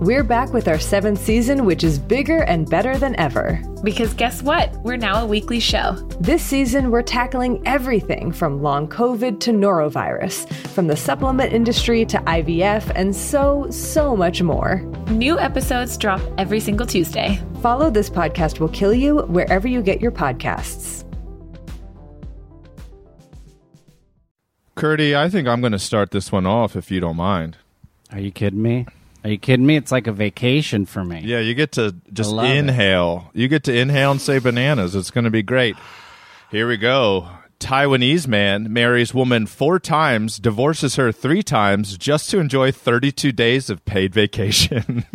We're 0.00 0.24
back 0.24 0.52
with 0.52 0.66
our 0.66 0.80
seventh 0.80 1.20
season, 1.20 1.64
which 1.64 1.84
is 1.84 2.00
bigger 2.00 2.42
and 2.42 2.68
better 2.68 2.98
than 2.98 3.14
ever. 3.14 3.62
Because 3.84 4.12
guess 4.12 4.42
what? 4.42 4.74
We're 4.78 4.96
now 4.96 5.22
a 5.22 5.26
weekly 5.26 5.60
show. 5.60 5.92
This 6.18 6.42
season, 6.42 6.90
we're 6.90 7.02
tackling 7.02 7.62
everything 7.64 8.32
from 8.32 8.60
long 8.60 8.88
COVID 8.88 9.38
to 9.38 9.52
norovirus, 9.52 10.52
from 10.68 10.88
the 10.88 10.96
supplement 10.96 11.52
industry 11.52 12.04
to 12.06 12.18
IVF, 12.18 12.90
and 12.96 13.14
so, 13.14 13.70
so 13.70 14.16
much 14.16 14.42
more. 14.42 14.82
New 15.10 15.38
episodes 15.38 15.96
drop 15.96 16.20
every 16.38 16.58
single 16.58 16.86
Tuesday. 16.86 17.40
Follow 17.62 17.88
This 17.88 18.10
Podcast 18.10 18.58
Will 18.58 18.70
Kill 18.70 18.92
You 18.92 19.18
wherever 19.18 19.68
you 19.68 19.80
get 19.80 20.00
your 20.00 20.12
podcasts. 20.12 21.04
Curdy, 24.74 25.14
I 25.14 25.30
think 25.30 25.46
I'm 25.46 25.60
going 25.60 25.72
to 25.72 25.78
start 25.78 26.10
this 26.10 26.32
one 26.32 26.46
off 26.46 26.74
if 26.74 26.90
you 26.90 26.98
don't 26.98 27.16
mind. 27.16 27.58
Are 28.10 28.18
you 28.18 28.32
kidding 28.32 28.60
me? 28.60 28.86
Are 29.24 29.30
you 29.30 29.38
kidding 29.38 29.64
me? 29.64 29.76
It's 29.76 29.90
like 29.90 30.06
a 30.06 30.12
vacation 30.12 30.84
for 30.84 31.02
me. 31.02 31.22
Yeah, 31.24 31.38
you 31.38 31.54
get 31.54 31.72
to 31.72 31.94
just 32.12 32.30
love 32.30 32.44
it. 32.44 32.56
inhale. 32.56 33.30
You 33.32 33.48
get 33.48 33.64
to 33.64 33.74
inhale 33.74 34.10
and 34.10 34.20
say 34.20 34.38
bananas. 34.38 34.94
It's 34.94 35.10
going 35.10 35.24
to 35.24 35.30
be 35.30 35.42
great. 35.42 35.76
Here 36.50 36.68
we 36.68 36.76
go. 36.76 37.28
Taiwanese 37.58 38.28
man 38.28 38.70
marries 38.70 39.14
woman 39.14 39.46
four 39.46 39.78
times, 39.80 40.38
divorces 40.38 40.96
her 40.96 41.10
three 41.10 41.42
times 41.42 41.96
just 41.96 42.28
to 42.30 42.38
enjoy 42.38 42.70
32 42.70 43.32
days 43.32 43.70
of 43.70 43.84
paid 43.86 44.12
vacation. 44.12 45.04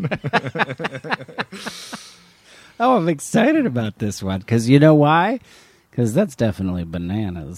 Oh, 2.82 2.96
I'm 2.96 3.10
excited 3.10 3.66
about 3.66 4.00
this 4.00 4.24
one 4.24 4.40
because 4.40 4.70
you 4.70 4.80
know 4.80 4.96
why? 4.96 5.42
Because 5.92 6.14
that's 6.14 6.34
definitely 6.34 6.86
bananas. 6.86 7.58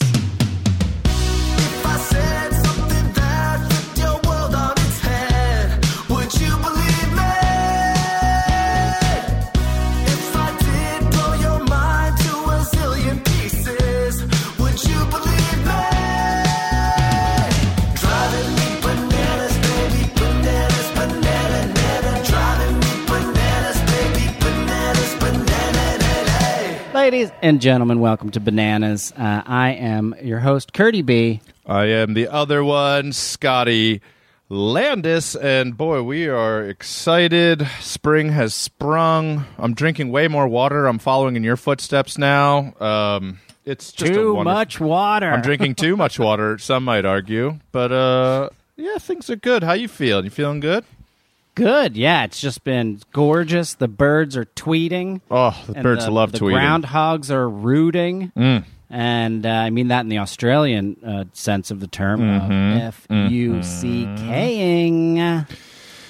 Ladies 27.02 27.32
and 27.42 27.60
gentlemen, 27.60 28.00
welcome 28.00 28.30
to 28.30 28.40
Bananas. 28.40 29.12
Uh, 29.18 29.42
I 29.44 29.72
am 29.72 30.14
your 30.22 30.38
host, 30.38 30.72
Curdy 30.72 31.02
B. 31.02 31.42
I 31.66 31.86
am 31.86 32.14
the 32.14 32.28
other 32.28 32.64
one, 32.64 33.12
Scotty 33.12 34.02
Landes, 34.50 35.36
and 35.36 35.76
boy, 35.76 36.04
we 36.04 36.28
are 36.28 36.62
excited. 36.62 37.68
Spring 37.80 38.30
has 38.30 38.54
sprung. 38.54 39.46
I'm 39.58 39.74
drinking 39.74 40.12
way 40.12 40.28
more 40.28 40.48
water. 40.48 40.86
I'm 40.86 41.00
following 41.00 41.36
in 41.36 41.44
your 41.44 41.58
footsteps 41.58 42.20
now. 42.20 42.76
Um, 42.80 43.40
it's 43.66 43.92
just 43.92 44.14
Too 44.14 44.44
much 44.44 44.80
water. 44.80 45.32
I'm 45.32 45.42
drinking 45.42 45.76
too 45.76 45.98
much 45.98 46.20
water. 46.20 46.60
Some 46.60 46.84
might 46.84 47.04
argue, 47.04 47.58
but 47.72 47.92
uh, 47.92 48.50
yeah, 48.78 49.00
things 49.00 49.28
are 49.32 49.36
good. 49.36 49.64
How 49.64 49.74
you 49.74 49.88
feeling? 49.88 50.26
You 50.26 50.30
feeling 50.30 50.60
good? 50.60 50.86
Good. 51.56 51.98
Yeah, 51.98 52.24
it's 52.24 52.40
just 52.40 52.64
been 52.64 53.00
gorgeous. 53.14 53.74
The 53.76 53.88
birds 53.88 54.38
are 54.38 54.46
tweeting. 54.46 55.22
Oh, 55.30 55.60
the 55.68 55.82
birds 55.82 56.06
the, 56.06 56.12
love 56.12 56.32
the 56.32 56.40
tweeting. 56.40 56.82
Mm. 56.82 56.84
groundhogs 56.86 57.30
are 57.30 57.50
rooting. 57.50 58.32
And 58.90 59.46
uh, 59.46 59.50
I 59.50 59.70
mean 59.70 59.88
that 59.90 60.02
in 60.02 60.10
the 60.10 60.18
Australian 60.20 60.98
uh, 61.06 61.24
sense 61.34 61.72
of 61.72 61.80
the 61.80 61.88
term, 61.88 62.20
Mm-hmm. 62.22 62.78
F 62.80 63.08
U 63.10 63.64
C 63.64 64.06
K-ing. 64.18 65.16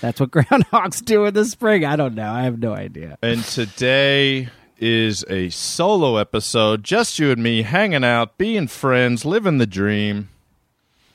That's 0.02 0.20
what 0.20 0.32
groundhogs 0.32 1.04
do 1.06 1.26
in 1.26 1.34
the 1.34 1.46
spring. 1.46 1.86
I 1.86 1.96
don't 1.96 2.16
know. 2.16 2.32
I 2.32 2.44
have 2.44 2.58
no 2.60 2.74
idea. 2.74 3.18
And 3.22 3.44
today 3.44 4.50
is 4.80 5.24
a 5.30 5.50
solo 5.50 6.18
episode, 6.18 6.84
just 6.84 7.20
you 7.20 7.30
and 7.30 7.44
me 7.44 7.62
hanging 7.62 8.04
out, 8.04 8.40
being 8.40 8.68
friends, 8.68 9.26
living 9.26 9.60
the 9.60 9.68
dream. 9.68 10.30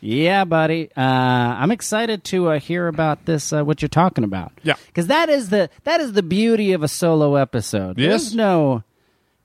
Yeah, 0.06 0.44
buddy. 0.44 0.90
Uh, 0.96 1.00
I'm 1.00 1.70
excited 1.72 2.22
to 2.24 2.50
uh, 2.50 2.58
hear 2.60 2.86
about 2.86 3.24
this. 3.26 3.52
Uh, 3.52 3.64
what 3.64 3.82
you're 3.82 3.88
talking 3.88 4.22
about? 4.24 4.52
Yeah. 4.62 4.74
because 4.86 5.08
that 5.08 5.28
is 5.28 5.48
the 5.50 5.68
that 5.84 6.00
is 6.00 6.12
the 6.12 6.22
beauty 6.22 6.72
of 6.72 6.82
a 6.82 6.88
solo 6.88 7.34
episode. 7.34 7.98
Yes. 7.98 8.08
There's 8.22 8.34
no. 8.36 8.84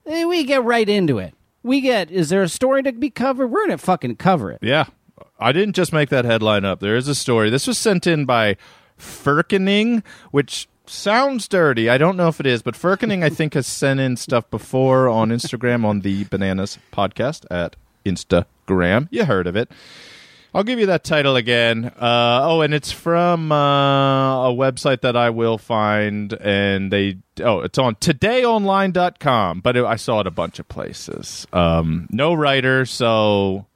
eh, 0.06 0.24
We 0.24 0.44
get 0.44 0.62
right 0.62 0.88
into 0.88 1.18
it. 1.18 1.34
We 1.64 1.80
get. 1.80 2.10
Is 2.10 2.28
there 2.28 2.42
a 2.42 2.48
story 2.48 2.82
to 2.84 2.92
be 2.92 3.10
covered? 3.10 3.48
We're 3.48 3.66
gonna 3.66 3.78
fucking 3.78 4.16
cover 4.16 4.52
it. 4.52 4.60
Yeah. 4.62 4.84
I 5.40 5.50
didn't 5.52 5.74
just 5.74 5.92
make 5.92 6.08
that 6.10 6.24
headline 6.24 6.64
up. 6.64 6.78
There 6.80 6.96
is 6.96 7.08
a 7.08 7.14
story. 7.16 7.50
This 7.50 7.66
was 7.66 7.76
sent 7.76 8.06
in 8.06 8.24
by 8.24 8.56
Firkening, 8.98 10.04
which 10.30 10.68
sounds 10.86 11.48
dirty. 11.48 11.88
I 11.90 11.98
don't 11.98 12.16
know 12.16 12.28
if 12.28 12.38
it 12.40 12.46
is, 12.46 12.62
but 12.62 12.74
Firkening, 12.74 13.24
I 13.24 13.28
think, 13.28 13.54
has 13.54 13.66
sent 13.66 13.98
in 13.98 14.16
stuff 14.16 14.48
before 14.50 15.08
on 15.08 15.30
Instagram 15.30 15.84
on 15.84 16.00
the 16.00 16.24
Bananas 16.24 16.78
podcast 16.92 17.44
at 17.50 17.74
Instagram. 18.06 19.08
You 19.10 19.24
heard 19.24 19.46
of 19.46 19.56
it. 19.56 19.70
I'll 20.54 20.64
give 20.64 20.78
you 20.78 20.86
that 20.86 21.02
title 21.02 21.36
again. 21.36 21.86
Uh, 21.86 22.40
oh, 22.44 22.60
and 22.60 22.74
it's 22.74 22.92
from 22.92 23.50
uh, 23.50 24.50
a 24.50 24.54
website 24.54 25.00
that 25.00 25.16
I 25.16 25.30
will 25.30 25.56
find, 25.56 26.32
and 26.34 26.92
they 26.92 27.18
oh, 27.42 27.60
it's 27.60 27.78
on 27.78 27.94
todayonline.com, 27.96 29.60
but 29.60 29.76
it, 29.76 29.84
I 29.84 29.96
saw 29.96 30.20
it 30.20 30.26
a 30.26 30.30
bunch 30.30 30.58
of 30.58 30.68
places. 30.68 31.46
Um, 31.52 32.06
no 32.10 32.34
writer, 32.34 32.84
so 32.84 33.66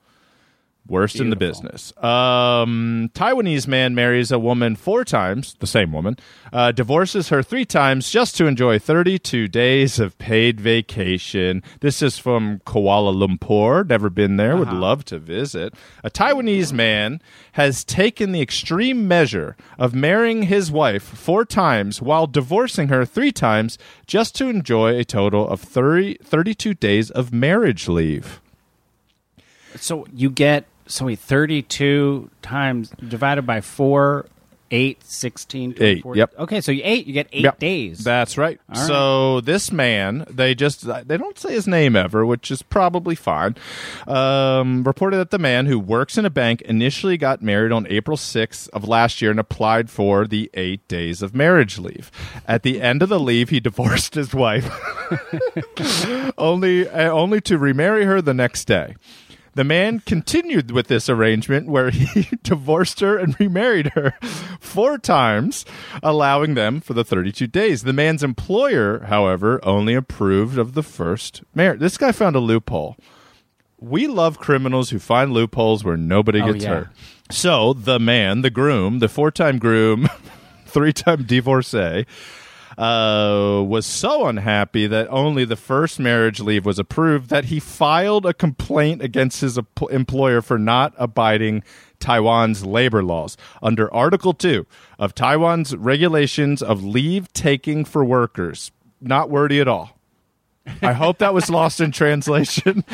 worst 0.89 1.21
in 1.21 1.31
the 1.31 1.37
business. 1.37 1.93
Um, 2.03 3.11
Taiwanese 3.15 3.67
man 3.67 3.95
marries 3.95 4.31
a 4.31 4.39
woman 4.39 4.77
four 4.77 5.05
times, 5.05 5.55
the 5.59 5.67
same 5.67 5.93
woman, 5.93 6.17
uh, 6.53 6.73
divorces 6.73 7.29
her 7.29 7.43
three 7.43 7.65
times 7.65 8.11
just 8.11 8.37
to 8.37 8.47
enjoy 8.47 8.79
32 8.79 9.49
days 9.49 9.99
of 9.99 10.17
paid 10.19 10.61
vacation. 10.61 11.63
This 11.81 12.03
is 12.03 12.19
from 12.19 12.61
Kuala 12.67 13.15
Lumpur. 13.15 13.89
Never 13.89 14.11
been 14.11 14.37
there. 14.37 14.57
Would 14.57 14.73
love 14.73 15.05
to 15.07 15.19
visit. 15.19 15.75
A 16.05 16.11
Taiwanese 16.11 16.73
man 16.73 17.21
has 17.53 17.85
taken 17.85 18.33
the 18.33 18.43
extreme 18.43 19.09
measure 19.09 19.57
of 19.79 19.95
marrying 19.95 20.45
his 20.45 20.71
wife 20.71 21.03
four 21.03 21.45
times 21.45 22.03
while 22.03 22.27
divorcing 22.27 22.89
her 22.89 23.05
three 23.05 23.33
times 23.33 23.79
just 24.07 24.35
to 24.37 24.49
enjoy 24.49 24.97
a 24.97 25.05
total 25.05 25.49
of 25.49 25.61
30, 25.61 26.19
32 26.23 26.75
days 26.75 27.11
of 27.11 27.33
marriage 27.33 27.89
leave. 27.89 28.41
So 29.77 30.07
you 30.15 30.31
get 30.31 30.67
so 30.87 31.07
wait, 31.07 31.19
32 31.19 32.31
times 32.43 32.91
divided 33.07 33.43
by 33.43 33.61
four, 33.61 34.27
eight, 34.73 35.01
16, 35.05 35.77
Eight, 35.79 36.03
24. 36.03 36.17
yep. 36.17 36.35
Okay, 36.41 36.61
so 36.61 36.73
you 36.73 36.83
eight. 36.85 37.07
You 37.07 37.13
get 37.13 37.29
eight 37.33 37.45
Yep. 37.45 37.59
days. 37.61 37.99
That's 38.03 38.37
right. 38.37 38.59
All 38.69 38.81
right. 38.81 38.87
So 38.89 39.41
this 39.43 39.71
man, 39.71 40.27
they 40.29 40.57
just 40.57 40.85
they 41.07 41.17
don't 41.17 41.39
say 41.39 41.53
his 41.53 41.69
name 41.69 41.95
ever, 41.95 42.27
which 42.27 42.51
is 42.51 42.63
probably 42.63 43.15
fine. 43.15 43.55
Um, 44.09 44.83
reported 44.83 45.19
that 45.19 45.31
the 45.31 45.39
man 45.39 45.67
who 45.67 45.79
works 45.79 46.19
in 46.19 46.25
a 46.25 46.31
bank 46.31 46.63
initially 46.63 47.17
got 47.17 47.43
married 47.43 47.71
on 47.71 47.87
April 47.89 48.17
6th 48.17 48.69
of 48.71 48.89
last 48.89 49.23
year 49.23 49.31
and 49.31 49.39
applied 49.39 49.89
for 49.89 50.27
the 50.27 50.51
eight 50.55 50.87
days 50.89 51.23
of 51.23 51.33
marriage 51.33 51.79
leave. 51.79 52.11
At 52.49 52.65
the 52.65 52.83
end 52.83 53.05
of 53.05 53.09
the 53.09 53.21
leave, 53.21 53.51
he 53.51 53.61
divorced 53.71 54.17
his 54.17 54.35
wife, 54.35 54.69
only 56.39 56.89
uh, 56.89 57.11
only 57.11 57.41
to 57.43 57.57
remarry 57.59 58.05
her 58.05 58.21
the 58.21 58.35
next 58.35 58.65
day. 58.65 58.97
The 59.57 59.65
man 59.65 60.01
continued 60.01 60.71
with 60.71 60.89
this 60.89 61.09
arrangement 61.09 61.67
where 61.67 61.89
he 61.89 62.29
divorced 62.43 63.01
her 63.01 63.17
and 63.17 63.35
remarried 63.41 63.87
her 63.95 64.13
four 64.61 64.99
times, 64.99 65.65
allowing 66.03 66.53
them 66.55 66.83
for 66.83 66.93
the 66.93 67.03
32 67.05 67.47
days. 67.47 67.83
The 67.83 67.95
man's 67.95 68.23
employer, 68.23 69.01
however, 69.09 69.59
only 69.65 69.95
approved 69.95 70.59
of 70.59 70.75
the 70.75 70.83
first 70.83 71.43
marriage. 71.55 71.81
This 71.81 71.97
guy 71.97 72.13
found 72.13 72.37
a 72.37 72.39
loophole. 72.39 72.99
We 73.81 74.07
love 74.07 74.39
criminals 74.39 74.91
who 74.91 74.99
find 74.99 75.33
loopholes 75.33 75.83
where 75.85 75.97
nobody 75.97 76.43
Oh, 76.43 76.53
gets 76.53 76.65
yeah. 76.65 76.71
hurt. 76.71 76.89
So 77.31 77.73
the 77.73 77.99
man, 77.99 78.43
the 78.43 78.51
groom, 78.51 78.99
the 78.99 79.09
four 79.09 79.31
time 79.31 79.59
groom, 79.59 80.09
three 80.67 80.93
time 80.93 81.23
divorcee, 81.25 82.05
uh, 82.79 83.63
was 83.67 83.87
so 83.87 84.27
unhappy 84.27 84.87
that 84.87 85.09
only 85.09 85.45
the 85.45 85.57
first 85.57 85.99
marriage 85.99 86.41
leave 86.41 86.67
was 86.67 86.79
approved 86.79 87.31
that 87.31 87.47
he 87.47 87.59
filed 87.59 88.27
a 88.27 88.35
complaint 88.35 89.03
against 89.03 89.41
his 89.41 89.59
employer 89.91 90.43
for 90.43 90.59
not 90.59 90.93
abiding 90.99 91.63
Taiwan's 92.01 92.67
labor 92.67 93.03
laws. 93.03 93.37
Under 93.63 93.93
Article 93.93 94.35
2 94.35 94.67
of 94.99 95.15
Taiwan's 95.15 95.75
regulations 95.75 96.63
of 96.63 96.85
leave 96.85 97.33
taking 97.33 97.85
for 97.85 98.05
workers. 98.05 98.73
Not 99.01 99.31
wordy 99.31 99.61
at 99.61 99.69
all. 99.69 99.99
I 100.83 100.93
hope 100.93 101.19
that 101.19 101.35
was 101.35 101.49
lost 101.49 101.81
in 101.81 101.93
translation. 101.93 102.85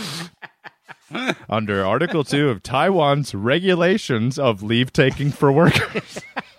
Under 1.49 1.84
Article 1.84 2.25
2 2.25 2.50
of 2.50 2.62
Taiwan's 2.62 3.34
regulations 3.34 4.38
of 4.38 4.62
leave 4.62 4.93
taking 4.93 5.31
for 5.31 5.50
workers. 5.50 6.20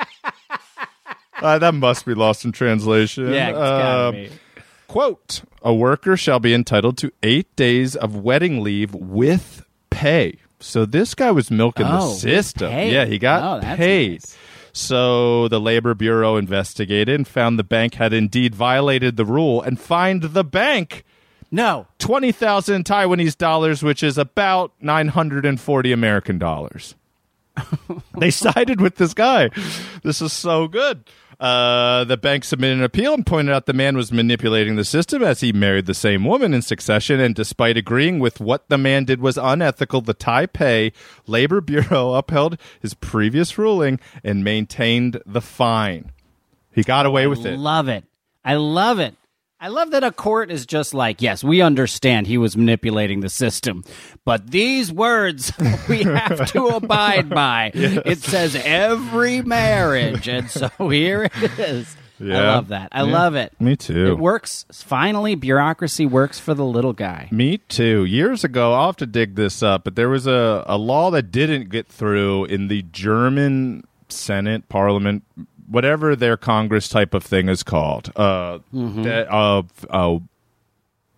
Uh, 1.42 1.58
that 1.60 1.74
must 1.74 2.06
be 2.06 2.14
lost 2.14 2.46
in 2.46 2.52
translation. 2.52 3.32
Yeah, 3.34 3.50
it's 3.50 3.58
gotta 3.58 4.08
Um, 4.10 4.16
be. 4.16 4.30
Quote 4.88 5.42
A 5.64 5.74
worker 5.74 6.16
shall 6.16 6.40
be 6.40 6.54
entitled 6.54 6.98
to 7.00 7.12
eight 7.24 7.54
days 7.56 7.96
of 7.96 8.16
wedding 8.16 8.62
leave 8.64 8.94
with 8.94 9.66
pay. 9.90 10.36
So 10.60 10.86
this 10.86 11.16
guy 11.16 11.32
was 11.32 11.50
milking 11.52 11.88
the 11.88 12.00
Oh, 12.00 12.14
system. 12.14 12.70
pay. 12.72 12.94
Yeah, 12.94 13.06
he 13.06 13.18
got 13.18 13.42
Oh, 13.44 13.60
that's 13.62 13.78
paid. 13.78 14.12
nice. 14.22 14.38
So 14.74 15.48
the 15.50 15.60
Labor 15.60 15.94
Bureau 15.94 16.36
investigated 16.38 17.16
and 17.16 17.28
found 17.28 17.58
the 17.60 17.64
bank 17.64 17.96
had 17.96 18.14
indeed 18.14 18.54
violated 18.56 19.18
the 19.18 19.26
rule 19.26 19.62
and 19.62 19.80
fined 19.80 20.22
the 20.24 20.44
bank 20.44 21.04
No. 21.52 21.88
20,000 22.00 22.84
Taiwanese 22.86 23.38
dollars, 23.38 23.84
which 23.84 24.02
is 24.04 24.18
about 24.18 24.72
940 24.82 25.92
American 25.92 26.38
dollars. 26.40 26.96
they 28.18 28.32
sided 28.32 28.82
with 28.82 28.96
this 28.96 29.14
guy. 29.14 29.50
This 30.04 30.22
is 30.22 30.34
so 30.34 30.68
good. 30.68 31.04
Uh, 31.40 32.04
the 32.06 32.16
bank 32.16 32.44
submitted 32.44 32.78
an 32.78 32.84
appeal 32.84 33.14
and 33.14 33.26
pointed 33.26 33.54
out 33.54 33.66
the 33.66 33.74
man 33.74 33.98
was 33.98 34.12
manipulating 34.12 34.76
the 34.76 34.86
system 34.86 35.22
as 35.22 35.42
he 35.42 35.52
married 35.52 35.86
the 35.88 35.94
same 35.94 36.24
woman 36.24 36.54
in 36.54 36.62
succession. 36.62 37.20
And 37.20 37.36
despite 37.36 37.76
agreeing 37.76 38.20
with 38.20 38.40
what 38.40 38.70
the 38.70 38.78
man 38.78 39.04
did 39.06 39.20
was 39.20 39.38
unethical, 39.38 40.02
the 40.02 40.14
Taipei 40.14 40.94
Labor 41.28 41.60
Bureau 41.60 42.14
upheld 42.14 42.58
his 42.80 42.94
previous 42.94 43.58
ruling 43.58 44.00
and 44.24 44.44
maintained 44.44 45.22
the 45.26 45.42
fine. 45.42 46.12
He 46.72 46.82
got 46.82 47.06
away 47.06 47.28
with 47.28 47.46
it. 47.46 47.58
Love 47.58 47.88
it. 47.88 48.06
I 48.46 48.56
love 48.56 49.00
it. 49.00 49.16
I 49.64 49.70
love 49.70 49.92
that 49.92 50.04
a 50.04 50.12
court 50.12 50.52
is 50.52 50.66
just 50.66 50.94
like, 50.94 51.22
yes, 51.22 51.42
we 51.42 51.62
understand 51.62 52.28
he 52.28 52.38
was 52.38 52.58
manipulating 52.58 53.22
the 53.22 53.30
system, 53.30 53.86
but 54.26 54.52
these 54.52 54.92
words 54.92 55.54
we 55.88 56.04
have 56.04 56.52
to 56.52 56.66
abide 56.68 57.30
by. 57.30 57.72
It 57.74 58.18
says 58.18 58.58
every 58.62 59.42
marriage, 59.42 60.28
and 60.28 60.52
so 60.52 60.68
here 60.90 61.30
it 61.34 61.58
is. 61.58 61.96
Yeah. 62.20 62.40
I 62.42 62.56
love 62.56 62.68
that. 62.68 62.90
I 62.92 63.04
Yeah. 63.06 63.14
love 63.14 63.36
it. 63.36 63.54
Me 63.62 63.78
too. 63.78 64.08
It 64.12 64.18
works. 64.18 64.66
Finally, 64.74 65.36
bureaucracy 65.36 66.06
works 66.08 66.40
for 66.40 66.54
the 66.54 66.66
little 66.66 66.92
guy. 66.92 67.30
Me 67.32 67.60
too. 67.70 68.04
Years 68.04 68.44
ago, 68.44 68.74
I'll 68.74 68.88
have 68.88 68.98
to 68.98 69.06
dig 69.06 69.36
this 69.36 69.64
up, 69.64 69.86
but 69.86 69.96
there 69.96 70.10
was 70.10 70.28
a, 70.28 70.66
a 70.68 70.78
law 70.78 71.10
that 71.12 71.32
didn't 71.32 71.70
get 71.70 71.88
through 71.88 72.46
in 72.46 72.68
the 72.68 72.82
German 72.92 73.86
Senate, 74.10 74.68
Parliament, 74.68 75.24
whatever 75.68 76.16
their 76.16 76.38
Congress 76.38 76.90
type 76.90 77.14
of 77.14 77.24
thing 77.24 77.50
is 77.50 77.64
called. 77.64 78.12
Uh, 78.16 78.60
that, 78.72 79.28
uh, 79.32 79.64
uh, 79.90 80.20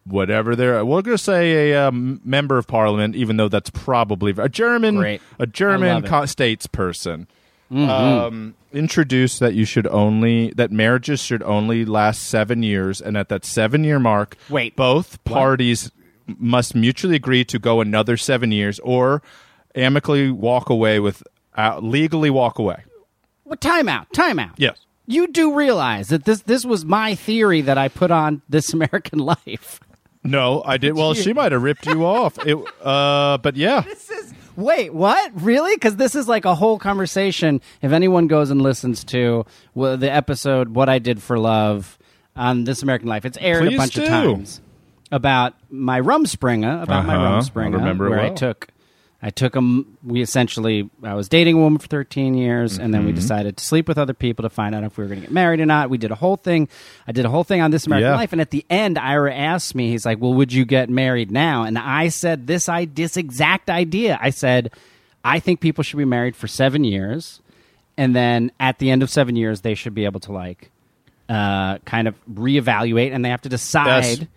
whatever 0.06 0.56
they're, 0.56 0.84
we're 0.86 1.02
going 1.02 1.18
to 1.18 1.24
say 1.24 1.72
a 1.72 1.88
um, 1.88 2.22
member 2.24 2.58
of 2.58 2.68
Parliament, 2.68 3.16
even 3.16 3.38
though 3.38 3.50
that's 3.50 3.70
probably 3.70 4.34
a 4.38 4.50
German, 4.50 4.98
Great. 4.98 5.22
a 5.40 5.48
German 5.48 5.90
love 5.90 6.06
it. 6.06 6.08
co- 6.08 6.22
statesperson. 6.24 7.28
Um, 7.72 8.54
introduced 8.72 9.40
that 9.40 9.56
you 9.56 9.66
should 9.66 9.88
only 9.88 10.52
that 10.52 10.72
marriages 10.72 11.20
should 11.20 11.42
only 11.44 11.84
last 11.84 12.24
seven 12.24 12.62
years, 12.62 13.02
and 13.02 13.18
at 13.18 13.28
that 13.30 13.44
seven 13.44 13.84
year 13.84 14.00
mark, 14.00 14.38
Wait, 14.50 14.76
both 14.76 15.22
parties 15.24 15.92
must 16.28 16.76
mutually 16.76 17.16
agree 17.16 17.44
to 17.46 17.58
go 17.58 17.82
another 17.82 18.18
seven 18.18 18.52
years 18.52 18.80
or 18.80 19.22
amicably 19.74 20.30
walk 20.30 20.70
away 20.70 21.00
with 21.00 21.24
uh, 21.58 21.80
legally 21.82 22.30
walk 22.30 22.60
away. 22.60 22.84
Well, 23.46 23.58
time 23.58 23.88
out. 23.88 24.12
Time 24.14 24.40
out. 24.40 24.56
Yes. 24.58 24.78
You 25.08 25.28
do 25.28 25.54
realize 25.54 26.10
that 26.10 26.26
this 26.26 26.42
this 26.42 26.66
was 26.66 26.84
my 26.84 27.14
theory 27.16 27.62
that 27.62 27.78
I 27.78 27.88
put 27.90 28.12
on 28.12 28.42
This 28.50 28.74
American 28.78 29.20
Life. 29.20 29.80
No, 30.24 30.64
I 30.66 30.78
did. 30.78 30.96
Well, 30.96 31.14
she 31.14 31.34
might 31.34 31.52
have 31.52 31.62
ripped 31.62 31.86
you 31.86 32.04
off. 32.06 32.38
It, 32.46 32.58
uh, 32.84 33.38
but 33.38 33.56
yeah, 33.56 33.84
Wait, 34.56 34.94
what? 34.94 35.32
Really? 35.36 35.76
Because 35.76 35.98
this 35.98 36.16
is 36.16 36.28
like 36.28 36.46
a 36.46 36.56
whole 36.56 36.80
conversation. 36.80 37.60
If 37.82 37.92
anyone 37.92 38.28
goes 38.28 38.50
and 38.52 38.62
listens 38.62 39.04
to 39.06 39.46
well, 39.76 39.98
the 39.98 40.12
episode 40.12 40.70
"What 40.70 40.88
I 40.90 40.98
Did 41.00 41.22
for 41.22 41.38
Love" 41.38 42.00
on 42.36 42.64
This 42.64 42.82
American 42.82 43.08
Life, 43.10 43.26
it's 43.26 43.38
aired 43.40 43.64
Please 43.68 43.76
a 43.76 43.78
bunch 43.78 43.94
do. 43.94 44.02
of 44.04 44.08
times 44.08 44.62
about 45.12 45.54
my 45.70 46.00
Rumspringa, 46.02 46.82
about 46.84 47.06
my 47.06 47.16
Uh-huh. 47.16 47.38
Rumspringa, 47.42 47.76
I 47.76 47.78
remember 47.78 48.08
it 48.08 48.10
where 48.12 48.20
I 48.22 48.26
well. 48.30 48.34
took. 48.36 48.68
I 49.28 49.32
took 49.32 49.56
him. 49.56 49.98
We 50.04 50.22
essentially, 50.22 50.88
I 51.02 51.16
was 51.16 51.28
dating 51.28 51.56
a 51.56 51.58
woman 51.58 51.80
for 51.80 51.88
13 51.88 52.36
years, 52.36 52.78
and 52.78 52.94
then 52.94 53.06
we 53.06 53.12
Mm-hmm. 53.12 53.16
decided 53.22 53.58
to 53.58 53.66
sleep 53.66 53.88
with 53.88 53.98
other 53.98 54.14
people 54.14 54.44
to 54.44 54.52
find 54.52 54.76
out 54.76 54.84
if 54.84 55.00
we 55.00 55.04
were 55.04 55.08
going 55.08 55.22
to 55.22 55.26
get 55.26 55.34
married 55.34 55.60
or 55.60 55.66
not. 55.66 55.90
We 55.90 55.98
did 55.98 56.12
a 56.12 56.16
whole 56.16 56.36
thing. 56.38 56.70
I 57.08 57.12
did 57.12 57.26
a 57.26 57.30
whole 57.30 57.44
thing 57.44 57.60
on 57.60 57.72
This 57.72 57.88
American 57.88 58.12
Yeah. 58.12 58.16
Life, 58.18 58.34
and 58.34 58.40
at 58.42 58.52
the 58.52 58.64
end, 58.70 59.00
Ira 59.00 59.34
asked 59.34 59.74
me, 59.74 59.90
he's 59.90 60.06
like, 60.06 60.22
"Well, 60.22 60.36
would 60.36 60.54
you 60.54 60.64
get 60.64 60.92
married 60.92 61.32
now?" 61.32 61.64
And 61.64 61.76
I 61.80 62.10
said 62.10 62.46
this, 62.46 62.70
I 62.70 62.86
this 62.86 63.18
exact 63.18 63.68
idea. 63.72 64.20
I 64.22 64.30
said, 64.30 64.72
I 65.24 65.40
think 65.40 65.60
people 65.60 65.84
should 65.84 65.98
be 65.98 66.06
married 66.06 66.36
for 66.36 66.48
seven 66.48 66.84
years, 66.84 67.42
and 67.98 68.16
then 68.16 68.52
at 68.60 68.78
the 68.78 68.92
end 68.92 69.02
of 69.02 69.10
seven 69.10 69.36
years, 69.36 69.62
they 69.62 69.74
should 69.74 69.96
be 69.96 70.06
able 70.06 70.20
to 70.20 70.34
like, 70.34 70.70
uh, 71.30 71.80
kind 71.80 72.08
of 72.08 72.14
reevaluate, 72.32 73.12
and 73.12 73.26
they 73.26 73.30
have 73.30 73.42
to 73.42 73.50
decide 73.50 74.04
Yes. 74.20 74.28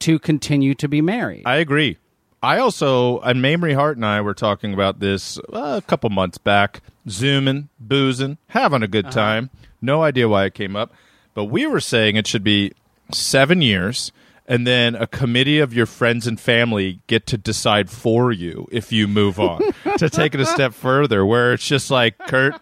to 0.00 0.18
continue 0.18 0.74
to 0.74 0.88
be 0.88 1.00
married. 1.00 1.44
I 1.46 1.56
agree. 1.56 1.96
I 2.42 2.58
also, 2.58 3.20
and 3.20 3.40
Mamrie 3.40 3.74
Hart 3.74 3.96
and 3.96 4.06
I 4.06 4.20
were 4.22 4.34
talking 4.34 4.72
about 4.72 4.98
this 4.98 5.38
uh, 5.52 5.80
a 5.82 5.86
couple 5.86 6.08
months 6.10 6.38
back, 6.38 6.80
zooming, 7.08 7.68
boozing, 7.78 8.38
having 8.48 8.82
a 8.82 8.88
good 8.88 9.10
time. 9.10 9.50
No 9.82 10.02
idea 10.02 10.28
why 10.28 10.46
it 10.46 10.54
came 10.54 10.74
up, 10.74 10.92
but 11.34 11.44
we 11.46 11.66
were 11.66 11.80
saying 11.80 12.16
it 12.16 12.26
should 12.26 12.44
be 12.44 12.72
seven 13.12 13.60
years, 13.60 14.10
and 14.46 14.66
then 14.66 14.94
a 14.94 15.06
committee 15.06 15.58
of 15.58 15.74
your 15.74 15.86
friends 15.86 16.26
and 16.26 16.40
family 16.40 17.00
get 17.06 17.26
to 17.26 17.36
decide 17.36 17.90
for 17.90 18.32
you 18.32 18.66
if 18.72 18.90
you 18.90 19.06
move 19.06 19.38
on 19.38 19.60
to 19.98 20.08
take 20.08 20.34
it 20.34 20.40
a 20.40 20.46
step 20.46 20.72
further, 20.72 21.26
where 21.26 21.52
it's 21.52 21.66
just 21.66 21.90
like, 21.90 22.16
Kurt, 22.18 22.54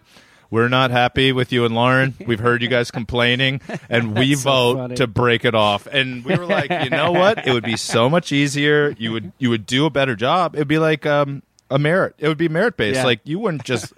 we're 0.51 0.67
not 0.69 0.91
happy 0.91 1.31
with 1.31 1.51
you 1.51 1.65
and 1.65 1.75
Lauren. 1.75 2.15
We've 2.25 2.39
heard 2.39 2.61
you 2.61 2.67
guys 2.67 2.91
complaining, 2.91 3.61
and 3.89 4.17
we 4.17 4.35
so 4.35 4.49
vote 4.49 4.77
funny. 4.77 4.95
to 4.95 5.07
break 5.07 5.45
it 5.45 5.55
off. 5.55 5.87
And 5.87 6.25
we 6.25 6.35
were 6.35 6.45
like, 6.45 6.71
you 6.83 6.89
know 6.89 7.11
what? 7.11 7.47
It 7.47 7.53
would 7.53 7.63
be 7.63 7.77
so 7.77 8.09
much 8.09 8.31
easier. 8.31 8.95
You 8.97 9.11
would 9.11 9.31
you 9.37 9.49
would 9.49 9.65
do 9.65 9.85
a 9.85 9.89
better 9.89 10.15
job. 10.15 10.55
It 10.55 10.59
would 10.59 10.67
be 10.67 10.79
like 10.79 11.05
um, 11.05 11.43
a 11.69 11.77
merit. 11.77 12.15
It 12.17 12.27
would 12.27 12.37
be 12.37 12.49
merit 12.49 12.77
based. 12.77 12.97
Yeah. 12.97 13.05
Like 13.05 13.21
you 13.23 13.39
wouldn't 13.39 13.63
just 13.63 13.93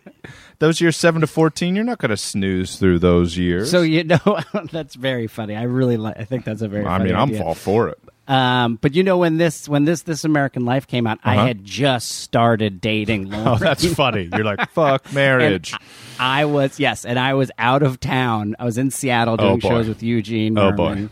those 0.59 0.81
years 0.81 0.98
seven 0.98 1.21
to 1.21 1.27
fourteen. 1.27 1.75
You're 1.75 1.86
not 1.86 2.00
going 2.00 2.09
to 2.09 2.18
snooze 2.18 2.77
through 2.77 3.00
those 3.00 3.38
years. 3.38 3.71
so 3.71 3.81
you 3.81 4.03
know 4.03 4.39
that's 4.71 4.95
very 4.95 5.27
funny. 5.27 5.56
I 5.56 5.63
really 5.63 5.98
like. 5.98 6.18
I 6.18 6.25
think 6.25 6.45
that's 6.45 6.62
a 6.62 6.68
very. 6.68 6.83
Funny. 6.83 7.13
I 7.13 7.25
mean, 7.25 7.38
I'm 7.38 7.42
all 7.42 7.56
for 7.56 7.89
it. 7.89 8.00
Um, 8.31 8.77
but 8.79 8.95
you 8.95 9.03
know 9.03 9.17
when 9.17 9.35
this 9.37 9.67
when 9.67 9.83
this 9.83 10.03
this 10.03 10.23
American 10.23 10.63
Life 10.63 10.87
came 10.87 11.05
out, 11.05 11.19
Uh-huh. 11.23 11.41
I 11.41 11.47
had 11.47 11.65
just 11.65 12.09
started 12.09 12.79
dating 12.79 13.29
Lauren. 13.29 13.47
Oh, 13.51 13.57
that's 13.57 13.85
funny. 13.93 14.29
You're 14.31 14.45
like 14.45 14.69
fuck 14.73 15.11
marriage. 15.11 15.73
I 16.17 16.45
was 16.45 16.79
yes, 16.79 17.03
and 17.03 17.19
I 17.19 17.33
was 17.33 17.51
out 17.57 17.83
of 17.83 17.99
town. 17.99 18.55
I 18.57 18.63
was 18.63 18.77
in 18.77 18.89
Seattle 18.89 19.33
Oh, 19.33 19.37
doing 19.37 19.59
boy. 19.59 19.69
shows 19.69 19.87
with 19.89 20.01
Eugene. 20.01 20.57
Oh, 20.57 20.71
boy. 20.71 21.09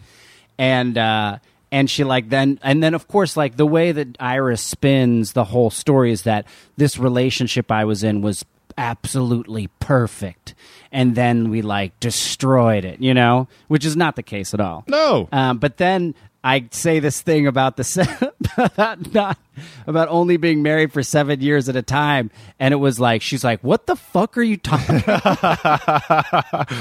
And 0.58 0.98
uh, 0.98 1.40
and 1.72 1.90
she 1.90 2.04
like 2.06 2.30
then 2.30 2.58
and 2.64 2.82
then 2.82 2.94
of 2.94 3.08
course 3.10 3.36
like 3.36 3.58
the 3.58 3.66
way 3.66 3.92
that 3.92 4.16
Iris 4.20 4.62
spins 4.62 5.34
the 5.34 5.44
whole 5.44 5.70
story 5.70 6.12
is 6.14 6.22
that 6.24 6.46
this 6.78 6.98
relationship 6.98 7.70
I 7.72 7.84
was 7.84 8.02
in 8.04 8.22
was 8.22 8.46
absolutely 8.78 9.68
perfect, 9.80 10.56
and 10.92 11.16
then 11.16 11.50
we 11.50 11.62
like 11.62 12.00
destroyed 12.00 12.86
it. 12.86 13.02
You 13.02 13.14
know, 13.14 13.48
which 13.68 13.84
is 13.86 13.96
not 13.98 14.16
the 14.16 14.24
case 14.24 14.54
at 14.54 14.62
all. 14.62 14.84
No. 14.88 15.28
Um, 15.34 15.58
but 15.58 15.78
then 15.78 16.16
I 16.44 16.68
say 16.72 17.00
this 17.00 17.22
thing 17.22 17.48
about 17.48 17.76
the 17.78 17.84
se- 17.84 18.08
about 18.58 19.14
not 19.14 19.38
about 19.88 20.08
only 20.08 20.38
being 20.38 20.64
married 20.64 20.94
for 20.94 21.04
seven 21.04 21.42
years 21.42 21.68
at 21.70 21.76
a 21.76 21.82
time, 21.82 22.32
and 22.60 22.74
it 22.74 22.78
was 22.78 23.00
like 23.00 23.22
she's 23.22 23.44
like, 23.44 23.62
"What 23.62 23.88
the 23.88 23.96
fuck 23.96 24.38
are 24.38 24.42
you 24.44 24.58
talking?" 24.58 25.04
about? 25.06 26.72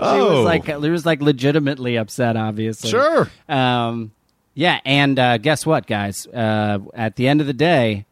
She 0.00 0.06
Oh. 0.06 0.36
was 0.36 0.44
like, 0.46 0.64
she 0.64 0.72
was 0.90 1.04
like 1.04 1.20
legitimately 1.20 1.96
upset, 1.98 2.34
obviously. 2.34 2.88
Sure. 2.88 3.30
Um, 3.50 4.12
yeah, 4.54 4.80
and 4.86 5.18
uh, 5.18 5.36
guess 5.36 5.66
what, 5.66 5.86
guys? 5.86 6.26
Uh, 6.26 6.78
at 6.94 7.16
the 7.16 7.28
end 7.28 7.42
of 7.42 7.46
the 7.46 7.52
day, 7.52 8.06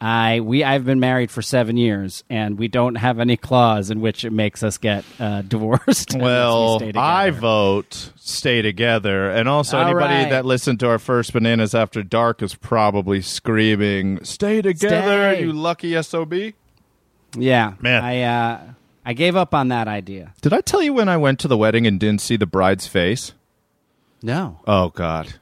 I 0.00 0.40
we 0.40 0.62
I've 0.62 0.84
been 0.84 1.00
married 1.00 1.30
for 1.30 1.42
seven 1.42 1.76
years, 1.76 2.22
and 2.30 2.56
we 2.58 2.68
don't 2.68 2.94
have 2.94 3.18
any 3.18 3.36
clause 3.36 3.90
in 3.90 4.00
which 4.00 4.24
it 4.24 4.32
makes 4.32 4.62
us 4.62 4.78
get 4.78 5.04
uh, 5.18 5.42
divorced. 5.48 6.14
unless 6.14 6.20
we 6.20 6.22
Well. 6.22 6.80
I 6.96 7.30
vote 7.30 8.12
stay 8.16 8.62
together, 8.62 9.28
and 9.30 9.48
also 9.48 9.76
All 9.78 9.84
anybody 9.84 10.14
right. 10.14 10.30
that 10.30 10.44
listened 10.44 10.78
to 10.80 10.88
our 10.88 10.98
first 11.00 11.32
bananas 11.32 11.74
after 11.74 12.02
dark 12.04 12.42
is 12.42 12.54
probably 12.54 13.20
screaming, 13.22 14.22
"Stay 14.24 14.62
together, 14.62 15.34
Stay. 15.34 15.42
you 15.42 15.52
lucky 15.52 16.00
sob." 16.02 16.32
yeah, 17.36 17.72
Man. 17.80 18.04
I 18.04 18.22
uh, 18.22 18.60
I 19.04 19.12
gave 19.14 19.34
up 19.34 19.52
on 19.54 19.68
that 19.68 19.88
idea. 19.88 20.32
Did 20.42 20.52
I 20.52 20.60
tell 20.60 20.82
you 20.82 20.92
when 20.92 21.08
I 21.08 21.16
went 21.16 21.40
to 21.40 21.48
the 21.48 21.56
wedding 21.56 21.86
and 21.86 21.98
didn't 21.98 22.20
see 22.20 22.36
the 22.36 22.46
bride's 22.46 22.86
face? 22.86 23.32
No, 24.22 24.60
Oh 24.66 24.90
God, 24.90 25.34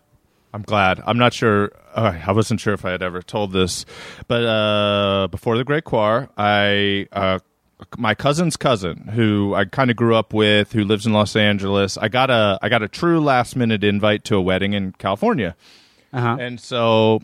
I'm 0.57 0.63
glad. 0.63 1.03
I'm 1.05 1.19
not 1.19 1.35
sure. 1.35 1.71
Uh, 1.95 2.19
I 2.27 2.33
wasn't 2.33 2.61
sure 2.61 2.73
if 2.73 2.87
I 2.87 2.91
had 2.91 3.03
ever 3.03 3.21
told 3.21 3.53
this, 3.53 3.85
but 4.27 4.43
uh, 4.43 5.29
before 5.31 5.59
the 5.59 5.65
Great 5.65 5.85
Quar, 5.85 6.31
I 6.39 7.07
uh, 7.13 7.41
my 7.99 8.15
cousin's 8.15 8.57
cousin, 8.57 9.09
who 9.09 9.53
I 9.55 9.67
kind 9.67 9.91
of 9.91 9.99
grew 9.99 10.15
up 10.15 10.33
with, 10.33 10.73
who 10.73 10.83
lives 10.83 11.05
in 11.05 11.13
Los 11.13 11.37
Angeles. 11.37 11.99
I 11.99 12.09
got 12.09 12.31
a 12.31 12.59
I 12.63 12.71
got 12.71 12.83
a 12.83 12.89
true 12.89 13.21
last 13.21 13.55
minute 13.55 13.85
invite 13.85 14.25
to 14.25 14.37
a 14.37 14.41
wedding 14.41 14.73
in 14.73 14.93
California, 14.93 15.55
uh 16.15 16.21
huh. 16.23 16.37
and 16.41 16.59
so 16.59 17.21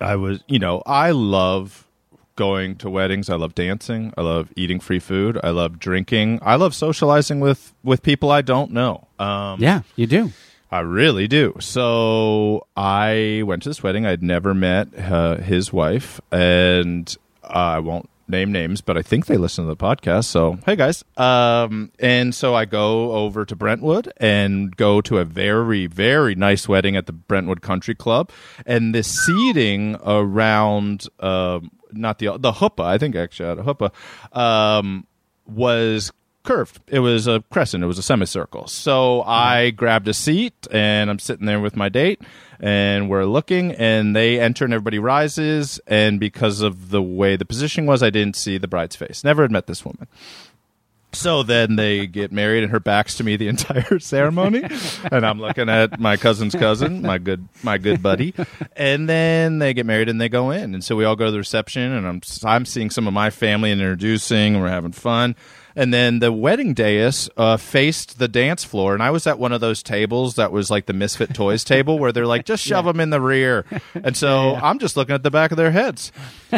I 0.00 0.14
was, 0.14 0.44
you 0.46 0.60
know, 0.60 0.84
I 0.86 1.10
love 1.10 1.88
going 2.36 2.76
to 2.76 2.88
weddings. 2.88 3.28
I 3.28 3.34
love 3.34 3.56
dancing. 3.56 4.14
I 4.16 4.20
love 4.20 4.52
eating 4.54 4.78
free 4.78 5.00
food. 5.00 5.36
I 5.42 5.50
love 5.50 5.80
drinking. 5.80 6.38
I 6.42 6.54
love 6.54 6.76
socializing 6.76 7.40
with 7.40 7.74
with 7.82 8.04
people 8.04 8.30
I 8.30 8.42
don't 8.42 8.70
know. 8.70 9.08
Um, 9.18 9.60
Yeah, 9.60 9.82
you 9.96 10.06
do. 10.06 10.30
I 10.70 10.80
really 10.80 11.26
do. 11.26 11.56
So 11.58 12.66
I 12.76 13.42
went 13.44 13.64
to 13.64 13.70
this 13.70 13.82
wedding. 13.82 14.06
I'd 14.06 14.22
never 14.22 14.54
met 14.54 14.88
uh, 14.96 15.36
his 15.36 15.72
wife, 15.72 16.20
and 16.30 17.14
I 17.42 17.80
won't 17.80 18.08
name 18.28 18.52
names, 18.52 18.80
but 18.80 18.96
I 18.96 19.02
think 19.02 19.26
they 19.26 19.36
listen 19.36 19.64
to 19.64 19.68
the 19.68 19.76
podcast. 19.76 20.26
So 20.26 20.58
hey, 20.64 20.76
guys. 20.76 21.04
Um, 21.16 21.90
and 21.98 22.34
so 22.34 22.54
I 22.54 22.64
go 22.64 23.12
over 23.12 23.44
to 23.44 23.56
Brentwood 23.56 24.12
and 24.18 24.74
go 24.76 25.00
to 25.02 25.18
a 25.18 25.24
very 25.24 25.86
very 25.86 26.34
nice 26.34 26.68
wedding 26.68 26.96
at 26.96 27.06
the 27.06 27.12
Brentwood 27.12 27.60
Country 27.60 27.94
Club, 27.94 28.30
and 28.64 28.94
the 28.94 29.02
seating 29.02 29.96
around. 30.04 31.06
Um, 31.18 31.72
not 31.92 32.20
the 32.20 32.38
the 32.38 32.52
huppah, 32.52 32.84
I 32.84 32.98
think 32.98 33.16
actually 33.16 33.48
at 33.48 33.58
a 33.58 33.64
huppah, 33.64 33.92
um, 34.36 35.06
was 35.46 36.12
curved. 36.42 36.80
It 36.88 37.00
was 37.00 37.26
a 37.26 37.42
crescent. 37.50 37.84
It 37.84 37.86
was 37.86 37.98
a 37.98 38.02
semicircle. 38.02 38.66
So 38.68 39.22
I 39.26 39.68
mm-hmm. 39.68 39.76
grabbed 39.76 40.08
a 40.08 40.14
seat 40.14 40.66
and 40.70 41.10
I'm 41.10 41.18
sitting 41.18 41.46
there 41.46 41.60
with 41.60 41.76
my 41.76 41.88
date 41.88 42.22
and 42.58 43.08
we're 43.08 43.24
looking 43.24 43.72
and 43.72 44.14
they 44.14 44.40
enter 44.40 44.64
and 44.64 44.74
everybody 44.74 44.98
rises. 44.98 45.80
And 45.86 46.20
because 46.20 46.60
of 46.60 46.90
the 46.90 47.02
way 47.02 47.36
the 47.36 47.44
positioning 47.44 47.86
was, 47.86 48.02
I 48.02 48.10
didn't 48.10 48.36
see 48.36 48.58
the 48.58 48.68
bride's 48.68 48.96
face. 48.96 49.24
Never 49.24 49.42
had 49.42 49.50
met 49.50 49.66
this 49.66 49.84
woman. 49.84 50.06
So 51.12 51.42
then 51.42 51.76
they 51.76 52.06
get 52.06 52.30
married, 52.30 52.62
and 52.62 52.70
her 52.70 52.78
back's 52.78 53.16
to 53.16 53.24
me 53.24 53.36
the 53.36 53.48
entire 53.54 53.98
ceremony, 53.98 54.62
and 55.10 55.26
I'm 55.26 55.40
looking 55.40 55.68
at 55.68 55.98
my 55.98 56.16
cousin's 56.16 56.54
cousin, 56.54 57.02
my 57.02 57.18
good 57.18 57.48
my 57.62 57.78
good 57.78 58.02
buddy, 58.02 58.34
and 58.76 59.08
then 59.08 59.58
they 59.58 59.74
get 59.74 59.86
married 59.86 60.08
and 60.08 60.20
they 60.20 60.28
go 60.28 60.50
in, 60.50 60.74
and 60.74 60.84
so 60.84 60.94
we 60.94 61.04
all 61.04 61.16
go 61.16 61.26
to 61.26 61.32
the 61.32 61.38
reception, 61.38 61.82
and 61.82 62.06
I'm 62.06 62.20
I'm 62.44 62.64
seeing 62.64 62.90
some 62.90 63.08
of 63.08 63.12
my 63.12 63.30
family 63.30 63.72
and 63.72 63.80
introducing, 63.80 64.54
and 64.54 64.62
we're 64.62 64.70
having 64.70 64.92
fun, 64.92 65.34
and 65.76 65.92
then 65.92 66.18
the 66.18 66.32
wedding 66.32 66.74
dais 66.74 67.28
uh, 67.36 67.56
faced 67.56 68.18
the 68.18 68.28
dance 68.28 68.64
floor, 68.64 68.94
and 68.94 69.02
I 69.02 69.10
was 69.10 69.26
at 69.26 69.38
one 69.38 69.52
of 69.52 69.60
those 69.60 69.82
tables 69.82 70.36
that 70.36 70.52
was 70.52 70.70
like 70.70 70.86
the 70.86 70.92
Misfit 70.92 71.34
Toys 71.34 71.64
table, 71.64 71.98
where 71.98 72.12
they're 72.12 72.26
like, 72.26 72.44
just 72.44 72.64
shove 72.66 72.84
them 72.84 73.00
in 73.00 73.10
the 73.10 73.20
rear, 73.20 73.64
and 73.94 74.16
so 74.16 74.56
I'm 74.56 74.78
just 74.78 74.96
looking 74.96 75.14
at 75.14 75.22
the 75.22 75.30
back 75.30 75.50
of 75.50 75.56
their 75.56 75.70
heads. 75.70 76.12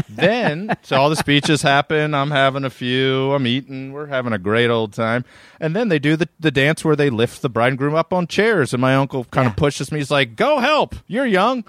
then, 0.08 0.76
so 0.82 0.96
all 0.96 1.10
the 1.10 1.16
speeches 1.16 1.62
happen. 1.62 2.14
I'm 2.14 2.30
having 2.30 2.64
a 2.64 2.70
few. 2.70 3.32
I'm 3.32 3.46
eating. 3.46 3.92
We're 3.92 4.06
having 4.06 4.32
a 4.32 4.38
great 4.38 4.70
old 4.70 4.92
time. 4.92 5.24
And 5.60 5.76
then 5.76 5.88
they 5.88 5.98
do 5.98 6.16
the, 6.16 6.28
the 6.40 6.50
dance 6.50 6.84
where 6.84 6.96
they 6.96 7.10
lift 7.10 7.42
the 7.42 7.48
bride 7.48 7.68
and 7.68 7.78
groom 7.78 7.94
up 7.94 8.12
on 8.12 8.26
chairs. 8.26 8.72
And 8.72 8.80
my 8.80 8.94
uncle 8.94 9.24
kind 9.24 9.46
of 9.46 9.56
pushes 9.56 9.92
me. 9.92 9.98
He's 9.98 10.10
like, 10.10 10.36
"Go 10.36 10.58
help! 10.58 10.96
You're 11.06 11.26
young." 11.26 11.64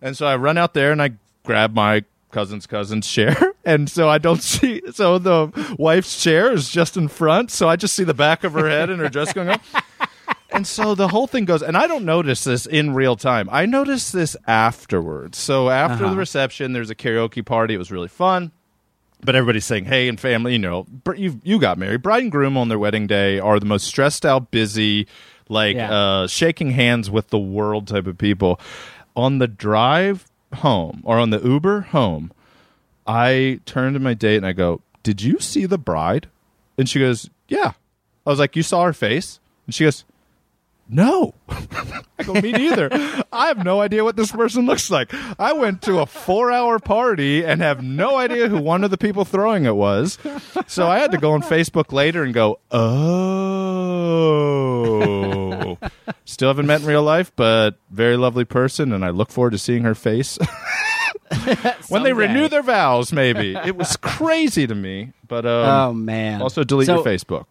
And 0.00 0.16
so 0.16 0.26
I 0.26 0.36
run 0.36 0.58
out 0.58 0.74
there 0.74 0.92
and 0.92 1.02
I 1.02 1.12
grab 1.44 1.74
my 1.74 2.04
cousin's 2.30 2.66
cousin's 2.66 3.08
chair. 3.08 3.53
And 3.66 3.88
so 3.90 4.08
I 4.08 4.18
don't 4.18 4.42
see. 4.54 4.82
So 4.92 5.18
the 5.18 5.74
wife's 5.78 6.22
chair 6.22 6.52
is 6.52 6.68
just 6.68 6.96
in 6.96 7.08
front. 7.08 7.50
So 7.50 7.68
I 7.68 7.76
just 7.76 7.94
see 7.94 8.04
the 8.04 8.14
back 8.14 8.44
of 8.44 8.52
her 8.52 8.68
head 8.68 8.90
and 8.90 9.00
her 9.00 9.08
dress 9.08 9.32
going 9.32 9.48
up. 9.48 9.62
And 10.50 10.68
so 10.68 10.94
the 10.94 11.08
whole 11.08 11.26
thing 11.26 11.46
goes, 11.46 11.64
and 11.64 11.76
I 11.76 11.88
don't 11.88 12.04
notice 12.04 12.44
this 12.44 12.64
in 12.64 12.94
real 12.94 13.16
time. 13.16 13.48
I 13.50 13.66
notice 13.66 14.12
this 14.12 14.36
afterwards. 14.46 15.36
So 15.36 15.68
after 15.68 16.08
the 16.08 16.14
reception, 16.14 16.72
there's 16.72 16.90
a 16.90 16.94
karaoke 16.94 17.44
party. 17.44 17.74
It 17.74 17.78
was 17.78 17.90
really 17.90 18.06
fun. 18.06 18.52
But 19.24 19.34
everybody's 19.34 19.64
saying, 19.64 19.86
"Hey, 19.86 20.06
and 20.06 20.20
family, 20.20 20.52
you 20.52 20.60
know, 20.60 20.86
you 21.16 21.40
you 21.42 21.58
got 21.58 21.76
married. 21.76 22.02
Bride 22.02 22.22
and 22.22 22.30
groom 22.30 22.56
on 22.56 22.68
their 22.68 22.78
wedding 22.78 23.08
day 23.08 23.40
are 23.40 23.58
the 23.58 23.66
most 23.66 23.84
stressed 23.84 24.24
out, 24.24 24.52
busy, 24.52 25.08
like 25.48 25.74
Yeah. 25.74 25.90
uh, 25.92 26.26
shaking 26.28 26.70
hands 26.70 27.10
with 27.10 27.30
the 27.30 27.38
world 27.38 27.88
type 27.88 28.06
of 28.06 28.16
people." 28.16 28.60
On 29.16 29.38
the 29.38 29.48
drive 29.48 30.26
home 30.56 31.00
or 31.04 31.18
on 31.18 31.30
the 31.30 31.40
Uber 31.40 31.80
home, 31.80 32.30
I 33.06 33.60
turned 33.66 33.94
to 33.94 34.00
my 34.00 34.14
date 34.14 34.36
and 34.36 34.46
I 34.46 34.52
go, 34.52 34.80
"Did 35.02 35.22
you 35.22 35.38
see 35.40 35.66
the 35.66 35.78
bride?" 35.78 36.28
And 36.78 36.88
she 36.88 36.98
goes, 37.00 37.28
"Yeah." 37.48 37.72
I 38.26 38.30
was 38.30 38.38
like, 38.38 38.56
"You 38.56 38.62
saw 38.62 38.84
her 38.84 38.92
face?" 38.92 39.40
And 39.66 39.74
she 39.74 39.84
goes, 39.84 40.04
"No." 40.88 41.34
I 41.48 42.22
go, 42.24 42.34
"Me 42.34 42.52
neither. 42.52 42.88
I 43.32 43.48
have 43.48 43.64
no 43.64 43.80
idea 43.80 44.04
what 44.04 44.16
this 44.16 44.30
person 44.32 44.66
looks 44.66 44.90
like. 44.90 45.12
I 45.38 45.52
went 45.52 45.82
to 45.82 45.98
a 45.98 46.06
four-hour 46.06 46.78
party 46.78 47.44
and 47.44 47.60
have 47.60 47.82
no 47.82 48.16
idea 48.16 48.48
who 48.48 48.58
one 48.58 48.84
of 48.84 48.90
the 48.90 48.98
people 48.98 49.24
throwing 49.24 49.64
it 49.64 49.76
was. 49.76 50.18
So 50.66 50.86
I 50.88 50.98
had 50.98 51.10
to 51.10 51.18
go 51.18 51.32
on 51.32 51.42
Facebook 51.42 51.92
later 51.92 52.22
and 52.22 52.32
go, 52.32 52.60
oh." 52.70 53.84
Still 56.24 56.48
haven't 56.48 56.66
met 56.66 56.80
in 56.80 56.86
real 56.86 57.02
life, 57.02 57.32
but 57.36 57.78
very 57.90 58.16
lovely 58.16 58.44
person, 58.44 58.92
and 58.92 59.04
I 59.04 59.10
look 59.10 59.30
forward 59.30 59.50
to 59.50 59.58
seeing 59.58 59.82
her 59.84 59.94
face 59.94 60.38
when 61.88 62.02
they 62.02 62.12
renew 62.12 62.48
their 62.48 62.62
vows. 62.62 63.12
Maybe 63.12 63.54
it 63.64 63.76
was 63.76 63.96
crazy 63.96 64.66
to 64.66 64.74
me, 64.74 65.12
but 65.26 65.46
um, 65.46 65.68
Oh 65.68 65.92
man. 65.92 66.42
also 66.42 66.64
delete 66.64 66.86
So, 66.86 66.96
your 66.96 67.04
Facebook. 67.04 67.46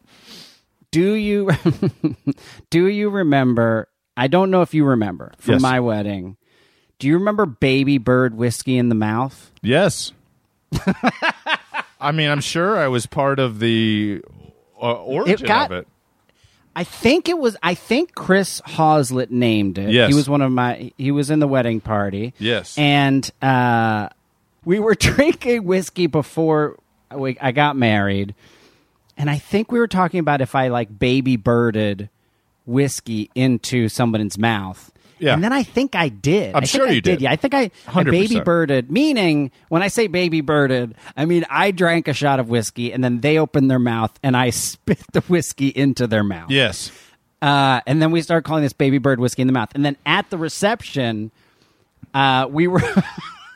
Do 0.92 1.14
you 1.14 1.50
do 2.70 2.88
you 2.88 3.10
remember? 3.10 3.88
I 4.16 4.28
don't 4.28 4.52
know 4.52 4.62
if 4.62 4.74
you 4.76 4.86
remember 4.86 5.34
from 5.40 5.54
Yes. 5.54 5.62
my 5.62 5.80
wedding. 5.80 6.38
Do 7.00 7.08
you 7.08 7.18
remember 7.18 7.46
Baby 7.48 7.98
Bird 7.98 8.36
whiskey 8.36 8.78
in 8.78 8.90
the 8.90 8.96
mouth? 8.96 9.52
Yes. 9.64 10.12
I 12.00 12.12
mean, 12.14 12.30
I'm 12.30 12.42
sure 12.42 12.78
I 12.78 12.88
was 12.88 13.06
part 13.06 13.40
of 13.40 13.60
the 13.60 14.22
uh, 14.82 14.94
origin 14.94 15.48
got- 15.48 15.72
of 15.72 15.78
it. 15.80 15.88
I 16.76 16.84
think 16.84 17.30
it 17.30 17.38
was. 17.38 17.56
I 17.62 17.76
think 17.76 18.16
Chris 18.16 18.62
Hoslet 18.62 19.30
named 19.30 19.78
it. 19.78 19.92
Yes. 19.92 20.10
he 20.10 20.16
was 20.16 20.28
one 20.28 20.42
of 20.42 20.52
my. 20.52 20.92
He 20.98 21.12
was 21.12 21.30
in 21.30 21.40
the 21.40 21.48
wedding 21.48 21.82
party. 21.82 22.34
Yes. 22.40 22.78
and 22.78 23.30
uh, 23.42 24.10
we 24.66 24.80
were 24.80 24.96
drinking 25.00 25.66
whiskey 25.66 26.08
before 26.08 26.78
we, 27.14 27.38
I 27.40 27.52
got 27.52 27.76
married, 27.76 28.34
and 29.18 29.30
I 29.30 29.38
think 29.38 29.72
we 29.72 29.80
were 29.80 29.88
talking 29.88 30.20
about 30.20 30.42
if 30.42 30.56
I 30.56 30.70
like 30.70 30.98
baby 30.98 31.36
birded 31.36 32.10
whiskey 32.66 33.30
into 33.36 33.90
someone's 33.90 34.38
mouth. 34.38 34.92
Yeah. 35.20 35.34
and 35.34 35.44
then 35.44 35.54
I 35.54 35.64
think 35.64 35.96
I 35.96 36.10
did. 36.10 36.56
I'm 36.56 36.64
I 36.64 36.66
sure 36.66 36.90
you 36.90 37.02
did. 37.02 37.22
Yeah, 37.22 37.32
I 37.32 37.36
think 37.36 37.54
I, 37.54 37.72
I 37.88 38.04
baby 38.04 38.40
birded. 38.40 38.92
Meaning, 38.92 39.52
when 39.70 39.82
I 39.84 39.88
say 39.88 40.08
baby 40.08 40.42
birded, 40.42 40.96
I 41.16 41.26
mean 41.26 41.46
I 41.50 41.72
drank 41.72 42.08
a 42.08 42.14
shot 42.14 42.40
of 42.40 42.50
whiskey, 42.50 42.92
and 42.92 43.04
then 43.04 43.22
they 43.22 43.38
opened 43.38 43.70
their 43.72 43.80
mouth, 43.80 44.18
and 44.24 44.36
I 44.36 44.50
spit 44.52 45.04
the 45.14 45.22
whiskey 45.22 45.68
into 45.68 46.08
their 46.08 46.24
mouth. 46.24 46.50
Yes. 46.52 46.92
Uh, 47.42 47.82
and 47.86 48.02
then 48.02 48.12
we 48.12 48.22
started 48.22 48.48
calling 48.48 48.64
this 48.64 48.72
baby 48.72 49.00
bird 49.00 49.20
whiskey 49.20 49.42
in 49.42 49.48
the 49.48 49.54
mouth. 49.54 49.70
And 49.76 49.84
then 49.84 49.98
at 50.06 50.30
the 50.30 50.38
reception, 50.38 51.30
uh, 52.14 52.48
we 52.50 52.68
were, 52.68 52.82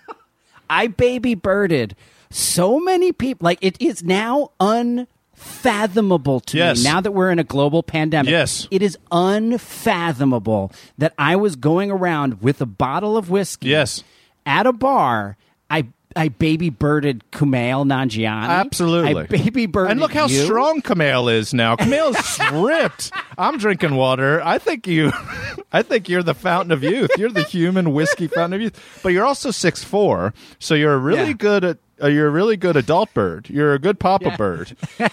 I 0.70 0.88
baby 0.88 1.36
birded 1.36 1.96
so 2.30 2.82
many 2.82 3.14
people. 3.14 3.46
Like 3.46 3.60
it 3.62 3.82
is 3.82 4.04
now 4.04 4.52
unfathomable 5.38 6.40
to 6.42 6.58
Yes. 6.58 6.80
me 6.80 6.84
now 6.86 7.02
that 7.02 7.12
we're 7.12 7.32
in 7.32 7.40
a 7.40 7.44
global 7.44 7.84
pandemic. 7.84 8.32
Yes. 8.32 8.68
It 8.72 8.82
is 8.82 8.98
unfathomable 9.12 10.72
that 10.98 11.14
I 11.18 11.36
was 11.36 11.56
going 11.56 11.92
around 11.92 12.42
with 12.42 12.62
a 12.62 12.66
bottle 12.66 13.18
of 13.18 13.30
whiskey. 13.30 13.70
Yes. 13.70 14.04
At 14.46 14.66
a 14.66 14.74
bar, 14.74 15.38
I. 15.70 15.88
I 16.16 16.30
baby 16.30 16.72
birded 16.72 17.24
Kumail 17.32 17.86
Nanjiani. 17.86 18.48
Absolutely. 18.48 19.16
I 19.22 19.26
baby 19.28 19.68
birded 19.68 19.92
And 19.92 20.00
look 20.00 20.14
how 20.14 20.26
you. 20.26 20.46
strong 20.46 20.82
Kumail 20.82 21.32
is 21.32 21.54
now. 21.54 21.76
Kumail's 21.76 22.40
ripped. 22.54 23.12
I'm 23.38 23.60
drinking 23.60 23.94
water. 23.94 24.42
I 24.44 24.58
think 24.58 24.88
you 24.88 25.12
I 25.72 25.84
think 25.84 26.10
you're 26.10 26.24
the 26.24 26.34
fountain 26.34 26.72
of 26.72 26.82
youth. 26.82 27.12
You're 27.20 27.30
the 27.30 27.44
human 27.44 27.94
whiskey 27.94 28.26
fountain 28.28 28.54
of 28.54 28.62
youth. 28.62 29.00
But 29.04 29.10
you're 29.10 29.26
also 29.26 29.52
six 29.52 29.84
four, 29.84 30.34
so 30.58 30.74
you're 30.74 30.98
really 30.98 31.28
Yeah. 31.28 31.34
good 31.34 31.64
at 31.64 31.78
uh, 32.02 32.08
you're 32.08 32.28
a 32.28 32.32
really 32.32 32.58
good 32.58 32.76
adult 32.76 33.14
bird. 33.14 33.50
You're 33.50 33.74
a 33.74 33.80
good 33.80 34.00
papa 34.00 34.26
Yeah. 34.30 34.38
bird. 34.38 34.78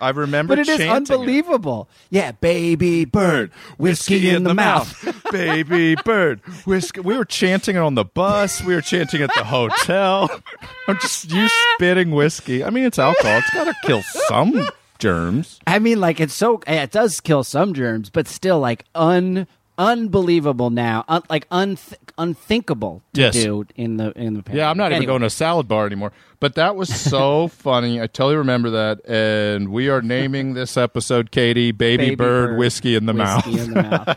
I 0.00 0.08
remember 0.08 0.56
But 0.56 0.60
it 0.60 0.68
is 0.68 0.80
unbelievable. 0.80 1.86
Yeah, 2.08 2.32
baby 2.32 3.04
bird, 3.04 3.50
whiskey, 3.76 4.30
in, 4.30 4.42
the, 4.44 4.54
mouth. 4.54 5.22
baby 5.32 5.96
bird, 5.96 6.40
whiskey. 6.64 7.00
We 7.00 7.16
were 7.16 7.26
chanting 7.26 7.76
it 7.76 7.80
on 7.80 7.94
the 7.94 8.04
bus. 8.04 8.62
We 8.64 8.74
were 8.74 8.80
chanting 8.80 9.20
at 9.20 9.30
the 9.36 9.44
hotel. 9.44 10.30
I'm 10.88 10.98
just 10.98 11.30
you 11.30 11.46
spitting 11.74 12.10
whiskey. 12.12 12.64
I 12.64 12.70
mean, 12.70 12.84
it's 12.84 12.98
alcohol. 12.98 13.38
It's 13.38 13.50
got 13.50 13.64
to 13.64 13.74
kill 13.84 14.02
some 14.02 14.66
germs. 14.98 15.60
I 15.66 15.78
mean, 15.78 16.00
like 16.00 16.20
it's 16.20 16.34
so 16.34 16.62
it 16.66 16.90
does 16.90 17.20
kill 17.20 17.44
some 17.44 17.74
germs, 17.74 18.08
but 18.08 18.26
still, 18.26 18.60
like 18.60 18.86
un 18.94 19.46
unbelievable 19.78 20.70
now, 20.70 21.04
un, 21.08 21.22
like 21.30 21.48
unth- 21.50 21.94
unthinkable 22.18 23.02
to 23.14 23.20
Yes. 23.22 23.34
do 23.34 23.66
in 23.76 23.96
the 23.96 24.12
in 24.16 24.34
the. 24.34 24.42
Yeah, 24.52 24.70
I'm 24.70 24.76
not 24.76 24.86
even 24.86 24.96
Anyway. 24.96 25.06
going 25.06 25.20
to 25.20 25.26
a 25.26 25.30
salad 25.30 25.68
bar 25.68 25.86
anymore. 25.86 26.12
But 26.40 26.54
that 26.56 26.74
was 26.76 26.88
so 26.94 27.48
funny. 27.48 28.00
I 28.00 28.06
totally 28.06 28.36
remember 28.36 28.70
that. 28.70 29.00
And 29.08 29.68
we 29.70 29.88
are 29.88 30.02
naming 30.02 30.54
this 30.54 30.76
episode, 30.76 31.30
Katie, 31.30 31.72
Baby, 31.72 32.14
Bird, 32.14 32.58
Whiskey 32.58 32.96
in 32.96 33.06
the 33.06 33.12
Mouth. 33.14 33.46
Whiskey 33.46 33.60
in 33.62 33.74
the 33.74 33.82
mouth. 33.82 34.16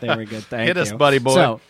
Thank 0.50 0.66
Hit 0.68 0.76
you. 0.76 0.82
us, 0.82 0.92
buddy 0.92 1.18
boy. 1.18 1.34
So 1.34 1.60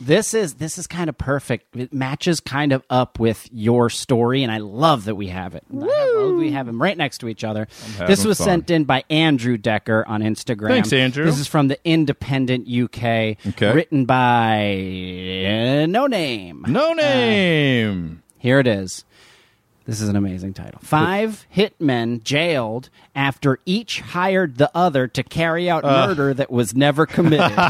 this 0.00 0.34
is 0.34 0.54
this 0.54 0.78
is 0.78 0.86
kind 0.86 1.08
of 1.08 1.16
perfect. 1.16 1.74
It 1.76 1.92
matches 1.92 2.40
kind 2.40 2.72
of 2.72 2.82
up 2.90 3.18
with 3.18 3.48
your 3.52 3.88
story, 3.90 4.42
and 4.42 4.52
I 4.52 4.58
love 4.58 5.04
that 5.06 5.14
we 5.14 5.28
have 5.28 5.54
it. 5.54 5.64
I 5.72 5.76
love 5.76 6.36
we 6.36 6.52
have 6.52 6.66
them 6.66 6.80
right 6.80 6.96
next 6.96 7.18
to 7.18 7.28
each 7.28 7.44
other. 7.44 7.66
This 8.06 8.24
was 8.24 8.38
fun. 8.38 8.44
sent 8.46 8.70
in 8.70 8.84
by 8.84 9.04
Andrew 9.10 9.56
Decker 9.56 10.04
on 10.06 10.20
Instagram. 10.22 10.68
Thanks, 10.68 10.92
Andrew. 10.92 11.24
This 11.24 11.38
is 11.38 11.46
from 11.46 11.68
the 11.68 11.78
Independent 11.84 12.68
UK, 12.68 13.36
Okay. 13.48 13.72
written 13.74 14.04
by 14.04 14.66
uh, 15.82 15.86
No 15.86 16.06
Name. 16.06 16.64
No 16.68 16.92
name. 16.92 18.22
Here 18.38 18.60
it 18.60 18.66
is. 18.66 19.04
This 19.86 20.00
is 20.00 20.08
an 20.08 20.16
amazing 20.16 20.52
title. 20.52 20.80
Five 20.82 21.46
hitmen 21.54 22.22
jailed 22.24 22.90
after 23.14 23.60
each 23.64 24.00
hired 24.00 24.58
the 24.58 24.68
other 24.74 25.06
to 25.06 25.22
carry 25.22 25.70
out 25.70 25.84
murder 25.84 26.34
that 26.34 26.50
was 26.50 26.74
never 26.74 27.06
committed. 27.06 27.52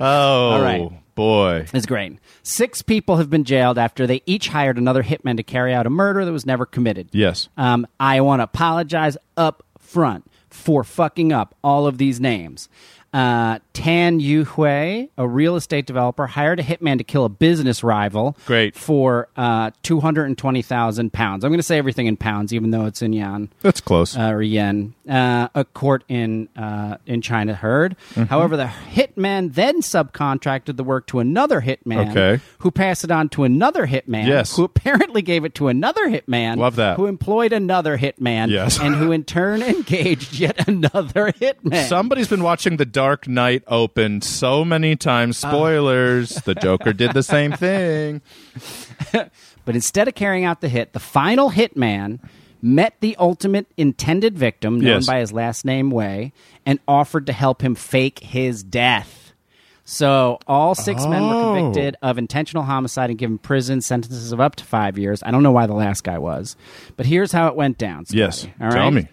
Oh, 0.00 0.60
right. 0.62 0.90
boy. 1.14 1.66
It's 1.72 1.86
great. 1.86 2.18
Six 2.42 2.82
people 2.82 3.16
have 3.16 3.30
been 3.30 3.44
jailed 3.44 3.78
after 3.78 4.06
they 4.06 4.22
each 4.26 4.48
hired 4.48 4.76
another 4.78 5.02
hitman 5.02 5.36
to 5.36 5.42
carry 5.42 5.72
out 5.72 5.86
a 5.86 5.90
murder 5.90 6.24
that 6.24 6.32
was 6.32 6.46
never 6.46 6.66
committed. 6.66 7.08
Yes. 7.12 7.48
Um, 7.56 7.86
I 8.00 8.20
want 8.20 8.40
to 8.40 8.44
apologize 8.44 9.16
up 9.36 9.64
front 9.78 10.26
for 10.50 10.84
fucking 10.84 11.32
up 11.32 11.54
all 11.62 11.86
of 11.86 11.98
these 11.98 12.20
names. 12.20 12.68
Uh, 13.14 13.60
Tan 13.74 14.18
Yu 14.18 14.44
Hui, 14.44 15.06
a 15.16 15.28
real 15.28 15.54
estate 15.56 15.86
developer, 15.86 16.26
hired 16.26 16.58
a 16.58 16.62
hitman 16.64 16.98
to 16.98 17.04
kill 17.04 17.24
a 17.24 17.28
business 17.28 17.84
rival. 17.84 18.36
Great. 18.46 18.74
For 18.74 19.28
uh, 19.36 19.70
220,000 19.82 21.12
pounds. 21.12 21.44
I'm 21.44 21.50
going 21.50 21.58
to 21.58 21.62
say 21.62 21.78
everything 21.78 22.06
in 22.06 22.16
pounds, 22.16 22.52
even 22.52 22.70
though 22.70 22.86
it's 22.86 23.02
in 23.02 23.12
yuan 23.12 23.50
That's 23.62 23.80
close. 23.80 24.16
uh, 24.16 24.30
or 24.30 24.42
yen. 24.42 24.94
Uh, 25.08 25.48
a 25.54 25.64
court 25.64 26.02
in 26.08 26.48
uh, 26.56 26.96
in 27.06 27.20
China 27.20 27.54
heard. 27.54 27.94
However, 28.14 28.56
the 28.56 28.64
hitman 28.64 29.52
then 29.54 29.80
subcontracted 29.82 30.76
the 30.76 30.84
work 30.84 31.06
to 31.08 31.18
another 31.20 31.60
hitman, 31.60 32.10
Okay. 32.10 32.42
who 32.58 32.70
passed 32.70 33.04
it 33.04 33.10
on 33.10 33.28
to 33.30 33.44
another 33.44 33.86
hitman, 33.86 34.26
Yes. 34.26 34.56
who 34.56 34.64
apparently 34.64 35.20
gave 35.22 35.44
it 35.44 35.54
to 35.56 35.68
another 35.68 36.08
hitman, 36.08 36.56
Love 36.56 36.76
that. 36.76 36.96
who 36.96 37.06
employed 37.06 37.52
another 37.52 37.98
hitman, 37.98 38.48
Yes. 38.50 38.78
and 38.80 38.94
who 38.96 39.12
in 39.12 39.24
turn 39.24 39.62
engaged 39.84 40.38
yet 40.38 40.66
another 40.68 41.32
hitman. 41.32 41.86
Somebody's 41.88 42.28
been 42.28 42.42
watching 42.42 42.76
The 42.78 42.86
Dark 43.04 43.28
Knight 43.28 43.62
open 43.66 44.22
so 44.22 44.64
many 44.64 44.96
times. 44.96 45.44
Ah. 45.44 45.48
Spoilers. 45.50 46.30
the 46.46 46.54
Joker 46.54 46.94
did 46.94 47.12
the 47.12 47.22
same 47.22 47.52
thing. 47.66 48.22
But 49.12 49.74
instead 49.74 50.08
of 50.08 50.14
carrying 50.14 50.44
out 50.46 50.62
the 50.62 50.68
hit, 50.70 50.94
the 50.94 51.00
final 51.00 51.50
hitman 51.50 52.18
met 52.62 52.94
the 53.00 53.14
ultimate 53.18 53.66
intended 53.76 54.38
victim, 54.38 54.80
known 54.80 54.94
Yes. 54.94 55.06
by 55.06 55.18
his 55.20 55.32
last 55.34 55.66
name 55.66 55.90
Way, 55.90 56.32
and 56.64 56.78
offered 56.88 57.26
to 57.26 57.34
help 57.34 57.60
him 57.62 57.74
fake 57.74 58.20
his 58.20 58.62
death. 58.62 59.34
So 59.84 60.38
all 60.46 60.74
six 60.74 61.04
men 61.06 61.28
were 61.28 61.34
Oh. 61.34 61.54
convicted 61.56 61.96
of 62.00 62.16
intentional 62.16 62.62
homicide 62.62 63.10
and 63.10 63.18
given 63.18 63.36
prison 63.36 63.82
sentences 63.82 64.32
of 64.32 64.40
up 64.40 64.56
to 64.56 64.64
five 64.64 64.96
years. 64.98 65.22
I 65.22 65.30
don't 65.30 65.42
know 65.42 65.52
why 65.52 65.66
the 65.66 65.74
last 65.74 66.04
guy 66.04 66.16
was, 66.16 66.56
but 66.96 67.04
here's 67.04 67.32
how 67.32 67.48
it 67.48 67.54
went 67.54 67.76
down. 67.76 68.06
Scotty. 68.06 68.18
Yes. 68.18 68.46
All 68.58 68.70
Tell 68.70 68.80
right? 68.84 68.92
me. 68.94 69.08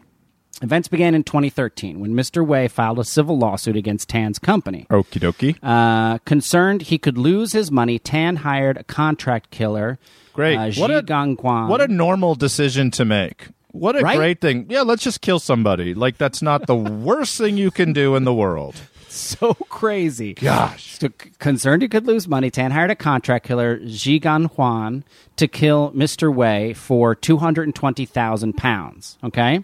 Events 0.61 0.87
began 0.87 1.15
in 1.15 1.23
2013 1.23 1.99
when 1.99 2.13
Mr. 2.13 2.45
Wei 2.45 2.67
filed 2.67 2.99
a 2.99 3.03
civil 3.03 3.37
lawsuit 3.37 3.75
against 3.75 4.09
Tan's 4.09 4.37
company. 4.37 4.85
Okie 4.91 5.19
dokie. 5.19 5.57
Uh, 5.63 6.19
concerned 6.19 6.83
he 6.83 6.97
could 6.99 7.17
lose 7.17 7.51
his 7.53 7.71
money, 7.71 7.97
Tan 7.97 8.37
hired 8.37 8.77
a 8.77 8.83
contract 8.83 9.49
killer. 9.49 9.97
Great. 10.33 10.57
Uh, 10.57 10.71
What 10.79 10.91
a- 10.91 11.01
Gangguan. 11.01 11.67
What 11.67 11.81
a 11.81 11.87
normal 11.87 12.35
decision 12.35 12.91
to 12.91 13.05
make. 13.05 13.47
What 13.71 13.95
a 13.95 14.01
Right? 14.01 14.17
great 14.17 14.41
thing. 14.41 14.67
Yeah, 14.69 14.81
let's 14.81 15.03
just 15.03 15.21
kill 15.21 15.39
somebody. 15.39 15.93
Like, 15.93 16.17
that's 16.17 16.41
not 16.41 16.67
the 16.67 16.75
worst 17.09 17.37
thing 17.37 17.57
you 17.57 17.71
can 17.71 17.91
do 17.93 18.15
in 18.15 18.23
the 18.25 18.33
world. 18.33 18.75
so 19.09 19.53
crazy. 19.67 20.33
Gosh. 20.35 20.99
So, 20.99 21.09
concerned 21.39 21.81
he 21.81 21.87
could 21.89 22.05
lose 22.05 22.27
money, 22.27 22.49
Tan 22.51 22.71
hired 22.71 22.91
a 22.91 22.95
contract 22.95 23.45
killer, 23.47 23.79
Jigan 23.79 24.49
Huan, 24.55 25.03
to 25.37 25.47
kill 25.47 25.91
Mr. 25.93 26.33
Wei 26.33 26.73
for 26.73 27.15
220,000 27.15 28.53
pounds. 28.57 29.17
Okay? 29.23 29.63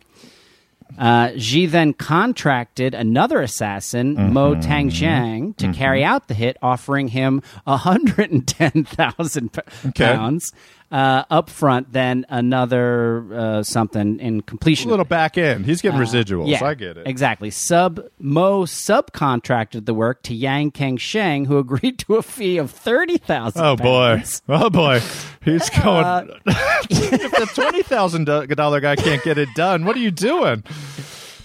Uh, 0.98 1.32
Xi 1.38 1.65
then 1.65 1.94
contracted 1.94 2.94
another 2.94 3.41
assassin, 3.41 4.34
Mo 4.34 4.56
Tangxiang, 4.56 5.56
to 5.58 5.72
carry 5.74 6.03
out 6.03 6.27
the 6.27 6.34
hit, 6.34 6.58
offering 6.62 7.10
him 7.10 7.41
110,000 7.65 9.53
p- 9.53 9.62
pounds 9.96 10.53
uh, 10.91 11.24
up 11.29 11.50
front, 11.50 11.91
then 11.91 12.25
another 12.29 13.25
uh, 13.34 13.63
something 13.63 14.20
in 14.20 14.41
completion. 14.41 14.89
A 14.89 14.91
little 14.91 15.06
back 15.06 15.38
end. 15.38 15.65
He's 15.65 15.82
getting 15.82 16.00
residuals. 16.00 16.46
Uh, 16.46 16.50
Yeah, 16.50 16.63
I 16.65 16.74
get 16.75 16.98
it. 16.98 17.08
Exactly. 17.08 17.50
Sub 17.51 18.00
Mo 18.20 18.63
subcontracted 18.63 19.86
the 19.86 19.94
work 19.94 20.24
to 20.24 20.34
Yang 20.34 20.72
Kang 20.72 20.98
Sheng, 20.98 21.46
who 21.46 21.58
agreed 21.60 22.00
to 22.00 22.15
a 22.15 22.21
fee 22.21 22.58
of 22.58 22.71
thirty 22.71 23.17
thousand. 23.17 23.62
Oh 23.63 23.76
boy! 23.76 24.23
Oh 24.47 24.69
boy! 24.69 25.02
He's 25.43 25.69
Uh, 25.78 25.84
going. 25.84 26.39
if 26.89 27.32
the 27.32 27.50
twenty 27.54 27.84
thousand 27.84 28.26
dollar 28.26 28.80
guy 28.80 28.95
can't 28.95 29.23
get 29.23 29.38
it 29.38 29.50
done, 29.56 29.86
what 29.86 29.95
are 29.95 30.00
you 30.00 30.12
doing? 30.12 30.63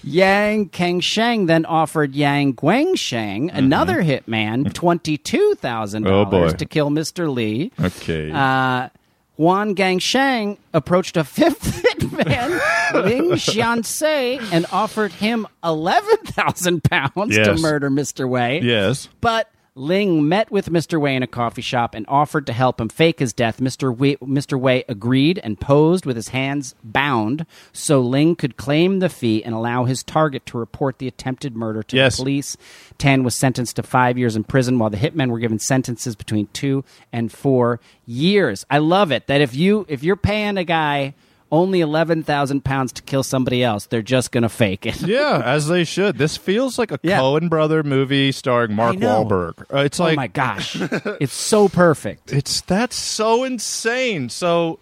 Yang 0.04 0.70
Kang 0.70 0.98
Sheng 1.00 1.46
then 1.46 1.64
offered 1.64 2.14
Yang 2.16 2.54
Guang 2.56 2.96
Sheng, 2.98 3.50
another 3.50 4.02
hitman, 4.02 4.72
twenty 4.74 5.16
two 5.16 5.54
thousand 5.56 6.04
Mm-hmm. 6.04 6.12
Oh, 6.12 6.24
boy. 6.24 6.30
dollars 6.38 6.54
to 6.54 6.64
kill 6.66 6.90
Mister 6.90 7.28
Lee. 7.30 7.70
Okay. 7.80 8.30
Uh, 8.32 8.88
Huan 9.36 9.74
Gang 9.74 9.98
Sheng 9.98 10.58
approached 10.74 11.16
a 11.16 11.24
fifth 11.24 11.82
hitman, 11.84 13.04
Ling 13.04 13.30
Xianxei, 13.32 14.40
and 14.52 14.66
offered 14.72 15.12
him 15.12 15.46
eleven 15.64 16.18
thousand 16.24 16.84
pounds 16.84 17.34
to 17.36 17.42
Yes. 17.42 17.60
murder 17.60 17.90
Mister 17.90 18.26
Wei. 18.28 18.60
yes. 18.60 19.08
But 19.20 19.50
Ling 19.74 20.28
met 20.28 20.50
with 20.50 20.68
Mr. 20.70 21.00
Wei 21.00 21.16
in 21.16 21.22
a 21.22 21.26
coffee 21.26 21.62
shop 21.62 21.94
and 21.94 22.04
offered 22.06 22.46
to 22.46 22.52
help 22.52 22.78
him 22.78 22.90
fake 22.90 23.20
his 23.20 23.32
death. 23.32 23.58
Mr. 23.58 23.94
Wei, 23.96 24.16
Mr. 24.16 24.60
Wei 24.60 24.84
agreed 24.86 25.40
and 25.42 25.58
posed 25.58 26.04
with 26.04 26.14
his 26.14 26.28
hands 26.28 26.74
bound 26.84 27.46
so 27.72 27.98
Ling 28.00 28.36
could 28.36 28.58
claim 28.58 28.98
the 28.98 29.08
fee 29.08 29.42
and 29.42 29.54
allow 29.54 29.84
his 29.84 30.02
target 30.02 30.44
to 30.46 30.58
report 30.58 30.98
the 30.98 31.08
attempted 31.08 31.56
murder 31.56 31.82
to 31.84 31.96
Yes. 31.96 32.16
the 32.18 32.22
police. 32.22 32.56
Tan 32.98 33.24
was 33.24 33.34
sentenced 33.34 33.76
to 33.76 33.82
five 33.82 34.18
years 34.18 34.36
in 34.36 34.44
prison, 34.44 34.78
while 34.78 34.90
the 34.90 34.98
hitmen 34.98 35.30
were 35.30 35.38
given 35.38 35.58
sentences 35.58 36.16
between 36.16 36.48
two 36.52 36.84
and 37.10 37.32
four 37.32 37.80
years. 38.04 38.66
I 38.70 38.76
love 38.76 39.10
it 39.10 39.26
that 39.26 39.40
if 39.40 39.54
you 39.54 39.86
if 39.88 40.02
you're 40.04 40.16
paying 40.16 40.58
a 40.58 40.64
guy 40.64 41.14
only 41.52 41.80
eleven 41.80 42.24
thousand 42.24 42.64
pounds 42.64 42.92
to 42.94 43.02
kill 43.02 43.22
somebody 43.22 43.62
else, 43.62 43.86
they're 43.86 44.02
just 44.02 44.32
gonna 44.32 44.48
fake 44.48 44.86
it. 44.86 45.00
Yeah, 45.02 45.40
as 45.44 45.68
they 45.68 45.84
should. 45.84 46.18
This 46.18 46.36
feels 46.36 46.78
like 46.78 46.90
a 46.90 46.98
Yeah. 47.02 47.20
Coen 47.20 47.48
brother 47.48 47.84
movie 47.84 48.32
starring 48.32 48.74
Mark. 48.74 48.96
Wahlberg. 48.96 49.60
Uh, 49.72 49.78
it's 49.84 50.00
oh 50.00 50.12
my 50.14 50.26
gosh, 50.26 50.76
it's 51.20 51.34
so 51.34 51.68
perfect. 51.68 52.32
it's 52.32 52.62
that's 52.62 52.96
so 52.96 53.44
insane. 53.44 54.28
So, 54.30 54.80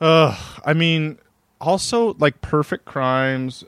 uh, 0.00 0.36
I 0.66 0.74
mean, 0.74 1.18
also 1.60 2.14
like 2.18 2.40
Perfect 2.40 2.84
Crimes. 2.84 3.64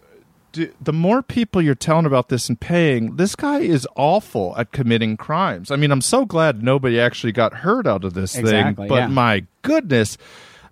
d- 0.53 0.71
The 0.81 0.93
more 0.93 1.23
people 1.23 1.63
you're 1.63 1.75
telling 1.75 2.07
about 2.07 2.29
this 2.29 2.49
and 2.49 2.59
paying, 2.59 3.17
this 3.17 3.35
guy 3.37 3.61
is 3.61 3.87
awful 3.97 4.55
at 4.59 4.73
committing 4.73 5.17
crimes. 5.17 5.71
I 5.71 5.77
mean, 5.77 5.91
I'm 5.93 6.01
so 6.01 6.25
glad 6.27 6.63
nobody 6.63 6.99
actually 7.01 7.33
got 7.33 7.55
hurt 7.55 7.87
out 7.87 8.05
of 8.05 8.15
this 8.15 8.37
Exactly, 8.37 8.83
thing. 8.85 8.89
But 8.89 8.95
yeah. 8.97 9.07
my 9.09 9.45
goodness, 9.63 10.19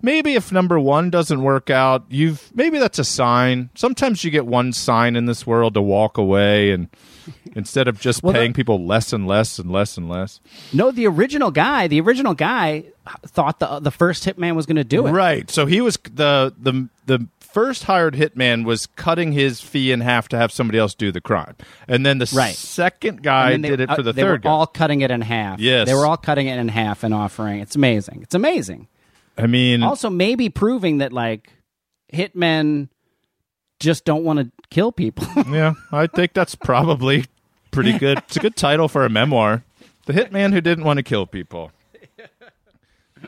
maybe 0.02 0.34
if 0.34 0.50
number 0.52 0.78
one 0.78 1.10
doesn't 1.10 1.42
work 1.42 1.70
out, 1.70 2.04
you've 2.08 2.50
maybe 2.54 2.78
that's 2.78 2.98
a 2.98 3.04
sign. 3.04 3.70
Sometimes 3.74 4.24
you 4.24 4.30
get 4.30 4.46
one 4.46 4.72
sign 4.72 5.16
in 5.16 5.26
this 5.26 5.46
world 5.46 5.74
to 5.74 5.82
walk 5.82 6.18
away 6.18 6.70
and. 6.70 6.88
Instead 7.54 7.88
of 7.88 8.00
just 8.00 8.22
Well, 8.22 8.32
the- 8.32 8.38
paying 8.38 8.54
people 8.54 8.86
less 8.86 9.12
and 9.12 9.26
less 9.26 9.58
and 9.58 9.70
less 9.70 9.98
and 9.98 10.08
less, 10.08 10.40
No, 10.72 10.90
the 10.90 11.06
original 11.06 11.50
guy, 11.50 11.86
the 11.86 12.00
original 12.00 12.32
guy 12.32 12.84
thought 13.26 13.58
the 13.58 13.80
the 13.80 13.90
first 13.90 14.24
hitman 14.24 14.54
was 14.56 14.64
going 14.64 14.76
to 14.76 14.84
do 14.84 15.06
it. 15.06 15.10
Right. 15.10 15.50
So 15.50 15.66
he 15.66 15.82
was 15.82 15.98
the 16.10 16.54
the 16.58 16.88
the 17.04 17.26
first 17.38 17.84
hired 17.84 18.14
hitman 18.14 18.64
was 18.64 18.86
cutting 18.86 19.32
his 19.32 19.60
fee 19.60 19.92
in 19.92 20.00
half 20.00 20.28
to 20.28 20.38
have 20.38 20.50
somebody 20.52 20.78
else 20.78 20.94
do 20.94 21.12
the 21.12 21.20
crime, 21.20 21.54
and 21.86 22.06
then 22.06 22.16
the 22.16 22.30
Right. 22.34 22.54
second 22.54 23.22
guy 23.22 23.50
they- 23.58 23.68
did 23.68 23.80
it 23.80 23.90
for 23.94 24.02
the 24.02 24.14
they 24.14 24.22
third 24.22 24.30
were 24.30 24.38
guy. 24.38 24.48
all 24.50 24.66
cutting 24.66 25.02
it 25.02 25.10
in 25.10 25.20
half. 25.20 25.58
Yes. 25.60 25.86
they 25.86 25.94
were 25.94 26.06
all 26.06 26.16
cutting 26.16 26.46
it 26.46 26.58
in 26.58 26.68
half 26.68 27.04
and 27.04 27.12
offering. 27.12 27.60
It's 27.60 27.76
amazing. 27.76 28.20
It's 28.22 28.34
amazing. 28.34 28.88
I 29.38 29.46
mean, 29.46 29.82
Also, 29.82 30.10
maybe 30.10 30.48
proving 30.48 30.98
that 30.98 31.12
like 31.12 31.50
hitmen 32.12 32.88
just 33.80 34.04
don't 34.04 34.24
want 34.24 34.40
to 34.40 34.50
kill 34.70 34.90
people. 34.92 35.26
yeah, 35.50 35.74
I 35.92 36.06
think 36.08 36.32
that's 36.32 36.54
probably 36.56 37.26
pretty 37.70 37.96
good. 37.98 38.18
It's 38.18 38.36
a 38.36 38.40
good 38.40 38.56
title 38.56 38.88
for 38.88 39.04
a 39.04 39.08
memoir. 39.10 39.62
The 40.06 40.12
hitman 40.12 40.52
who 40.52 40.60
didn't 40.60 40.84
want 40.84 40.96
to 40.96 41.02
kill 41.02 41.26
people. 41.26 41.70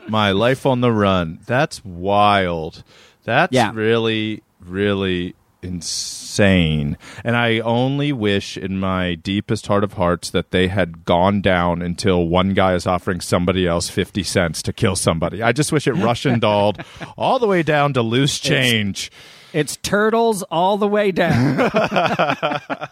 My 0.07 0.31
life 0.31 0.65
on 0.65 0.81
the 0.81 0.91
run. 0.91 1.39
That's 1.45 1.83
wild. 1.83 2.83
That's 3.23 3.53
Yeah. 3.53 3.71
really, 3.73 4.41
really 4.59 5.35
insane. 5.61 6.97
And 7.23 7.35
I 7.35 7.59
only 7.59 8.11
wish 8.11 8.57
in 8.57 8.79
my 8.79 9.15
deepest 9.15 9.67
heart 9.67 9.83
of 9.83 9.93
hearts 9.93 10.29
that 10.31 10.51
they 10.51 10.67
had 10.67 11.05
gone 11.05 11.41
down 11.41 11.81
until 11.81 12.27
one 12.27 12.53
guy 12.53 12.73
is 12.73 12.87
offering 12.87 13.21
somebody 13.21 13.67
else 13.67 13.89
50 13.89 14.23
cents 14.23 14.61
to 14.63 14.73
kill 14.73 14.95
somebody. 14.95 15.41
I 15.41 15.51
just 15.51 15.71
wish 15.71 15.87
it 15.87 15.93
Russian 15.93 16.39
dolled 16.39 16.83
all 17.17 17.39
the 17.39 17.47
way 17.47 17.63
down 17.63 17.93
to 17.93 18.01
loose 18.01 18.39
change. 18.39 19.11
it's 19.53 19.77
turtles 19.77 20.43
all 20.43 20.77
the 20.77 20.87
way 20.87 21.11
down. 21.11 21.59
uh, 21.71 22.91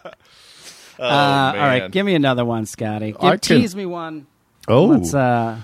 all 0.98 1.54
right, 1.54 1.90
give 1.90 2.04
me 2.06 2.14
another 2.14 2.44
one, 2.44 2.66
Scotty. 2.66 3.12
Give, 3.12 3.20
can- 3.20 3.38
tease 3.38 3.74
me 3.74 3.86
one. 3.86 4.26
Oh. 4.68 4.86
Let's 4.86 5.14
uh, 5.14 5.58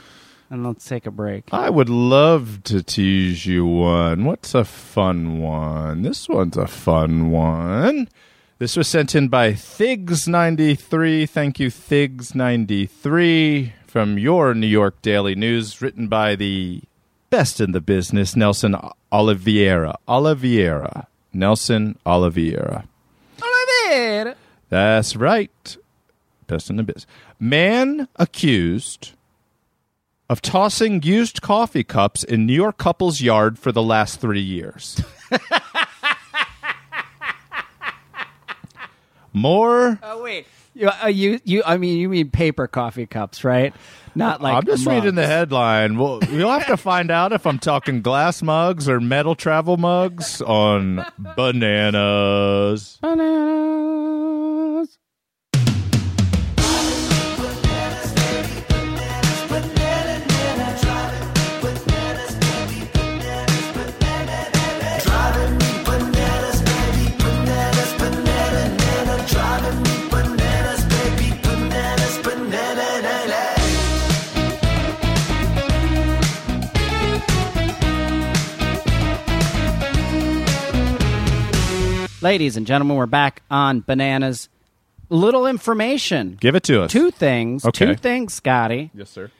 and 0.50 0.66
let's 0.66 0.86
take 0.86 1.06
a 1.06 1.10
break. 1.10 1.48
I 1.52 1.70
would 1.70 1.88
love 1.88 2.62
to 2.64 2.82
tease 2.82 3.46
you 3.46 3.66
one. 3.66 4.24
What's 4.24 4.54
a 4.54 4.64
fun 4.64 5.40
one? 5.40 6.02
This 6.02 6.28
one's 6.28 6.56
a 6.56 6.66
fun 6.66 7.30
one. 7.30 8.08
This 8.58 8.76
was 8.76 8.88
sent 8.88 9.14
in 9.14 9.28
by 9.28 9.52
Thigs93. 9.52 11.28
Thank 11.28 11.60
you, 11.60 11.68
Thigs93, 11.68 13.72
from 13.86 14.18
your 14.18 14.54
New 14.54 14.66
York 14.66 15.02
Daily 15.02 15.34
News, 15.34 15.82
written 15.82 16.08
by 16.08 16.36
the 16.36 16.82
best 17.28 17.60
in 17.60 17.72
the 17.72 17.80
business, 17.80 18.34
Nelson 18.34 18.76
Oliveira. 19.12 19.96
Oliveira. 20.08 21.06
Nelson 21.32 21.98
Oliveira. 22.06 22.86
Oliveira. 23.42 24.36
That's 24.70 25.16
right. 25.16 25.76
Best 26.46 26.70
in 26.70 26.76
the 26.76 26.82
business. 26.82 27.06
Man 27.38 28.08
accused 28.16 29.12
of 30.28 30.42
tossing 30.42 31.02
used 31.02 31.40
coffee 31.42 31.84
cups 31.84 32.24
in 32.24 32.46
New 32.46 32.52
York 32.54 32.78
couple's 32.78 33.20
yard 33.20 33.58
for 33.58 33.72
the 33.72 33.82
last 33.82 34.20
three 34.20 34.40
years. 34.40 35.00
More. 39.32 39.98
Oh 40.02 40.22
wait, 40.22 40.46
you, 40.74 40.88
uh, 40.88 41.08
you 41.08 41.40
you 41.44 41.62
I 41.66 41.76
mean 41.76 41.98
you 41.98 42.08
mean 42.08 42.30
paper 42.30 42.66
coffee 42.66 43.06
cups, 43.06 43.44
right? 43.44 43.74
Not 44.14 44.40
like 44.40 44.54
I'm 44.54 44.64
just 44.64 44.86
reading 44.86 45.14
the 45.14 45.22
mugs. 45.22 45.28
headline. 45.28 45.98
Well, 45.98 46.20
you'll 46.30 46.50
have 46.50 46.66
to 46.68 46.78
find 46.78 47.10
out 47.10 47.34
if 47.34 47.46
I'm 47.46 47.58
talking 47.58 48.00
glass 48.00 48.42
mugs 48.42 48.88
or 48.88 48.98
metal 48.98 49.34
travel 49.34 49.76
mugs 49.76 50.40
on 50.40 51.04
bananas. 51.36 52.98
Bananas. 53.02 54.45
Ladies 82.26 82.56
and 82.56 82.66
gentlemen, 82.66 82.96
we're 82.96 83.06
back 83.06 83.42
on 83.52 83.82
bananas. 83.82 84.48
Little 85.10 85.46
information. 85.46 86.36
Give 86.40 86.56
it 86.56 86.64
to 86.64 86.82
us. 86.82 86.90
Two 86.90 87.12
things. 87.12 87.64
Okay. 87.64 87.86
Two 87.86 87.94
things, 87.94 88.34
Scotty. 88.34 88.90
Yes, 88.92 89.10
sir. 89.10 89.30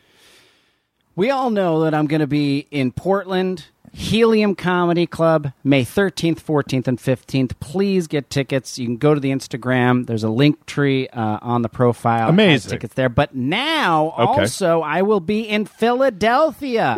We 1.16 1.30
all 1.32 1.50
know 1.50 1.80
that 1.82 1.94
I'm 1.94 2.06
going 2.06 2.20
to 2.20 2.28
be 2.28 2.68
in 2.70 2.92
Portland, 2.92 3.64
Helium 3.92 4.54
Comedy 4.54 5.04
Club, 5.04 5.50
May 5.64 5.84
13th, 5.84 6.40
14th, 6.40 6.86
and 6.86 6.96
15th. 6.96 7.58
Please 7.58 8.06
get 8.06 8.30
tickets. 8.30 8.78
You 8.78 8.86
can 8.86 8.98
go 8.98 9.14
to 9.14 9.20
the 9.20 9.30
Instagram. 9.32 10.06
There's 10.06 10.22
a 10.22 10.30
link 10.30 10.64
tree 10.66 11.08
uh, 11.08 11.40
on 11.42 11.62
the 11.62 11.68
profile. 11.68 12.28
Amazing. 12.28 12.70
Tickets 12.70 12.94
there. 12.94 13.08
But 13.08 13.34
now, 13.34 14.14
Okay. 14.16 14.42
also, 14.42 14.82
I 14.82 15.02
will 15.02 15.18
be 15.18 15.40
in 15.40 15.64
Philadelphia. 15.64 16.96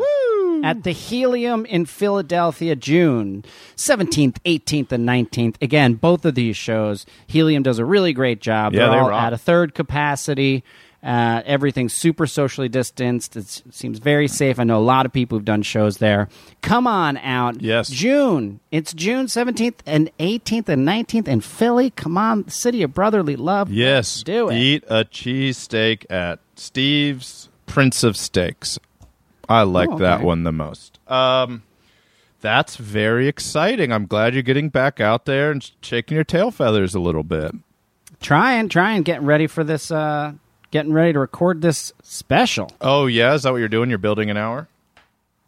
At 0.65 0.83
the 0.85 0.93
Helium 0.93 1.65
in 1.67 1.87
Philadelphia, 1.87 2.77
June 2.77 3.45
17th, 3.77 4.37
18th, 4.45 4.93
and 4.93 5.09
19th. 5.09 5.57
Again, 5.63 5.95
both 5.95 6.25
of 6.25 6.35
these 6.35 6.57
shows, 6.57 7.07
Helium 7.27 7.63
does 7.63 7.79
a 7.79 7.85
really 7.85 8.13
great 8.13 8.41
job. 8.41 8.73
Yeah, 8.75 8.81
They're 8.81 8.91
they 8.91 8.99
all 8.99 9.11
rock. 9.11 9.23
at 9.23 9.33
a 9.33 9.39
third 9.39 9.75
capacity. 9.75 10.65
Uh, 11.01 11.43
everything's 11.47 11.93
super 11.93 12.27
socially 12.27 12.69
distanced. 12.69 13.37
It's, 13.37 13.63
it 13.67 13.73
seems 13.73 14.01
very 14.01 14.27
safe. 14.27 14.59
I 14.59 14.65
know 14.65 14.79
a 14.79 14.83
lot 14.83 15.07
of 15.07 15.13
people 15.13 15.39
who've 15.39 15.45
done 15.45 15.63
shows 15.63 15.99
there. 15.99 16.29
Come 16.61 16.89
on 16.89 17.17
out. 17.19 17.61
Yes. 17.63 17.89
June. 17.89 18.59
It's 18.73 18.93
June 18.93 19.27
17th 19.27 19.77
and 19.87 20.11
18th 20.19 20.69
and 20.69 20.87
19th 20.87 21.29
in 21.29 21.41
Philly. 21.41 21.91
Come 21.91 22.19
on, 22.19 22.43
the 22.43 22.51
city 22.51 22.83
of 22.83 22.95
brotherly 22.95 23.37
love. 23.37 23.71
Yes. 23.71 24.25
Do 24.25 24.49
it. 24.51 24.57
Eat 24.57 24.85
a 24.89 25.05
cheesesteak 25.05 26.05
at 26.11 26.41
Steve's 26.57 27.49
Prince 27.67 28.03
of 28.03 28.17
Steaks. 28.17 28.81
I 29.49 29.63
like 29.63 29.89
Oh, 29.89 29.95
okay. 29.95 30.03
that 30.05 30.23
one 30.23 30.45
the 30.45 30.53
most. 30.53 30.99
Um, 31.09 31.63
that's 32.41 32.77
very 32.77 33.29
exciting. 33.29 33.93
I'm 33.93 34.07
glad 34.07 34.35
you're 34.35 34.43
getting 34.43 34.69
back 34.69 35.01
out 35.01 35.25
there 35.25 35.51
and 35.51 35.69
shaking 35.81 36.15
your 36.15 36.25
tail 36.25 36.51
feathers 36.51 36.95
a 36.95 37.01
little 37.01 37.25
bit. 37.25 37.53
Trying, 38.21 38.69
trying, 38.69 39.03
getting 39.03 39.27
ready 39.27 39.47
for 39.47 39.65
this, 39.65 39.91
uh, 39.91 40.33
getting 40.71 40.93
ready 40.93 41.13
to 41.13 41.19
record 41.19 41.63
this 41.63 41.93
special. 42.03 42.71
Oh, 42.81 43.07
yeah? 43.07 43.35
Is 43.35 43.45
that 43.45 43.53
what 43.53 43.59
you're 43.59 43.69
doing? 43.69 43.89
You're 43.91 43.99
building 43.99 44.29
an 44.31 44.37
hour? 44.37 44.69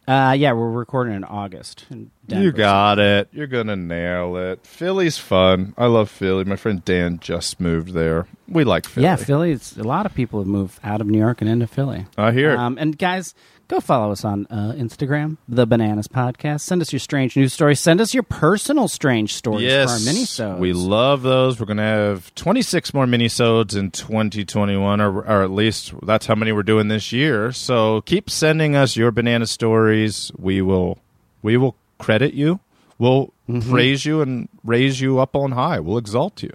Uh, 0.08 0.32
yeah, 0.32 0.52
we're 0.52 0.70
recording 0.70 1.14
in 1.14 1.22
August. 1.22 1.84
In. 1.90 2.10
You 2.26 2.50
got 2.50 2.98
it. 2.98 3.28
You're 3.32 3.46
going 3.46 3.68
to 3.68 3.76
nail 3.76 4.36
it. 4.36 4.66
Philly's 4.66 5.18
fun. 5.18 5.72
I 5.78 5.86
love 5.86 6.10
Philly. 6.10 6.42
My 6.44 6.56
friend 6.56 6.84
Dan 6.84 7.18
just 7.20 7.60
moved 7.60 7.92
there. 7.92 8.26
We 8.48 8.64
like 8.64 8.86
Philly. 8.86 9.04
Yeah, 9.04 9.16
Philly. 9.16 9.52
It's, 9.52 9.76
a 9.76 9.84
lot 9.84 10.06
of 10.06 10.14
people 10.14 10.40
have 10.40 10.48
moved 10.48 10.80
out 10.82 11.00
of 11.00 11.06
New 11.06 11.18
York 11.18 11.40
and 11.40 11.50
into 11.50 11.68
Philly. 11.68 12.06
I 12.16 12.32
hear. 12.32 12.56
Um, 12.56 12.76
and 12.80 12.98
guys, 12.98 13.34
go 13.70 13.80
follow 13.80 14.10
us 14.12 14.24
on 14.24 14.46
uh, 14.50 14.72
Instagram, 14.76 15.36
the 15.48 15.66
Bananas 15.66 16.08
Podcast. 16.08 16.60
Send 16.62 16.82
us 16.82 16.92
your 16.92 16.98
strange 17.00 17.36
news 17.36 17.52
stories. 17.52 17.78
Send 17.80 18.00
us 18.00 18.12
your 18.12 18.22
personal 18.24 18.88
strange 18.88 19.34
stories 19.34 19.62
yes, 19.62 19.86
for 19.88 19.92
our 20.08 20.14
minisodes. 20.14 20.58
we 20.58 20.72
love 20.72 21.22
those. 21.22 21.58
We're 21.60 21.66
going 21.66 21.76
to 21.76 21.82
have 21.84 22.34
26 22.34 22.92
more 22.92 23.06
minisodes 23.06 23.76
in 23.76 23.90
2021, 23.92 25.00
or, 25.00 25.18
or 25.20 25.42
at 25.44 25.50
least 25.50 25.94
that's 26.02 26.26
how 26.26 26.34
many 26.34 26.52
we're 26.52 26.62
doing 26.64 26.88
this 26.88 27.12
year. 27.12 27.52
So 27.52 28.00
keep 28.02 28.28
sending 28.28 28.74
us 28.76 28.96
your 28.96 29.10
banana 29.12 29.46
stories. 29.46 30.32
We 30.36 30.60
will, 30.62 30.98
we 31.42 31.56
will 31.56 31.76
credit 31.98 32.34
you. 32.34 32.60
We'll 32.98 33.32
Mm-hmm. 33.48 33.68
praise 33.72 34.04
you 34.06 34.20
and 34.22 34.48
raise 34.62 35.00
you 35.00 35.18
up 35.18 35.34
on 35.34 35.50
high. 35.50 35.80
We'll 35.80 35.98
exalt 35.98 36.40
you. 36.40 36.50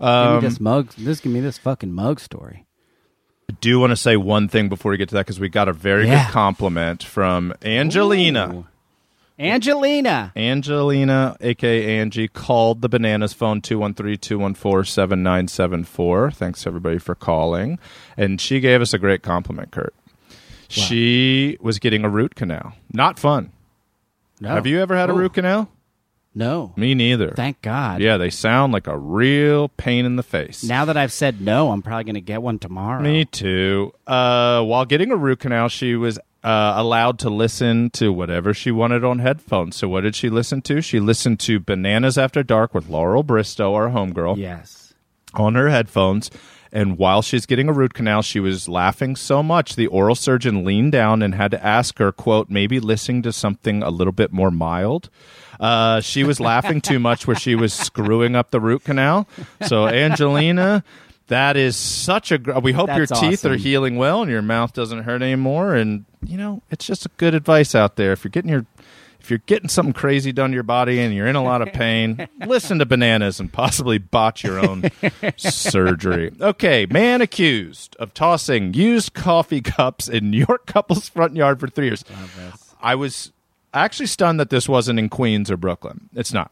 give 0.00 0.08
Um, 0.08 0.34
me 0.42 0.48
this 0.48 0.58
mug. 0.58 0.88
This 0.98 1.20
give 1.20 1.30
me 1.32 1.38
this 1.38 1.56
fucking 1.56 1.92
mug 1.92 2.18
story. 2.18 2.64
Do 3.60 3.80
want 3.80 3.90
to 3.90 3.96
say 3.96 4.16
one 4.16 4.46
thing 4.48 4.68
before 4.68 4.90
we 4.92 4.96
get 4.98 5.08
to 5.10 5.14
that 5.16 5.26
because 5.26 5.40
we 5.40 5.48
got 5.48 5.68
a 5.68 5.72
very 5.72 6.06
Yeah. 6.06 6.26
good 6.26 6.32
compliment 6.32 7.02
from 7.02 7.52
Angelina. 7.62 8.54
Ooh. 8.54 8.66
Angelina. 9.38 10.30
Angelina, 10.36 11.36
aka 11.40 11.98
Angie, 11.98 12.28
called 12.28 12.82
the 12.82 12.88
Bananas 12.88 13.32
phone 13.32 13.60
213-214-7974. 13.62 16.32
Thanks 16.32 16.66
everybody 16.66 16.98
for 16.98 17.14
calling. 17.14 17.78
And 18.16 18.40
she 18.40 18.60
gave 18.60 18.80
us 18.80 18.92
a 18.92 18.98
great 18.98 19.22
compliment, 19.22 19.70
Kurt. 19.70 19.94
She 20.68 21.56
was 21.60 21.78
getting 21.78 22.04
a 22.04 22.08
root 22.08 22.34
canal. 22.34 22.72
Not 22.92 23.18
fun. 23.18 23.50
No. 24.40 24.48
Have 24.50 24.66
you 24.66 24.80
ever 24.80 24.96
had 24.96 25.10
a 25.10 25.12
Oh, 25.12 25.16
root 25.16 25.34
canal? 25.34 25.68
No. 26.34 26.72
Me 26.76 26.94
neither. 26.94 27.30
Thank 27.32 27.60
God. 27.62 28.00
yeah, 28.00 28.16
they 28.16 28.30
sound 28.30 28.72
like 28.72 28.86
a 28.86 28.96
real 28.96 29.68
pain 29.68 30.04
in 30.06 30.16
the 30.16 30.22
face. 30.22 30.64
Now 30.64 30.86
that 30.86 30.96
I've 30.96 31.12
said 31.12 31.40
no, 31.42 31.70
I'm 31.72 31.82
probably 31.82 32.04
going 32.04 32.14
to 32.14 32.20
get 32.22 32.40
one 32.42 32.58
tomorrow. 32.58 33.02
Me 33.02 33.24
too. 33.26 33.92
Uh, 34.06 34.62
while 34.62 34.84
getting 34.86 35.10
a 35.10 35.16
root 35.16 35.40
canal, 35.40 35.68
she 35.68 35.94
was 35.94 36.18
uh, 36.42 36.72
allowed 36.76 37.18
to 37.20 37.30
listen 37.30 37.90
to 37.90 38.12
whatever 38.12 38.54
she 38.54 38.70
wanted 38.70 39.04
on 39.04 39.18
headphones. 39.18 39.76
So, 39.76 39.88
what 39.88 40.00
did 40.00 40.16
she 40.16 40.30
listen 40.30 40.62
to? 40.62 40.80
She 40.80 40.98
listened 41.00 41.38
to 41.40 41.60
Bananas 41.60 42.16
After 42.18 42.42
Dark 42.42 42.72
with 42.74 42.88
Laurel 42.88 43.22
Bristow, 43.22 43.74
our 43.74 43.90
homegirl, 43.90 44.38
Yes. 44.38 44.94
on 45.34 45.54
her 45.54 45.68
headphones. 45.68 46.30
And 46.72 46.96
while 46.96 47.20
she's 47.20 47.44
getting 47.44 47.68
a 47.68 47.72
root 47.72 47.92
canal, 47.92 48.22
she 48.22 48.40
was 48.40 48.66
laughing 48.68 49.14
so 49.14 49.42
much 49.42 49.76
the 49.76 49.88
oral 49.88 50.14
surgeon 50.14 50.64
leaned 50.64 50.92
down 50.92 51.20
and 51.20 51.34
had 51.34 51.50
to 51.50 51.64
ask 51.64 51.98
her, 51.98 52.12
"quote 52.12 52.48
Maybe 52.48 52.80
listening 52.80 53.22
to 53.22 53.32
something 53.32 53.82
a 53.82 53.90
little 53.90 54.12
bit 54.12 54.32
more 54.32 54.50
mild." 54.50 55.10
Uh, 55.60 56.00
she 56.00 56.24
was 56.24 56.40
laughing 56.40 56.80
too 56.80 56.98
much, 56.98 57.26
where 57.26 57.36
she 57.36 57.54
was 57.54 57.72
screwing 57.72 58.34
up 58.34 58.50
the 58.50 58.60
root 58.60 58.84
canal. 58.84 59.28
So, 59.66 59.86
Angelina, 59.86 60.82
that 61.28 61.56
is 61.56 61.76
such 61.76 62.32
a. 62.32 62.38
Gr- 62.38 62.58
we 62.58 62.72
hope 62.72 62.88
your 62.88 63.06
That's 63.06 63.20
teeth 63.20 63.44
are 63.44 63.56
healing 63.56 63.96
well 63.96 64.22
and 64.22 64.30
your 64.30 64.42
mouth 64.42 64.72
doesn't 64.72 65.04
hurt 65.04 65.22
anymore. 65.22 65.74
And 65.74 66.04
you 66.24 66.36
know, 66.36 66.62
it's 66.70 66.86
just 66.86 67.06
a 67.06 67.10
good 67.16 67.34
advice 67.34 67.74
out 67.74 67.96
there. 67.96 68.12
If 68.12 68.24
you're 68.24 68.30
getting 68.30 68.50
your 68.50 68.66
if 69.22 69.30
you're 69.30 69.38
getting 69.46 69.68
something 69.68 69.92
crazy 69.92 70.32
done 70.32 70.50
to 70.50 70.54
your 70.54 70.64
body 70.64 70.98
and 70.98 71.14
you're 71.14 71.28
in 71.28 71.36
a 71.36 71.44
lot 71.44 71.62
of 71.62 71.72
pain, 71.72 72.26
listen 72.46 72.80
to 72.80 72.86
bananas 72.86 73.38
and 73.38 73.52
possibly 73.52 73.98
botch 73.98 74.42
your 74.42 74.58
own 74.58 74.90
surgery. 75.36 76.32
Okay, 76.40 76.86
man 76.90 77.20
accused 77.20 77.94
of 78.00 78.12
tossing 78.14 78.74
used 78.74 79.14
coffee 79.14 79.60
cups 79.60 80.08
in 80.08 80.32
New 80.32 80.44
York 80.48 80.66
couple's 80.66 81.08
front 81.08 81.36
yard 81.36 81.60
for 81.60 81.68
three 81.68 81.86
years. 81.86 82.04
I 82.80 82.96
was 82.96 83.30
actually 83.72 84.06
stunned 84.06 84.40
that 84.40 84.50
this 84.50 84.68
wasn't 84.68 84.98
in 84.98 85.08
Queens 85.08 85.52
or 85.52 85.56
Brooklyn. 85.56 86.08
It's 86.16 86.32
not. 86.32 86.50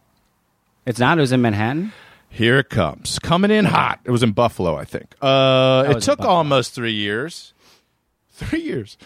It's 0.87 1.01
not. 1.01 1.19
It 1.19 1.23
was 1.23 1.33
in 1.33 1.43
Manhattan. 1.43 1.93
Here 2.29 2.61
it 2.61 2.71
comes. 2.71 3.19
Coming 3.19 3.51
in 3.51 3.65
hot. 3.65 3.99
It 4.05 4.13
was 4.13 4.23
in 4.23 4.31
Buffalo, 4.31 4.77
I 4.77 4.85
think. 4.85 5.17
Uh, 5.21 5.93
it 5.97 6.03
took 6.03 6.21
almost 6.21 6.73
three 6.73 6.93
years. 6.93 7.53
Three 8.31 8.61
years. 8.61 8.97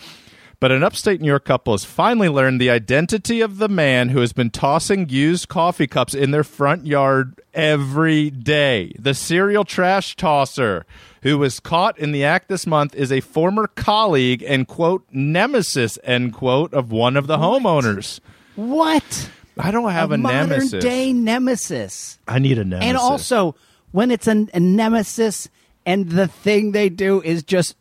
But 0.65 0.73
an 0.73 0.83
upstate 0.83 1.21
New 1.21 1.29
York 1.29 1.45
couple 1.45 1.75
has 1.75 1.85
finally 1.85 2.31
learned 2.31 2.59
the 2.59 2.71
identity 2.71 3.43
of 3.43 3.59
the 3.59 3.69
man 3.69 4.09
who 4.09 4.21
has 4.21 4.33
been 4.33 4.49
tossing 4.49 5.11
used 5.11 5.47
coffee 5.47 5.87
cups 5.87 6.15
in 6.15 6.31
their 6.31 6.43
front 6.43 6.87
yard 6.87 7.39
every 7.53 8.31
day. 8.31 8.95
The 8.99 9.13
serial 9.13 9.67
trash 9.67 10.17
tosser 10.17 10.87
who 11.21 11.37
was 11.37 11.61
caught 11.61 11.99
in 11.99 12.13
the 12.13 12.25
act 12.25 12.49
this 12.49 12.67
month 12.67 12.95
is 12.95 13.13
a 13.13 13.21
former 13.21 13.67
colleague 13.67 14.43
and, 14.43 14.67
quote, 14.67 15.07
nemesis, 15.13 15.99
end 16.03 16.33
quote, 16.33 16.73
of 16.73 16.91
one 16.91 17.19
of 17.19 17.27
the 17.27 17.37
homeowners. 17.37 18.21
What? 18.57 19.29
I 19.59 19.71
don't 19.71 19.93
have 19.93 20.13
a, 20.13 20.17
modern 20.17 20.49
nemesis. 20.49 20.83
day 20.83 21.13
nemesis. 21.13 22.19
I 22.27 22.39
need 22.39 22.57
a 22.57 22.65
nemesis. 22.65 22.89
And 22.89 22.97
also, 22.97 23.55
when 23.93 24.11
it's 24.11 24.29
an, 24.29 24.49
a 24.55 24.61
nemesis 24.61 25.51
and 25.85 26.09
the 26.09 26.27
thing 26.27 26.73
they 26.73 26.89
do 26.89 27.21
is 27.21 27.43
just 27.43 27.77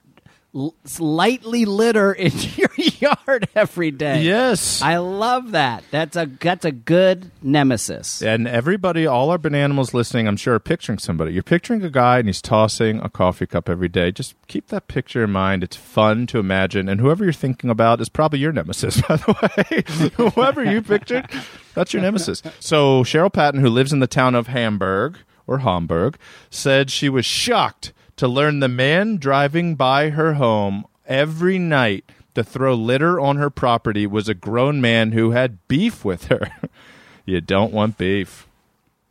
l- 0.56 0.76
lightly 1.00 1.66
litter 1.66 2.14
in 2.28 2.32
your 2.56 2.70
yard 2.78 3.48
every 3.56 3.92
day. 3.92 4.24
Yes. 4.24 4.82
I 4.82 4.98
love 4.98 5.52
that. 5.52 5.84
That's 5.92 6.16
a 6.16 6.26
that's 6.26 6.66
a 6.66 6.72
good 6.72 7.32
nemesis. 7.42 8.22
And 8.22 8.48
everybody, 8.48 9.06
all 9.06 9.30
our 9.30 9.38
bananimals 9.38 9.94
listening, 9.94 10.28
I'm 10.28 10.38
sure, 10.38 10.56
are 10.56 10.60
picturing 10.60 11.00
somebody. 11.00 11.34
You're 11.34 11.44
picturing 11.44 11.84
a 11.84 11.90
guy 11.90 12.20
and 12.20 12.28
he's 12.28 12.42
tossing 12.42 13.00
a 13.00 13.10
coffee 13.10 13.46
cup 13.46 13.70
every 13.70 13.90
day. 13.90 14.12
Just 14.12 14.36
keep 14.48 14.68
that 14.68 14.88
picture 14.88 15.24
in 15.24 15.32
mind. 15.32 15.64
It's 15.64 15.76
fun 15.76 16.28
to 16.28 16.40
imagine. 16.40 16.88
And 16.90 17.00
whoever 17.02 17.24
you're 17.24 17.34
thinking 17.34 17.70
about 17.70 18.02
is 18.02 18.10
probably 18.10 18.40
your 18.40 18.52
nemesis, 18.52 19.02
by 19.08 19.18
the 19.18 20.10
way. 20.20 20.32
whoever 20.32 20.64
you 20.64 20.82
pictured, 20.82 21.30
that's 21.74 21.94
your 21.94 22.02
nemesis. 22.02 22.42
So 22.60 23.04
Cheryl 23.04 23.32
Patton, 23.32 23.62
who 23.62 23.70
lives 23.70 23.94
in 23.94 24.00
the 24.00 24.08
town 24.08 24.36
of 24.36 24.48
Hamburg 24.48 25.18
or 25.46 25.60
Hamburg, 25.60 26.18
said 26.50 26.90
she 26.90 27.10
was 27.10 27.26
shocked 27.26 27.92
to 28.24 28.28
learn 28.30 28.62
the 28.62 28.70
man 28.70 29.18
driving 29.18 29.76
by 29.76 30.10
her 30.12 30.36
home 30.36 30.86
every 31.06 31.60
night 31.60 32.10
to 32.34 32.42
throw 32.42 32.74
litter 32.74 33.20
on 33.20 33.36
her 33.36 33.50
property 33.50 34.08
was 34.08 34.30
a 34.30 34.34
grown 34.34 34.80
man 34.80 35.12
who 35.12 35.32
had 35.32 35.68
beef 35.68 36.06
with 36.06 36.28
her. 36.28 36.50
you 37.26 37.42
don't 37.42 37.74
want 37.74 37.98
beef. 37.98 38.48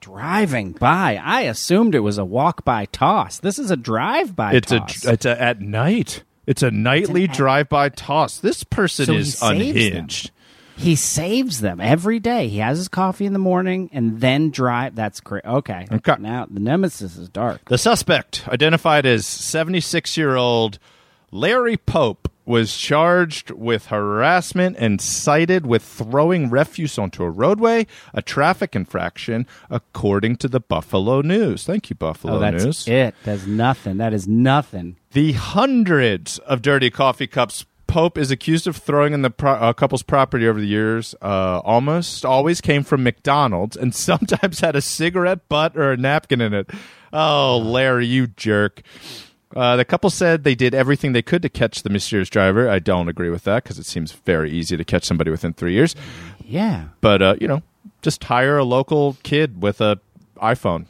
Driving 0.00 0.72
by, 0.72 1.20
I 1.22 1.42
assumed 1.42 1.94
it 1.94 2.00
was 2.00 2.16
a 2.16 2.24
walk 2.24 2.64
by 2.64 2.86
toss. 2.86 3.38
This 3.38 3.58
is 3.58 3.70
a 3.70 3.76
drive 3.76 4.34
by 4.34 4.54
It's 4.54 4.68
toss. 4.72 5.04
a 5.04 5.12
it's 5.12 5.26
a 5.26 5.38
at 5.42 5.60
night. 5.60 6.22
It's 6.46 6.62
a 6.62 6.70
nightly 6.70 7.26
drive-by 7.26 7.90
toss. 7.90 8.38
This 8.38 8.64
person 8.64 9.04
So 9.06 9.12
is 9.12 9.42
unhinged. 9.42 10.30
He 10.82 10.96
saves 10.96 11.60
them 11.60 11.80
every 11.80 12.18
day. 12.20 12.48
He 12.48 12.58
has 12.58 12.78
his 12.78 12.88
coffee 12.88 13.24
in 13.26 13.32
the 13.32 13.38
morning 13.38 13.88
and 13.92 14.20
then 14.20 14.50
drive. 14.50 14.94
That's 14.94 15.20
great. 15.20 15.44
Okay. 15.44 15.86
Okay. 15.90 16.16
Now 16.18 16.46
the 16.50 16.60
nemesis 16.60 17.16
is 17.16 17.28
dark. 17.28 17.64
The 17.66 17.78
suspect, 17.78 18.46
identified 18.48 19.06
as 19.06 19.24
76-year-old 19.24 20.78
Larry 21.30 21.76
Pope, 21.76 22.28
was 22.44 22.76
charged 22.76 23.52
with 23.52 23.86
harassment 23.86 24.76
and 24.76 25.00
cited 25.00 25.64
with 25.64 25.80
throwing 25.82 26.50
refuse 26.50 26.98
onto 26.98 27.22
a 27.22 27.30
roadway, 27.30 27.86
a 28.12 28.20
traffic 28.20 28.74
infraction, 28.74 29.46
according 29.70 30.34
to 30.34 30.48
the 30.48 30.58
Buffalo 30.58 31.20
News. 31.20 31.64
Thank 31.64 31.88
you, 31.88 31.94
Buffalo 31.94 32.34
Oh, 32.34 32.38
that's 32.40 32.64
News. 32.64 32.88
it. 32.88 33.14
That's 33.24 33.46
nothing. 33.46 33.98
That 33.98 34.12
is 34.12 34.26
nothing. 34.26 34.96
The 35.12 35.32
hundreds 35.32 36.38
of 36.38 36.62
dirty 36.62 36.90
coffee 36.90 37.28
cups 37.28 37.64
Pope 37.92 38.16
is 38.16 38.30
accused 38.30 38.66
of 38.66 38.74
throwing 38.74 39.12
in 39.12 39.20
the 39.20 39.28
pro- 39.28 39.52
uh, 39.52 39.72
couple's 39.74 40.02
property 40.02 40.48
over 40.48 40.58
the 40.58 40.66
years 40.66 41.14
uh, 41.20 41.60
almost 41.62 42.24
always 42.24 42.62
came 42.62 42.84
from 42.84 43.02
McDonald's 43.02 43.76
and 43.76 43.94
sometimes 44.08 44.60
had 44.60 44.74
a 44.74 44.80
cigarette 44.80 45.46
butt 45.50 45.76
or 45.76 45.92
a 45.92 45.96
napkin 45.98 46.40
in 46.40 46.54
it. 46.54 46.70
Oh, 47.12 47.58
Larry, 47.58 48.06
you 48.06 48.28
jerk. 48.28 48.80
Uh, 49.54 49.76
the 49.76 49.84
couple 49.84 50.08
said 50.08 50.42
they 50.44 50.54
did 50.54 50.74
everything 50.74 51.12
they 51.12 51.20
could 51.20 51.42
to 51.42 51.50
catch 51.50 51.82
the 51.82 51.90
mysterious 51.90 52.30
driver. 52.30 52.66
I 52.66 52.78
don't 52.78 53.10
agree 53.10 53.28
with 53.28 53.44
that 53.44 53.62
because 53.62 53.78
it 53.78 53.84
seems 53.84 54.12
very 54.12 54.50
easy 54.50 54.78
to 54.78 54.84
catch 54.84 55.04
somebody 55.04 55.30
within 55.30 55.52
three 55.52 55.74
years. 55.74 55.94
Yeah. 56.42 56.84
But, 57.02 57.20
uh, 57.20 57.34
you 57.42 57.46
know, 57.46 57.62
just 58.00 58.24
hire 58.24 58.56
a 58.56 58.64
local 58.64 59.18
kid 59.22 59.62
with 59.62 59.82
a 59.82 60.00
iPhone. 60.38 60.86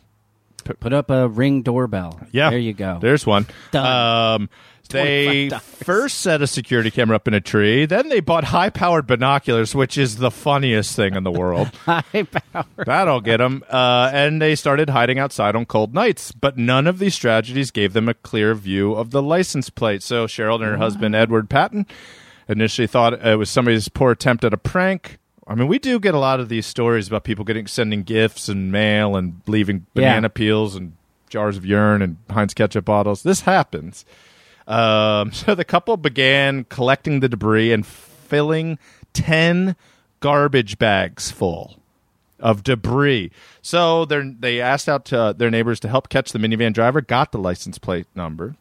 Put 0.78 0.92
up 0.92 1.10
a 1.10 1.26
ring 1.28 1.62
doorbell. 1.62 2.20
Yeah, 2.30 2.50
There 2.50 2.60
you 2.60 2.72
go. 2.72 2.98
There's 3.00 3.26
one. 3.26 3.46
Done. 3.72 4.42
Um, 4.42 4.48
they 4.92 5.48
first 5.85 6.20
set 6.20 6.40
a 6.42 6.46
security 6.46 6.90
camera 6.90 7.16
up 7.16 7.26
in 7.26 7.35
a 7.35 7.40
tree. 7.40 7.87
Then 7.87 8.09
they 8.09 8.20
bought 8.20 8.44
high-powered 8.44 9.07
binoculars, 9.07 9.74
which 9.74 9.98
is 9.98 10.16
the 10.16 10.31
funniest 10.31 10.94
thing 10.96 11.14
in 11.14 11.24
the 11.24 11.31
world. 11.33 11.68
High 11.85 12.02
power. 12.24 12.64
That'll 12.76 13.20
get 13.20 13.38
them. 13.38 13.64
Uh, 13.68 14.11
and 14.12 14.40
they 14.40 14.55
started 14.55 14.90
hiding 14.90 15.18
outside 15.18 15.57
on 15.57 15.66
cold 15.66 15.94
nights. 15.94 16.33
But 16.33 16.57
none 16.57 16.87
of 16.87 16.98
these 16.98 17.14
strategies 17.14 17.70
gave 17.70 17.92
them 17.92 18.09
a 18.09 18.14
clear 18.14 18.55
view 18.55 18.94
of 18.94 19.11
the 19.11 19.22
license 19.22 19.70
plate. 19.70 20.02
So 20.02 20.26
Cheryl 20.26 20.57
and 20.57 20.64
her 20.64 20.76
husband 20.76 21.14
Edward 21.14 21.50
Patton 21.50 21.87
initially 22.48 22.87
thought 22.87 23.14
it 23.26 23.37
was 23.38 23.50
somebody's 23.50 23.88
poor 23.88 24.12
attempt 24.12 24.44
at 24.44 24.52
a 24.55 24.59
prank. 24.59 25.18
I 25.46 25.55
mean, 25.57 25.66
we 25.68 25.78
do 25.81 25.98
get 25.98 26.14
a 26.14 26.18
lot 26.18 26.38
of 26.38 26.48
these 26.48 26.66
stories 26.66 27.09
about 27.09 27.24
people 27.24 27.44
getting 27.44 27.66
sending 27.66 28.05
gifts 28.05 28.48
and 28.48 28.70
mail 28.70 29.16
and 29.16 29.40
leaving 29.46 29.87
banana 29.92 30.26
Yeah. 30.26 30.28
peels 30.28 30.76
and 30.76 30.92
jars 31.28 31.57
of 31.57 31.64
urine 31.66 32.00
and 32.02 32.16
Heinz 32.31 32.55
ketchup 32.55 32.85
bottles. 32.85 33.22
This 33.22 33.40
happens. 33.40 34.05
Um, 34.72 35.32
so 35.32 35.54
the 35.54 35.64
couple 35.64 35.96
began 35.96 36.64
collecting 36.64 37.20
the 37.20 37.28
debris 37.28 37.72
and 37.72 37.87
filling 37.87 38.78
10 39.12 39.76
garbage 40.20 40.78
bags 40.78 41.30
full 41.30 41.76
of 42.40 42.62
debris. 42.62 43.30
So 43.61 44.04
they 44.04 44.20
they 44.38 44.61
asked 44.61 44.88
out 44.88 45.04
to 45.06 45.35
their 45.37 45.50
neighbors 45.50 45.78
to 45.80 45.88
help 45.88 46.08
catch 46.08 46.32
the 46.32 46.38
minivan 46.38 46.72
driver, 46.72 47.00
got 47.00 47.30
the 47.32 47.38
license 47.38 47.78
plate 47.78 48.06
number, 48.14 48.56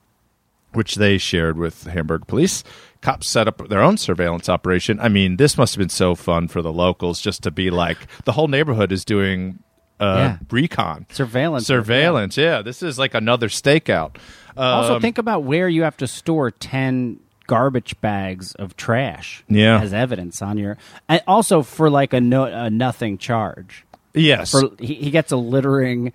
which 0.73 0.95
they 0.95 1.17
shared 1.17 1.57
with 1.57 1.85
Hamburg 1.85 2.27
police. 2.27 2.63
Cops 3.01 3.27
set 3.27 3.47
up 3.47 3.67
their 3.69 3.81
own 3.81 3.97
surveillance 3.97 4.47
operation. 4.49 4.99
I 4.99 5.09
mean, 5.09 5.37
this 5.37 5.57
must 5.57 5.73
have 5.73 5.79
been 5.79 5.89
so 5.89 6.13
fun 6.13 6.47
for 6.47 6.61
the 6.61 6.71
locals 6.71 7.19
just 7.19 7.41
to 7.43 7.49
be 7.51 7.71
like, 7.71 7.97
the 8.25 8.33
whole 8.33 8.47
neighborhood 8.47 8.91
is 8.91 9.03
doing 9.03 9.57
uh, 9.99 10.15
Yeah. 10.17 10.37
recon. 10.51 11.07
Surveillance. 11.11 11.65
Surveillance, 11.65 12.37
yeah. 12.37 12.61
This 12.61 12.83
is 12.83 12.99
like 12.99 13.15
another 13.15 13.47
stakeout. 13.47 14.17
Also, 14.57 14.95
Um, 14.95 15.01
think 15.01 15.17
about 15.17 15.43
where 15.43 15.67
you 15.69 15.83
have 15.83 15.97
to 15.97 16.07
store 16.07 16.51
10 16.51 17.19
garbage 17.47 17.99
bags 18.01 18.53
of 18.55 18.75
trash 18.77 19.43
Yeah. 19.49 19.81
as 19.81 19.93
evidence 19.93 20.41
on 20.41 20.57
your. 20.57 20.77
And 21.09 21.21
also 21.27 21.61
for 21.63 21.89
like 21.89 22.13
a, 22.13 22.21
no, 22.21 22.45
a 22.45 22.69
nothing 22.69 23.17
charge. 23.17 23.85
yes. 24.13 24.51
For 24.51 24.69
he, 24.79 24.93
he 24.95 25.11
gets 25.11 25.31
a 25.31 25.37
littering. 25.37 26.13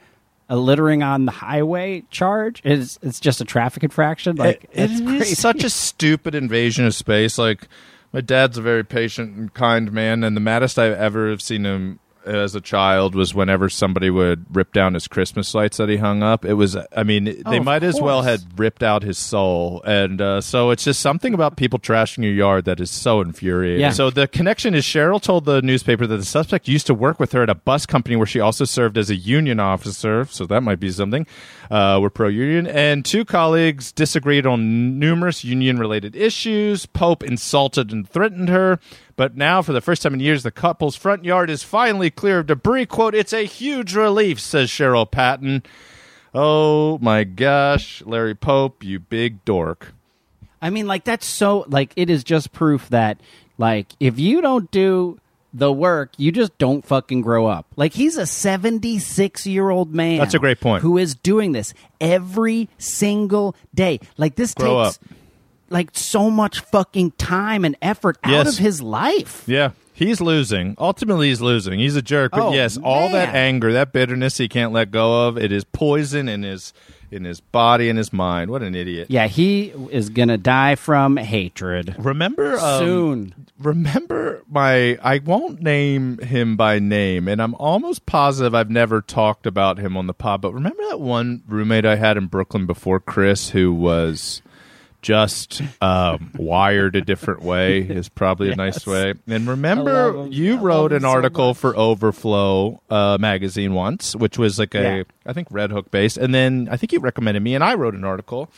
A 0.48 0.56
littering 0.56 1.02
on 1.02 1.24
the 1.26 1.32
highway 1.32 2.04
charge 2.12 2.62
is 2.64 3.00
it's 3.02 3.18
just 3.18 3.40
a 3.40 3.44
traffic 3.44 3.82
infraction. 3.82 4.36
Like 4.36 4.62
it 4.72 4.90
it's 4.90 4.92
is 4.92 5.00
crazy. 5.00 5.34
such 5.34 5.64
a 5.64 5.70
stupid 5.88 6.36
invasion 6.36 6.86
of 6.86 6.94
space. 6.94 7.36
Like 7.36 7.66
my 8.12 8.20
dad's 8.20 8.56
a 8.56 8.62
very 8.62 8.84
patient 8.84 9.36
and 9.36 9.52
kind 9.54 9.90
man, 9.90 10.22
and 10.22 10.36
the 10.36 10.40
maddest 10.40 10.78
I've 10.78 10.92
ever 10.92 11.30
have 11.30 11.42
seen 11.42 11.64
him 11.64 11.98
as 12.26 12.54
a 12.54 12.60
child 12.60 13.14
was 13.14 13.34
whenever 13.34 13.68
somebody 13.68 14.10
would 14.10 14.44
rip 14.54 14.72
down 14.72 14.94
his 14.94 15.08
Christmas 15.08 15.54
lights 15.54 15.76
that 15.78 15.88
he 15.88 15.96
hung 15.96 16.22
up. 16.22 16.44
It 16.44 16.54
was, 16.54 16.76
I 16.96 17.02
mean, 17.02 17.24
they 17.24 17.42
Oh, 17.46 17.56
of 17.58 17.64
might 17.64 17.82
as 17.82 18.00
well 18.00 18.22
course. 18.22 18.40
had 18.42 18.58
ripped 18.58 18.82
out 18.82 19.02
his 19.02 19.18
soul, 19.18 19.82
and 19.86 20.20
uh, 20.20 20.40
so 20.40 20.70
it's 20.70 20.84
just 20.84 21.00
something 21.00 21.32
about 21.34 21.56
people 21.56 21.78
trashing 21.78 22.22
your 22.24 22.32
yard 22.32 22.64
that 22.66 22.80
is 22.80 22.90
so 22.90 23.20
infuriating. 23.20 23.80
Yeah. 23.80 23.90
So 23.90 24.10
the 24.10 24.26
connection 24.28 24.74
is 24.74 24.84
Cheryl 24.84 25.22
told 25.22 25.44
the 25.44 25.62
newspaper 25.62 26.06
that 26.06 26.16
the 26.16 26.24
suspect 26.24 26.68
used 26.68 26.86
to 26.88 26.94
work 26.94 27.18
with 27.20 27.32
her 27.32 27.42
at 27.42 27.50
a 27.50 27.54
bus 27.54 27.86
company 27.86 28.16
where 28.16 28.26
she 28.26 28.40
also 28.40 28.64
served 28.64 28.98
as 28.98 29.08
a 29.10 29.16
union 29.16 29.60
officer. 29.60 30.24
So 30.26 30.46
that 30.46 30.62
might 30.62 30.80
be 30.80 30.90
something. 30.90 31.26
Uh, 31.70 31.98
we're 32.00 32.10
pro 32.10 32.28
union. 32.28 32.66
And 32.66 33.04
two 33.04 33.24
colleagues 33.24 33.92
disagreed 33.92 34.46
on 34.46 34.98
numerous 34.98 35.44
union 35.44 35.78
related 35.78 36.14
issues. 36.16 36.86
Pope 36.86 37.22
insulted 37.22 37.92
and 37.92 38.08
threatened 38.08 38.48
her. 38.48 38.78
But 39.16 39.36
now, 39.36 39.62
for 39.62 39.72
the 39.72 39.80
first 39.80 40.02
time 40.02 40.12
in 40.14 40.20
years, 40.20 40.42
the 40.42 40.50
couple's 40.50 40.94
front 40.94 41.24
yard 41.24 41.48
is 41.48 41.62
finally 41.62 42.10
clear 42.10 42.40
of 42.40 42.46
debris. 42.46 42.86
Quote, 42.86 43.14
it's 43.14 43.32
a 43.32 43.44
huge 43.44 43.94
relief, 43.94 44.38
says 44.38 44.68
Cheryl 44.68 45.10
Patton. 45.10 45.62
Oh 46.34 46.98
my 46.98 47.24
gosh, 47.24 48.02
Larry 48.04 48.34
Pope, 48.34 48.84
you 48.84 49.00
big 49.00 49.42
dork. 49.46 49.94
I 50.60 50.68
mean, 50.68 50.86
like 50.86 51.04
that's 51.04 51.26
so 51.26 51.64
like 51.68 51.92
it 51.96 52.10
is 52.10 52.24
just 52.24 52.52
proof 52.52 52.88
that 52.90 53.18
like 53.56 53.86
if 54.00 54.18
you 54.18 54.42
don't 54.42 54.70
do 54.70 55.18
the 55.54 55.72
work, 55.72 56.12
you 56.18 56.30
just 56.32 56.56
don't 56.58 56.84
fucking 56.84 57.22
grow 57.22 57.46
up. 57.46 57.66
Like 57.76 57.94
he's 57.94 58.18
a 58.18 58.26
76 58.26 59.46
year 59.46 59.70
old 59.70 59.94
man. 59.94 60.18
That's 60.18 60.34
a 60.34 60.38
great 60.38 60.60
point. 60.60 60.82
Who 60.82 60.98
is 60.98 61.14
doing 61.14 61.52
this 61.52 61.72
every 62.00 62.68
single 62.76 63.56
day? 63.74 64.00
Like 64.18 64.34
this 64.34 64.52
Grow 64.52 64.84
takes 64.84 64.98
up. 64.98 65.04
Like 65.70 65.90
so 65.92 66.30
much 66.30 66.60
fucking 66.60 67.12
time 67.12 67.64
and 67.64 67.76
effort 67.82 68.18
out 68.24 68.30
Yes. 68.32 68.48
of 68.52 68.58
his 68.58 68.82
life. 68.82 69.44
Yeah. 69.46 69.70
He's 69.92 70.20
losing. 70.20 70.74
Ultimately, 70.78 71.28
he's 71.28 71.40
losing. 71.40 71.78
He's 71.78 71.96
a 71.96 72.02
jerk. 72.02 72.32
But 72.32 72.48
Oh, 72.48 72.52
yes, 72.52 72.76
all 72.76 73.08
that 73.12 73.34
anger, 73.34 73.72
that 73.72 73.92
bitterness 73.94 74.36
he 74.36 74.46
can't 74.46 74.70
let 74.72 74.90
go 74.90 75.26
of, 75.26 75.38
it 75.38 75.50
is 75.50 75.64
poison 75.64 76.28
in 76.28 76.42
his 76.42 76.74
in 77.10 77.24
his 77.24 77.40
body 77.40 77.88
and 77.88 77.96
his 77.96 78.12
mind. 78.12 78.50
What 78.50 78.62
an 78.62 78.74
idiot. 78.74 79.06
Yeah, 79.08 79.26
he 79.26 79.72
is 79.90 80.10
gonna 80.10 80.36
die 80.36 80.74
from 80.74 81.16
hatred 81.16 81.94
Remember 81.98 82.58
um, 82.58 82.78
soon. 82.78 83.34
Remember 83.58 84.42
my 84.50 84.98
I 85.02 85.20
won't 85.24 85.62
name 85.62 86.18
him 86.18 86.56
by 86.56 86.78
name, 86.78 87.26
and 87.26 87.40
I'm 87.40 87.54
almost 87.54 88.04
positive 88.04 88.54
I've 88.54 88.70
never 88.70 89.00
talked 89.00 89.46
about 89.46 89.78
him 89.78 89.96
on 89.96 90.06
the 90.08 90.12
pod, 90.14 90.42
but 90.42 90.52
remember 90.52 90.82
that 90.90 91.00
one 91.00 91.42
roommate 91.48 91.86
I 91.86 91.96
had 91.96 92.18
in 92.18 92.26
Brooklyn 92.26 92.66
before 92.66 93.00
Chris 93.00 93.50
who 93.50 93.72
was 93.72 94.42
just 95.06 95.62
um, 95.80 96.32
wired 96.36 96.96
a 96.96 97.00
different 97.00 97.42
way 97.42 97.78
is 97.78 98.08
probably 98.08 98.50
a 98.50 98.56
nice 98.64 98.84
way. 98.84 99.14
And 99.28 99.46
remember 99.46 100.26
you 100.28 100.56
I 100.58 100.60
wrote 100.60 100.92
an 100.92 101.04
article 101.04 101.48
much. 101.50 101.58
for 101.58 101.76
Overflow 101.76 102.82
uh, 102.90 103.16
magazine 103.20 103.72
once, 103.72 104.16
which 104.16 104.36
was 104.36 104.58
like 104.58 104.74
a 104.74 104.82
Yeah. 104.82 105.02
I 105.24 105.32
think 105.32 105.46
Red 105.52 105.70
Hook 105.70 105.92
based, 105.92 106.16
and 106.18 106.34
then 106.34 106.68
I 106.72 106.76
think 106.76 106.92
you 106.92 106.98
recommended 106.98 107.40
me, 107.40 107.54
and 107.54 107.62
I 107.62 107.74
wrote 107.74 107.94
an 107.94 108.02
article. 108.02 108.50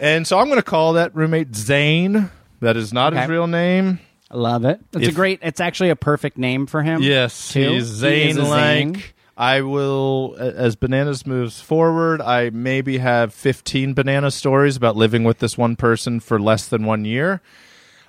And 0.00 0.26
so 0.26 0.40
I'm 0.40 0.46
going 0.48 0.58
to 0.58 0.62
call 0.64 0.94
that 0.94 1.14
roommate 1.14 1.54
Zane. 1.54 2.28
That 2.58 2.76
is 2.76 2.92
not 2.92 3.12
his 3.12 3.28
real 3.28 3.46
name. 3.46 4.00
I 4.30 4.36
love 4.36 4.64
it. 4.64 4.80
It's 4.94 5.04
If- 5.04 5.12
a 5.12 5.14
great. 5.14 5.38
It's 5.42 5.60
actually 5.60 5.90
a 5.90 5.96
perfect 5.96 6.38
name 6.38 6.66
for 6.66 6.82
him. 6.82 7.02
Yes, 7.02 7.52
too. 7.52 7.74
he's 7.74 7.84
Zane 7.84 8.30
is 8.30 8.38
a 8.38 8.44
Zane. 8.46 9.02
I 9.36 9.62
will, 9.62 10.36
as 10.38 10.76
Bananas 10.76 11.26
moves 11.26 11.60
forward, 11.60 12.20
I 12.20 12.50
maybe 12.50 12.98
have 12.98 13.34
15 13.34 13.94
banana 13.94 14.30
stories 14.30 14.76
about 14.76 14.96
living 14.96 15.24
with 15.24 15.38
this 15.38 15.58
one 15.58 15.74
person 15.74 16.20
for 16.20 16.38
less 16.40 16.68
than 16.68 16.84
one 16.84 17.04
year. 17.04 17.40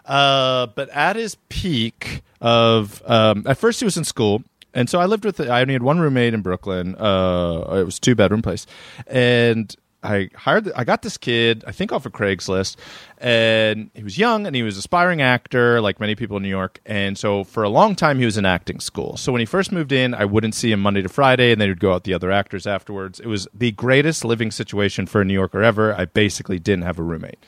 Uh, 0.05 0.67
but 0.67 0.87
at 0.89 1.15
his 1.15 1.35
peak 1.49 2.21
of, 2.41 3.01
um, 3.07 3.43
at 3.47 3.57
first 3.57 3.79
he 3.79 3.85
was 3.85 3.97
in 3.97 4.03
school. 4.03 4.43
And 4.73 4.89
so 4.89 4.99
I 4.99 5.05
lived 5.05 5.25
with, 5.25 5.39
I 5.39 5.61
only 5.61 5.73
had 5.73 5.81
one 5.81 5.99
roommate 5.99 6.33
in 6.33 6.41
Brooklyn. 6.41 6.95
Uh, 6.95 7.77
it 7.79 7.85
was 7.85 7.99
two 7.99 8.13
bedroom 8.13 8.41
place. 8.41 8.67
And 9.07 9.75
I 10.05 10.29
hired, 10.35 10.71
I 10.73 10.83
got 10.83 11.01
this 11.01 11.17
kid, 11.17 11.63
I 11.67 11.71
think 11.71 11.91
off 11.91 12.05
of 12.05 12.11
Craigslist, 12.13 12.77
and 13.17 13.89
he 13.93 14.03
was 14.03 14.17
young 14.17 14.45
and 14.45 14.55
he 14.55 14.63
was 14.63 14.77
aspiring 14.77 15.21
actor, 15.21 15.81
like 15.81 15.99
many 15.99 16.15
people 16.15 16.37
in 16.37 16.43
New 16.43 16.49
York. 16.49 16.79
And 16.85 17.17
so 17.17 17.43
for 17.43 17.63
a 17.63 17.69
long 17.69 17.95
time, 17.95 18.19
he 18.19 18.25
was 18.25 18.37
in 18.37 18.45
acting 18.45 18.79
school. 18.79 19.17
So 19.17 19.31
when 19.31 19.39
he 19.39 19.45
first 19.45 19.71
moved 19.71 19.91
in, 19.91 20.13
I 20.13 20.25
wouldn't 20.25 20.55
see 20.55 20.71
him 20.71 20.79
Monday 20.79 21.01
to 21.01 21.09
Friday, 21.09 21.51
and 21.51 21.59
then 21.59 21.69
he'd 21.69 21.79
go 21.79 21.93
out 21.93 22.03
the 22.03 22.13
other 22.13 22.31
actors 22.31 22.67
afterwards. 22.67 23.19
It 23.19 23.27
was 23.27 23.47
the 23.53 23.71
greatest 23.71 24.23
living 24.23 24.51
situation 24.51 25.07
for 25.07 25.21
a 25.21 25.25
New 25.25 25.33
Yorker 25.33 25.63
ever. 25.63 25.93
I 25.93 26.05
basically 26.05 26.59
didn't 26.59 26.83
have 26.83 26.99
a 26.99 27.03
roommate 27.03 27.39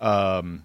um 0.00 0.64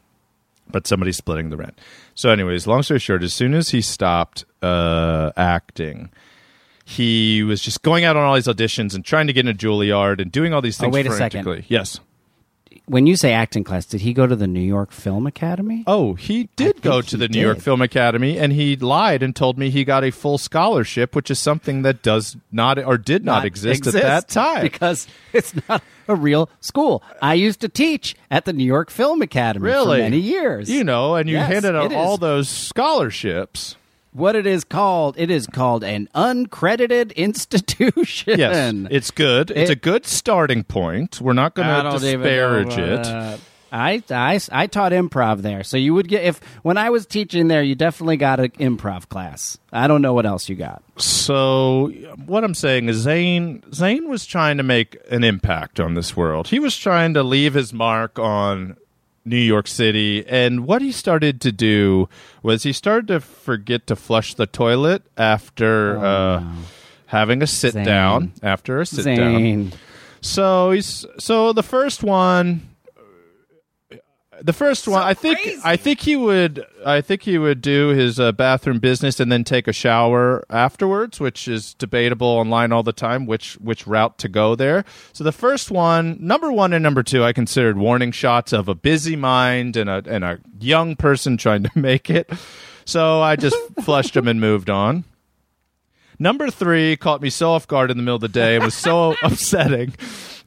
but 0.70 0.88
somebody's 0.88 1.18
splitting 1.18 1.50
the 1.50 1.58
rent. 1.58 1.78
So, 2.16 2.30
anyways, 2.30 2.68
long 2.68 2.84
story 2.84 3.00
short, 3.00 3.24
as 3.24 3.34
soon 3.34 3.54
as 3.54 3.70
he 3.70 3.82
stopped 3.82 4.46
uh, 4.62 5.32
acting, 5.36 6.10
he 6.86 7.44
was 7.44 7.62
just 7.62 7.82
going 7.82 8.04
out 8.04 8.16
on 8.18 8.24
all 8.24 8.36
these 8.36 8.48
auditions 8.48 8.94
and 8.96 9.06
trying 9.06 9.28
to 9.28 9.34
get 9.34 9.48
into 9.48 9.68
Juilliard 9.68 10.20
and 10.22 10.32
doing 10.32 10.54
all 10.54 10.62
these 10.62 10.78
things. 10.78 10.90
Oh, 10.90 10.96
things. 10.98 11.08
wait 11.10 11.14
a 11.14 11.18
second. 11.18 11.66
Yes. 11.68 12.00
When 12.86 13.08
you 13.08 13.16
say 13.16 13.32
acting 13.32 13.64
class, 13.64 13.86
did 13.86 14.02
he 14.02 14.12
go 14.14 14.28
to 14.28 14.36
the 14.36 14.48
New 14.48 14.60
York 14.60 14.92
Film 14.92 15.26
Academy? 15.26 15.86
Oh, 15.88 16.16
he 16.16 16.50
did 16.58 16.82
go 16.82 17.02
to 17.02 17.16
the 17.16 17.30
New 17.30 17.40
York. 17.40 17.60
Film 17.60 17.82
Academy, 17.82 18.38
and 18.38 18.52
he 18.52 18.76
lied 18.76 19.24
and 19.24 19.34
told 19.34 19.58
me 19.58 19.70
he 19.70 19.86
got 19.86 20.04
a 20.04 20.12
full 20.12 20.38
scholarship, 20.38 21.16
which 21.16 21.32
is 21.32 21.40
something 21.40 21.84
that 21.84 22.02
does 22.02 22.36
not 22.52 22.78
or 22.84 22.98
did 22.98 23.24
not, 23.24 23.46
exist, 23.46 23.88
at 23.88 23.94
that 23.94 24.28
time. 24.28 24.64
because 24.64 25.08
it's 25.32 25.54
not 25.70 25.82
a 26.10 26.16
real 26.16 26.50
school. 26.60 27.02
I 27.22 27.36
used 27.36 27.62
to 27.62 27.70
teach 27.70 28.16
at 28.30 28.44
the 28.44 28.52
New 28.52 28.66
York 28.66 28.90
Film 28.90 29.22
Academy 29.22 29.64
really, 29.66 30.00
for 30.00 30.04
many 30.04 30.20
years. 30.20 30.70
You 30.70 30.84
know, 30.84 31.16
and 31.16 31.30
you 31.30 31.36
Yes, 31.36 31.48
handed 31.54 31.76
out 31.76 31.94
all 31.94 32.18
those 32.18 32.50
scholarships. 32.50 33.78
What 34.14 34.36
it 34.36 34.46
is 34.48 34.64
called? 34.64 35.16
It 35.18 35.30
is 35.30 35.48
called 35.48 35.84
an 35.84 36.08
uncredited 36.16 37.16
institution. 37.16 38.40
Yes, 38.40 38.74
it's 38.92 39.12
good. 39.12 39.52
It's 39.52 39.70
It- 39.70 39.74
a 39.74 39.76
good 39.80 40.06
starting 40.06 40.64
point. 40.64 41.20
We're 41.22 41.34
not 41.34 41.54
going 41.56 41.68
to 41.68 41.92
disparage 42.00 42.78
it. 42.78 43.40
I, 43.76 44.04
I, 44.12 44.40
I 44.52 44.68
taught 44.68 44.92
improv 44.92 45.42
there, 45.42 45.64
so 45.64 45.78
you 45.78 45.96
would 45.96 46.08
get 46.08 46.24
if 46.24 46.40
when 46.62 46.78
I 46.78 46.92
was 46.92 47.08
teaching 47.08 47.48
there, 47.48 47.64
you 47.64 47.74
definitely 47.74 48.18
got 48.18 48.40
an 48.40 48.50
improv 48.52 49.10
class. 49.10 49.58
I 49.72 49.88
don't 49.88 50.04
know 50.04 50.14
what 50.14 50.28
else 50.28 50.48
you 50.48 50.56
got. 50.56 50.84
So 50.98 51.88
what 52.28 52.44
I'm 52.44 52.54
saying 52.54 52.88
is 52.90 52.98
Zane 52.98 53.64
Zane 53.74 54.08
was 54.10 54.28
trying 54.28 54.58
to 54.58 54.64
make 54.64 54.98
an 55.10 55.24
impact 55.24 55.80
on 55.80 55.96
this 55.96 56.16
world. 56.16 56.50
He 56.50 56.60
was 56.60 56.78
trying 56.78 57.16
to 57.16 57.24
leave 57.24 57.56
his 57.56 57.74
mark 57.74 58.20
on 58.20 58.78
New 59.26 59.38
York 59.38 59.68
City 59.68 60.26
and 60.28 60.66
what 60.68 60.82
he 60.82 60.92
started 60.92 61.40
to 61.42 61.52
do 61.52 62.10
was 62.42 62.64
he 62.64 62.74
started 62.74 63.08
to 63.08 63.20
forget 63.20 63.88
to 63.88 63.96
flush 63.96 64.34
the 64.34 64.46
toilet 64.46 65.04
after 65.18 65.98
uh, 65.98 66.44
having 67.08 67.42
a 67.42 67.48
sit 67.48 67.70
Oh, 67.74 67.80
Zane. 67.80 67.86
down 67.86 68.34
after 68.44 68.82
a 68.82 68.86
sit 68.86 69.06
down. 69.16 69.72
So 70.22 70.72
he's 70.72 71.06
so 71.20 71.54
the 71.54 71.64
first 71.64 72.04
one 72.04 72.68
the 74.44 74.54
first 74.54 74.88
one 74.88 75.02
I 75.02 75.14
think 75.14 75.40
I 75.64 75.78
think 75.78 76.02
he 76.02 76.16
would 76.18 76.66
I 76.86 77.00
think 77.00 77.24
he 77.24 77.38
would 77.38 77.62
do 77.62 77.90
his 77.90 78.20
uh, 78.20 78.34
bathroom 78.34 78.80
business 78.80 79.20
and 79.22 79.32
then 79.32 79.46
take 79.46 79.68
a 79.68 79.74
shower 79.74 80.44
afterwards 80.50 81.20
which 81.20 81.48
is 81.48 81.74
debatable 81.74 82.28
online 82.28 82.74
all 82.74 82.84
the 82.84 82.94
time 82.94 83.26
which 83.26 83.54
which 83.56 83.88
route 83.88 84.18
to 84.20 84.28
go 84.28 84.54
there. 84.56 84.84
So 85.14 85.24
the 85.24 85.32
first 85.32 85.72
one 85.72 86.18
number 86.20 86.52
1 86.52 86.74
and 86.74 86.84
number 86.84 87.04
2 87.04 87.24
I 87.24 87.32
considered 87.32 87.78
warning 87.78 88.12
shots 88.12 88.52
of 88.52 88.68
a 88.68 88.76
busy 88.76 89.16
mind 89.16 89.78
and 89.78 89.90
a 89.90 90.04
and 90.06 90.24
a 90.26 90.40
young 90.60 90.98
person 90.98 91.38
trying 91.38 91.64
to 91.64 91.72
make 91.76 92.10
it. 92.10 92.30
So 92.86 93.22
I 93.22 93.38
just 93.38 93.58
flushed 93.82 94.16
him 94.16 94.28
and 94.28 94.42
moved 94.42 94.70
on. 94.70 95.06
Number 96.20 96.50
three 96.50 96.96
caught 96.96 97.22
me 97.22 97.30
so 97.30 97.52
off 97.52 97.68
guard 97.68 97.92
in 97.92 97.98
the 97.98 98.04
middle 98.04 98.16
of 98.16 98.22
the 98.22 98.28
day 98.28 98.56
and 98.56 98.64
was 98.64 98.76
so 98.76 99.16
upsetting. 99.24 99.94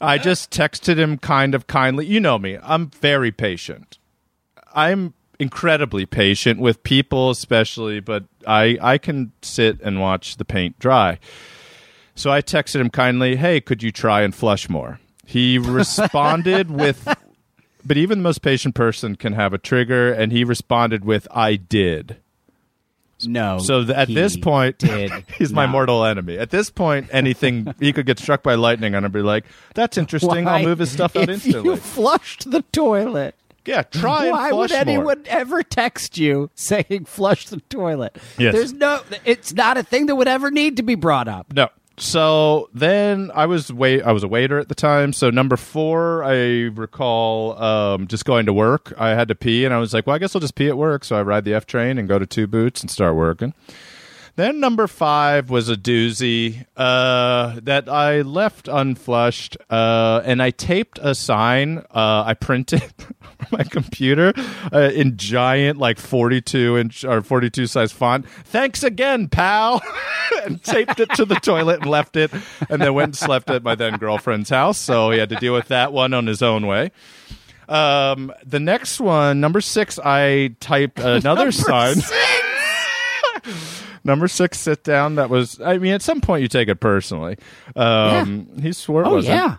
I 0.00 0.18
just 0.18 0.50
texted 0.50 0.98
him 0.98 1.18
kind 1.18 1.54
of 1.54 1.66
kindly. 1.66 2.06
You 2.06 2.20
know 2.20 2.38
me, 2.38 2.58
I'm 2.62 2.90
very 2.90 3.32
patient. 3.32 3.98
I'm 4.74 5.14
incredibly 5.38 6.06
patient 6.06 6.60
with 6.60 6.82
people, 6.82 7.30
especially, 7.30 8.00
but 8.00 8.24
I, 8.46 8.78
I 8.80 8.98
can 8.98 9.32
sit 9.42 9.80
and 9.80 10.00
watch 10.00 10.36
the 10.36 10.44
paint 10.44 10.78
dry. 10.78 11.18
So 12.14 12.30
I 12.30 12.40
texted 12.42 12.80
him 12.80 12.90
kindly, 12.90 13.36
Hey, 13.36 13.60
could 13.60 13.82
you 13.82 13.92
try 13.92 14.22
and 14.22 14.34
flush 14.34 14.68
more? 14.68 15.00
He 15.24 15.58
responded 15.58 16.70
with, 16.70 17.06
but 17.84 17.96
even 17.96 18.18
the 18.18 18.22
most 18.22 18.42
patient 18.42 18.74
person 18.74 19.16
can 19.16 19.34
have 19.34 19.52
a 19.52 19.58
trigger, 19.58 20.12
and 20.12 20.32
he 20.32 20.44
responded 20.44 21.04
with, 21.04 21.28
I 21.30 21.56
did. 21.56 22.18
No. 23.24 23.58
So 23.58 23.84
th- 23.84 23.96
at 23.96 24.08
this 24.08 24.36
point, 24.36 24.82
he's 25.38 25.52
my 25.52 25.66
mortal 25.66 26.04
enemy. 26.04 26.36
At 26.38 26.50
this 26.50 26.70
point, 26.70 27.08
anything 27.12 27.72
he 27.80 27.92
could 27.92 28.06
get 28.06 28.18
struck 28.18 28.42
by 28.42 28.54
lightning, 28.56 28.94
and 28.94 29.06
I'd 29.06 29.12
be 29.12 29.22
like, 29.22 29.44
"That's 29.74 29.96
interesting. 29.96 30.44
Why- 30.44 30.58
I'll 30.58 30.64
move 30.64 30.78
his 30.80 30.90
stuff 30.90 31.16
out 31.16 31.24
if 31.24 31.28
instantly." 31.30 31.70
You 31.70 31.76
flushed 31.76 32.50
the 32.50 32.62
toilet. 32.72 33.34
yeah, 33.64 33.82
try 33.82 34.24
and 34.24 34.32
Why 34.32 34.50
flush 34.50 34.70
would 34.70 34.72
anyone 34.78 35.18
more. 35.18 35.26
ever 35.28 35.62
text 35.62 36.18
you 36.18 36.50
saying 36.54 37.04
flush 37.06 37.46
the 37.48 37.60
toilet? 37.68 38.16
Yes. 38.38 38.54
There's 38.54 38.72
no. 38.72 39.00
It's 39.24 39.52
not 39.54 39.76
a 39.76 39.82
thing 39.82 40.06
that 40.06 40.16
would 40.16 40.28
ever 40.28 40.50
need 40.50 40.76
to 40.76 40.82
be 40.82 40.94
brought 40.94 41.28
up. 41.28 41.52
No. 41.52 41.68
So 41.98 42.68
then 42.74 43.30
I 43.34 43.46
was 43.46 43.72
wait. 43.72 44.02
I 44.02 44.12
was 44.12 44.22
a 44.22 44.28
waiter 44.28 44.58
at 44.58 44.68
the 44.68 44.74
time. 44.74 45.12
So 45.12 45.30
number 45.30 45.56
four, 45.56 46.22
I 46.24 46.68
recall 46.74 47.60
um, 47.62 48.06
just 48.06 48.26
going 48.26 48.46
to 48.46 48.52
work. 48.52 48.92
I 48.98 49.10
had 49.10 49.28
to 49.28 49.34
pee, 49.34 49.64
and 49.64 49.72
I 49.72 49.78
was 49.78 49.94
like, 49.94 50.06
"Well, 50.06 50.14
I 50.14 50.18
guess 50.18 50.34
I'll 50.34 50.40
just 50.40 50.56
pee 50.56 50.68
at 50.68 50.76
work." 50.76 51.04
So 51.04 51.16
I 51.16 51.22
ride 51.22 51.44
the 51.44 51.54
F 51.54 51.64
train 51.66 51.96
and 51.96 52.06
go 52.06 52.18
to 52.18 52.26
Two 52.26 52.46
Boots 52.46 52.82
and 52.82 52.90
start 52.90 53.16
working. 53.16 53.54
Then 54.36 54.60
number 54.60 54.86
five 54.86 55.48
was 55.48 55.70
a 55.70 55.76
doozy 55.76 56.66
uh, 56.76 57.58
that 57.62 57.88
I 57.88 58.20
left 58.20 58.68
unflushed, 58.68 59.56
uh, 59.70 60.20
and 60.26 60.42
I 60.42 60.50
taped 60.50 60.98
a 61.00 61.14
sign. 61.14 61.78
Uh, 61.78 62.24
I 62.26 62.34
printed 62.34 62.82
on 63.22 63.46
my 63.50 63.64
computer 63.64 64.34
uh, 64.70 64.90
in 64.92 65.16
giant, 65.16 65.78
like 65.78 65.98
forty-two 65.98 66.76
inch 66.76 67.02
or 67.02 67.22
forty-two 67.22 67.66
size 67.66 67.92
font. 67.92 68.28
Thanks 68.44 68.82
again, 68.82 69.28
pal, 69.28 69.82
and 70.44 70.62
taped 70.62 71.00
it 71.00 71.08
to 71.14 71.24
the 71.24 71.36
toilet 71.36 71.80
and 71.80 71.90
left 71.90 72.14
it, 72.16 72.30
and 72.68 72.82
then 72.82 72.92
went 72.92 73.06
and 73.06 73.16
slept 73.16 73.48
at 73.48 73.62
my 73.62 73.74
then 73.74 73.96
girlfriend's 73.96 74.50
house. 74.50 74.76
So 74.76 75.12
he 75.12 75.18
had 75.18 75.30
to 75.30 75.36
deal 75.36 75.54
with 75.54 75.68
that 75.68 75.94
one 75.94 76.12
on 76.12 76.26
his 76.26 76.42
own 76.42 76.66
way. 76.66 76.92
Um, 77.70 78.30
the 78.44 78.60
next 78.60 79.00
one, 79.00 79.40
number 79.40 79.62
six, 79.62 79.98
I 79.98 80.56
typed 80.60 80.98
another 81.00 81.52
sign. 81.52 81.96
Number 84.06 84.28
six, 84.28 84.58
sit 84.58 84.84
down. 84.84 85.16
That 85.16 85.28
was, 85.30 85.60
I 85.60 85.78
mean, 85.78 85.92
at 85.92 86.00
some 86.02 86.20
point 86.20 86.42
you 86.42 86.48
take 86.48 86.68
it 86.68 86.76
personally. 86.80 87.36
Um, 87.74 88.48
He 88.62 88.72
swore 88.72 89.02
it 89.02 89.06
Oh 89.06 89.14
wasn't. 89.16 89.34
yeah. 89.36 89.56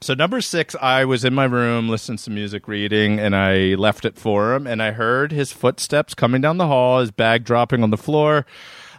So 0.00 0.12
number 0.12 0.40
six, 0.42 0.76
I 0.82 1.04
was 1.06 1.24
in 1.24 1.32
my 1.32 1.44
room 1.44 1.88
listening 1.88 2.18
to 2.18 2.30
music, 2.30 2.68
reading, 2.68 3.18
and 3.18 3.34
I 3.34 3.74
left 3.76 4.04
it 4.04 4.18
for 4.18 4.54
him, 4.54 4.66
and 4.66 4.82
I 4.82 4.90
heard 4.90 5.32
his 5.32 5.50
footsteps 5.52 6.12
coming 6.14 6.42
down 6.42 6.58
the 6.58 6.66
hall, 6.66 7.00
his 7.00 7.10
bag 7.10 7.44
dropping 7.44 7.82
on 7.82 7.88
the 7.90 7.96
floor. 7.96 8.44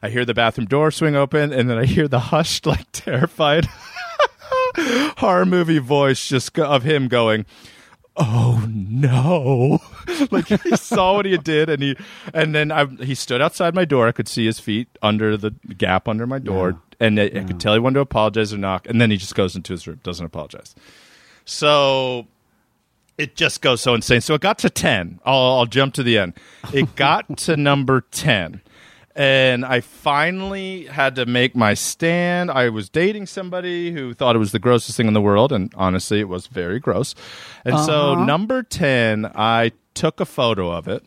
I 0.01 0.09
hear 0.09 0.25
the 0.25 0.33
bathroom 0.33 0.65
door 0.67 0.89
swing 0.89 1.15
open, 1.15 1.53
and 1.53 1.69
then 1.69 1.77
I 1.77 1.85
hear 1.85 2.07
the 2.07 2.19
hushed, 2.31 2.65
like 2.65 2.87
terrified 2.91 3.67
horror 5.17 5.45
movie 5.45 5.77
voice 5.79 6.27
just 6.27 6.53
go- 6.53 6.65
of 6.65 6.83
him 6.83 7.07
going, 7.07 7.45
"Oh 8.17 8.65
no!" 8.69 9.81
like 10.31 10.47
he 10.47 10.57
saw 10.75 11.15
what 11.15 11.25
he 11.25 11.37
did, 11.37 11.69
and 11.69 11.81
he 11.81 11.97
and 12.33 12.55
then 12.55 12.71
I, 12.71 12.85
he 12.85 13.15
stood 13.15 13.41
outside 13.41 13.75
my 13.75 13.85
door. 13.85 14.07
I 14.07 14.11
could 14.11 14.27
see 14.27 14.45
his 14.45 14.59
feet 14.59 14.87
under 15.01 15.37
the 15.37 15.51
gap 15.77 16.07
under 16.07 16.25
my 16.25 16.39
door, 16.39 16.79
and 16.99 17.19
I, 17.19 17.25
I 17.25 17.43
could 17.43 17.59
tell 17.59 17.73
he 17.73 17.79
wanted 17.79 17.95
to 17.95 18.01
apologize 18.01 18.53
or 18.53 18.57
knock. 18.57 18.87
And 18.87 18.99
then 18.99 19.11
he 19.11 19.17
just 19.17 19.35
goes 19.35 19.55
into 19.55 19.73
his 19.73 19.87
room, 19.87 19.99
doesn't 20.03 20.25
apologize. 20.25 20.75
So 21.45 22.27
it 23.17 23.35
just 23.35 23.61
goes 23.61 23.81
so 23.81 23.93
insane. 23.93 24.21
So 24.21 24.33
it 24.33 24.41
got 24.41 24.57
to 24.59 24.69
10. 24.69 25.19
I'll, 25.25 25.59
I'll 25.59 25.65
jump 25.65 25.93
to 25.95 26.03
the 26.03 26.17
end. 26.17 26.33
It 26.73 26.95
got 26.95 27.37
to 27.37 27.55
number 27.57 28.01
10. 28.11 28.61
And 29.15 29.63
I 29.63 29.79
finally 29.79 30.85
had 30.85 31.15
to 31.15 31.25
make 31.25 31.55
my 31.55 31.73
stand. 31.73 32.51
I 32.51 32.67
was 32.69 32.89
dating 32.89 33.27
somebody 33.27 33.91
who 33.93 34.13
thought 34.13 34.35
it 34.35 34.39
was 34.39 34.51
the 34.51 34.59
grossest 34.59 34.97
thing 34.97 35.07
in 35.07 35.13
the 35.13 35.21
world. 35.21 35.53
And 35.53 35.73
honestly, 35.75 36.19
it 36.19 36.27
was 36.27 36.47
very 36.47 36.79
gross. 36.79 37.15
And 37.63 37.79
so, 37.79 38.15
number 38.25 38.61
10, 38.61 39.31
I 39.33 39.71
took 39.93 40.19
a 40.19 40.25
photo 40.25 40.69
of 40.69 40.89
it 40.89 41.03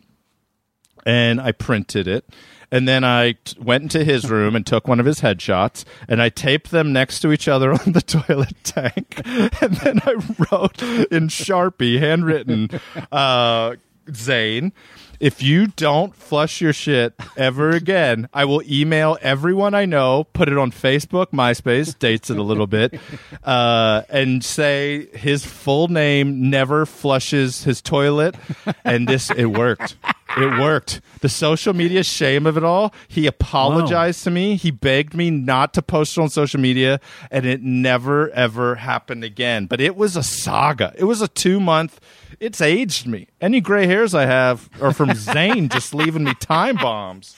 and 1.05 1.41
I 1.41 1.53
printed 1.53 2.09
it. 2.09 2.29
And 2.71 2.87
then 2.87 3.03
I 3.03 3.33
t- 3.33 3.57
went 3.59 3.85
into 3.85 4.05
his 4.05 4.31
room 4.31 4.55
and 4.55 4.67
took 4.67 4.87
one 4.87 5.01
of 5.01 5.07
his 5.07 5.21
headshots, 5.21 5.85
and 6.07 6.21
I 6.21 6.29
taped 6.29 6.71
them 6.71 6.93
next 6.93 7.21
to 7.21 7.33
each 7.33 7.49
other 7.49 7.73
on 7.87 7.93
the 7.93 8.03
toilet 8.03 8.55
tank. 8.63 9.23
And 9.61 9.77
then 9.77 10.01
I 10.05 10.13
wrote 10.13 10.83
in 10.83 11.29
Sharpie, 11.29 11.99
handwritten, 11.99 12.69
uh, 13.11 13.77
Zane, 14.15 14.73
if 15.21 15.43
you 15.43 15.67
don't 15.67 16.15
flush 16.15 16.61
your 16.61 16.73
shit 16.73 17.15
ever 17.37 17.71
again, 17.71 18.29
I 18.33 18.45
will 18.45 18.63
email 18.71 19.19
everyone 19.21 19.75
I 19.75 19.85
know, 19.85 20.25
put 20.33 20.49
it 20.49 20.57
on 20.57 20.71
Facebook, 20.71 21.27
MySpace, 21.33 21.99
dates 21.99 22.31
it 22.31 22.39
a 22.39 22.43
little 22.43 22.69
bit, 22.69 23.01
uh, 23.45 24.03
and 24.09 24.45
say 24.45 25.07
his 25.17 25.45
full 25.45 25.89
name 25.89 26.51
never 26.51 26.87
flushes 26.87 27.65
his 27.65 27.83
toilet. 27.83 28.37
And 28.85 29.09
this, 29.09 29.31
it 29.31 29.47
worked. 29.47 29.97
It 30.37 30.61
worked. 30.61 31.01
The 31.21 31.29
social 31.29 31.75
media 31.75 32.05
shame 32.05 32.47
of 32.47 32.57
it 32.57 32.63
all. 32.63 32.95
He 33.09 33.27
apologized 33.27 34.23
to 34.25 34.31
me. 34.31 34.57
He 34.57 34.71
begged 34.71 35.15
me 35.15 35.31
not 35.31 35.75
to 35.75 35.83
post 35.83 36.17
it 36.17 36.21
on 36.21 36.29
social 36.29 36.61
media, 36.61 37.01
and 37.31 37.45
it 37.45 37.63
never 37.63 38.31
ever 38.31 38.77
happened 38.77 39.25
again. 39.25 39.67
But 39.67 39.81
it 39.81 39.97
was 39.97 40.17
a 40.17 40.23
saga. 40.23 40.95
It 40.97 41.05
was 41.05 41.23
a 41.23 41.29
two 41.29 41.59
month. 41.59 41.99
It's 42.41 42.61
aged 42.61 43.07
me. 43.07 43.29
Any 43.41 43.61
gray 43.61 43.87
hairs 43.87 44.15
I 44.15 44.27
have 44.27 44.69
are 44.81 44.93
from 44.93 45.15
Zane 45.15 45.69
just 45.69 45.95
leaving 45.95 46.25
me 46.25 46.35
time 46.35 46.77
bombs. 46.77 47.35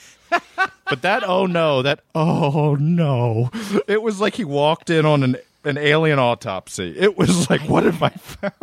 But 0.85 1.01
that 1.01 1.23
oh 1.27 1.45
no, 1.45 1.81
that 1.81 2.01
oh 2.15 2.75
no, 2.79 3.49
it 3.87 4.01
was 4.01 4.19
like 4.21 4.35
he 4.35 4.45
walked 4.45 4.89
in 4.89 5.05
on 5.05 5.23
an 5.23 5.37
an 5.63 5.77
alien 5.77 6.19
autopsy. 6.19 6.95
It 6.97 7.17
was 7.17 7.49
like, 7.49 7.61
what 7.61 7.83
have 7.83 8.01
I 8.01 8.09
found? 8.09 8.53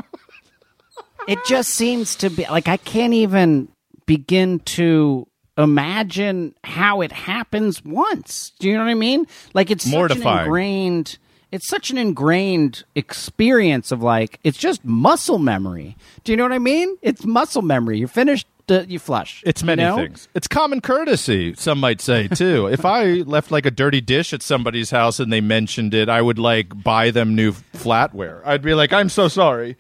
it 1.26 1.38
just 1.46 1.70
seems 1.70 2.16
to 2.16 2.30
be 2.30 2.44
like 2.50 2.68
I 2.68 2.78
can't 2.78 3.12
even 3.14 3.68
begin 4.06 4.60
to 4.60 5.26
imagine 5.58 6.54
how 6.64 7.00
it 7.02 7.12
happens 7.12 7.84
once. 7.84 8.52
Do 8.58 8.68
you 8.68 8.74
know 8.78 8.84
what 8.84 8.90
I 8.90 8.94
mean? 8.94 9.26
Like 9.54 9.70
it's 9.70 9.84
such 9.84 9.92
an 9.92 9.98
Mortifying. 9.98 10.44
ingrained 10.46 11.18
it's 11.50 11.66
such 11.66 11.90
an 11.90 11.98
ingrained 11.98 12.84
experience 12.94 13.90
of 13.90 14.02
like 14.02 14.38
it's 14.44 14.58
just 14.58 14.84
muscle 14.84 15.38
memory. 15.38 15.96
Do 16.24 16.32
you 16.32 16.36
know 16.36 16.44
what 16.44 16.52
I 16.52 16.58
mean? 16.58 16.96
It's 17.02 17.24
muscle 17.24 17.62
memory. 17.62 17.98
You're 17.98 18.08
finished 18.08 18.46
uh, 18.70 18.84
you 18.86 18.98
flush. 18.98 19.42
It's 19.46 19.62
many 19.62 19.82
you 19.82 19.88
know? 19.88 19.96
things. 19.96 20.28
It's 20.34 20.46
common 20.46 20.80
courtesy, 20.80 21.54
some 21.54 21.80
might 21.80 22.00
say 22.00 22.28
too. 22.28 22.66
if 22.70 22.84
I 22.84 23.22
left 23.22 23.50
like 23.50 23.66
a 23.66 23.70
dirty 23.70 24.00
dish 24.00 24.32
at 24.32 24.42
somebody's 24.42 24.90
house 24.90 25.20
and 25.20 25.32
they 25.32 25.40
mentioned 25.40 25.94
it, 25.94 26.08
I 26.08 26.20
would 26.20 26.38
like 26.38 26.82
buy 26.82 27.10
them 27.10 27.34
new 27.34 27.52
flatware. 27.52 28.42
I'd 28.44 28.62
be 28.62 28.74
like, 28.74 28.92
"I'm 28.92 29.08
so 29.08 29.28
sorry." 29.28 29.76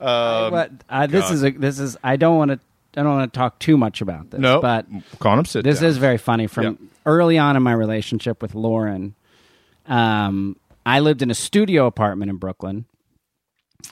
Um, 0.00 0.50
But 0.50 0.70
uh, 0.88 1.06
this 1.06 1.30
is 1.30 1.42
a, 1.42 1.50
this 1.50 1.78
is 1.78 1.96
I 2.04 2.16
don't 2.16 2.36
want 2.36 2.50
to 2.52 2.60
I 2.96 3.02
don't 3.02 3.16
want 3.16 3.32
to 3.32 3.38
talk 3.38 3.58
too 3.58 3.76
much 3.76 4.00
about 4.00 4.30
this. 4.30 4.40
no, 4.40 4.60
but 4.60 4.86
Connor, 5.18 5.44
sit 5.44 5.64
this 5.64 5.80
down. 5.80 5.90
is 5.90 5.98
very 5.98 6.18
funny. 6.18 6.46
From 6.46 6.64
Yeah. 6.64 6.72
early 7.06 7.38
on 7.38 7.56
in 7.56 7.62
my 7.62 7.72
relationship 7.72 8.40
with 8.42 8.54
Lauren, 8.54 9.14
um, 9.86 10.56
I 10.88 11.00
lived 11.00 11.22
in 11.22 11.30
a 11.30 11.34
studio 11.34 11.86
apartment 11.86 12.30
in 12.30 12.36
Brooklyn, 12.36 12.86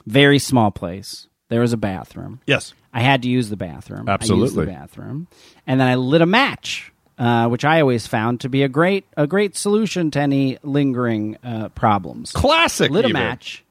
very 0.05 0.39
small 0.39 0.71
place. 0.71 1.27
There 1.49 1.61
was 1.61 1.71
a 1.73 1.77
bathroom. 1.77 2.41
yes. 2.47 2.73
I 2.93 3.01
had 3.01 3.21
to 3.21 3.29
use 3.29 3.49
the 3.49 3.57
bathroom. 3.57 4.09
I 4.09 4.13
used 4.13 4.21
Absolutely. 4.23 4.65
the 4.65 4.71
bathroom, 4.71 5.27
and 5.67 5.79
then 5.79 5.87
I 5.87 5.95
lit 5.95 6.21
a 6.21 6.25
match, 6.25 6.91
uh, 7.19 7.47
which 7.47 7.63
I 7.63 7.79
always 7.81 8.07
found 8.07 8.41
to 8.41 8.49
be 8.49 8.63
a 8.63 8.67
great 8.69 9.05
a 9.15 9.27
great 9.27 9.55
solution 9.55 10.09
to 10.11 10.19
any 10.19 10.57
lingering 10.63 11.37
uh, 11.43 11.69
problems 11.69 12.31
Classic. 12.31 12.89
lit 12.89 13.05
a 13.05 13.09
even. 13.09 13.21
match, 13.21 13.63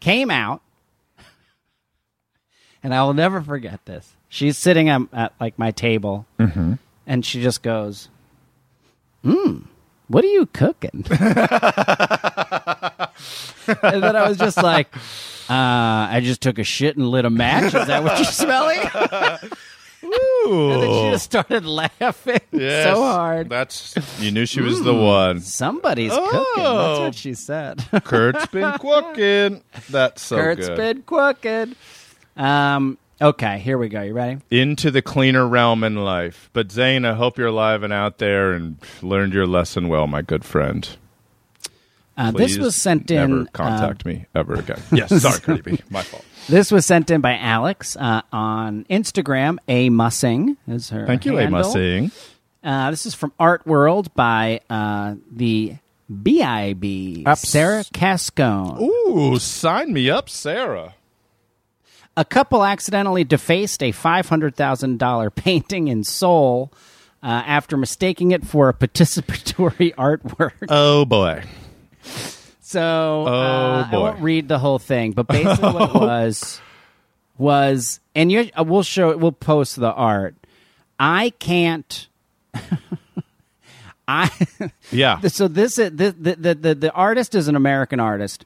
came 0.00 0.30
out, 0.32 0.62
and 2.82 2.92
I 2.94 3.04
will 3.04 3.14
never 3.14 3.40
forget 3.40 3.84
this. 3.86 4.16
She's 4.28 4.58
sitting 4.58 4.88
at, 4.88 5.02
at 5.12 5.32
like 5.40 5.58
my 5.58 5.70
table, 5.70 6.26
Mm-hmm. 6.40 6.74
and 7.06 7.24
she 7.24 7.40
just 7.42 7.62
goes, 7.62 8.08
"Hmm, 9.22 9.58
what 10.12 10.24
are 10.24 10.28
you 10.28 10.46
cooking?" 10.46 11.04
and 11.10 11.20
then 14.02 14.16
I 14.16 14.28
was 14.28 14.38
just 14.38 14.56
like, 14.62 14.94
uh, 15.48 16.08
"I 16.10 16.20
just 16.22 16.40
took 16.40 16.58
a 16.58 16.64
shit 16.64 16.96
and 16.96 17.08
lit 17.08 17.24
a 17.24 17.30
match. 17.30 17.74
Is 17.74 17.86
that 17.86 18.02
what 18.04 18.16
you're 18.18 18.24
smelling?" 18.26 18.80
Ooh. 20.04 20.04
and 20.72 20.82
then 20.82 20.90
she 20.90 21.10
just 21.12 21.24
started 21.24 21.64
laughing 21.64 22.40
Yes. 22.50 22.84
so 22.84 23.02
hard. 23.02 23.48
That's 23.48 23.94
you 24.18 24.30
knew 24.32 24.46
she 24.46 24.60
was 24.60 24.82
the 24.82 24.94
one. 24.94 25.40
Somebody's 25.40 26.12
cooking. 26.12 26.32
That's 26.56 26.98
Oh. 26.98 27.04
what 27.04 27.14
she 27.14 27.34
said. 27.34 27.84
Kurt's 28.04 28.46
been 28.46 28.72
cooking. 28.80 29.62
That's 29.90 30.22
so 30.22 30.36
Kurt's 30.36 30.68
good. 30.68 30.76
been 30.76 31.02
cooking. 31.02 31.76
Um. 32.36 32.98
Okay, 33.20 33.58
here 33.60 33.78
we 33.78 33.88
go. 33.88 34.02
You 34.02 34.14
ready? 34.14 34.40
Into 34.50 34.90
the 34.90 35.02
cleaner 35.02 35.46
realm 35.46 35.84
in 35.84 35.96
life. 35.96 36.50
But 36.52 36.72
Zane, 36.72 37.04
I 37.04 37.14
hope 37.14 37.38
you're 37.38 37.48
alive 37.48 37.82
and 37.82 37.92
out 37.92 38.18
there 38.18 38.52
and 38.52 38.78
learned 39.00 39.32
your 39.32 39.46
lesson 39.46 39.88
well, 39.88 40.06
my 40.06 40.22
good 40.22 40.44
friend. 40.44 40.88
Uh, 42.16 42.30
this 42.30 42.58
was 42.58 42.76
sent 42.76 43.10
in. 43.10 43.16
Never 43.30 43.42
uh, 43.42 43.46
contact 43.52 44.04
me 44.04 44.26
ever 44.34 44.54
again. 44.54 44.80
Yes, 44.92 45.22
sorry, 45.22 45.40
Cardi 45.40 45.62
B. 45.62 45.78
My 45.90 46.02
fault. 46.02 46.24
this 46.48 46.70
was 46.70 46.84
sent 46.84 47.10
in 47.10 47.20
by 47.20 47.38
Alex 47.38 47.96
uh, 47.96 48.22
on 48.32 48.84
Instagram. 48.90 49.58
A 49.68 49.88
Mussing 49.88 50.56
is 50.68 50.90
her. 50.90 51.06
Thank 51.06 51.24
you, 51.24 51.36
handle. 51.36 51.60
Emma 51.60 51.70
Singh. 51.70 52.10
Uh, 52.62 52.90
this 52.90 53.06
is 53.06 53.14
from 53.14 53.32
Art 53.40 53.66
World 53.66 54.12
by 54.14 54.60
uh, 54.68 55.14
the 55.30 55.76
BIB 56.10 57.26
Sarah 57.36 57.84
Cascone. 57.94 58.80
Ooh, 58.80 59.38
sign 59.38 59.92
me 59.92 60.10
up, 60.10 60.28
Sarah. 60.28 60.94
A 62.16 62.24
couple 62.24 62.62
accidentally 62.64 63.24
defaced 63.24 63.82
a 63.82 63.92
five 63.92 64.28
hundred 64.28 64.54
thousand 64.56 64.98
dollar 64.98 65.30
painting 65.44 65.88
in 65.88 66.04
Seoul. 66.04 66.72
Uh, 67.24 67.40
after 67.46 67.76
mistaking 67.76 68.32
it 68.32 68.44
for 68.44 68.68
a 68.68 68.74
participatory 68.74 69.94
artwork. 69.96 70.52
Oh 70.68 71.04
boy. 71.04 71.44
So 72.60 72.80
Oh, 72.80 73.32
uh, 73.32 73.84
I 73.86 73.90
boy. 73.92 74.00
won't 74.00 74.20
read 74.20 74.48
the 74.48 74.58
whole 74.58 74.80
thing, 74.80 75.12
but 75.12 75.26
basically 75.28 75.70
what 75.72 75.90
it 75.90 75.94
was 75.94 76.60
was, 77.38 78.00
and 78.16 78.32
you, 78.32 78.50
uh, 78.58 78.64
we'll 78.64 78.82
show, 78.82 79.16
we'll 79.16 79.30
post 79.30 79.76
the 79.76 79.92
art. 79.92 80.34
I 80.98 81.30
can't. 81.38 82.08
I 84.08 84.28
Yeah. 84.90 85.20
so 85.20 85.46
this 85.48 85.78
is 85.78 85.90
the 85.96 86.10
the, 86.18 86.34
the 86.34 86.54
the 86.54 86.74
the 86.74 86.92
artist 86.92 87.34
is 87.36 87.46
an 87.48 87.54
American 87.56 88.00
artist. 88.00 88.44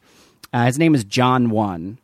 Uh, 0.52 0.66
his 0.66 0.78
name 0.78 0.94
is 0.94 1.04
JonOne, 1.04 1.96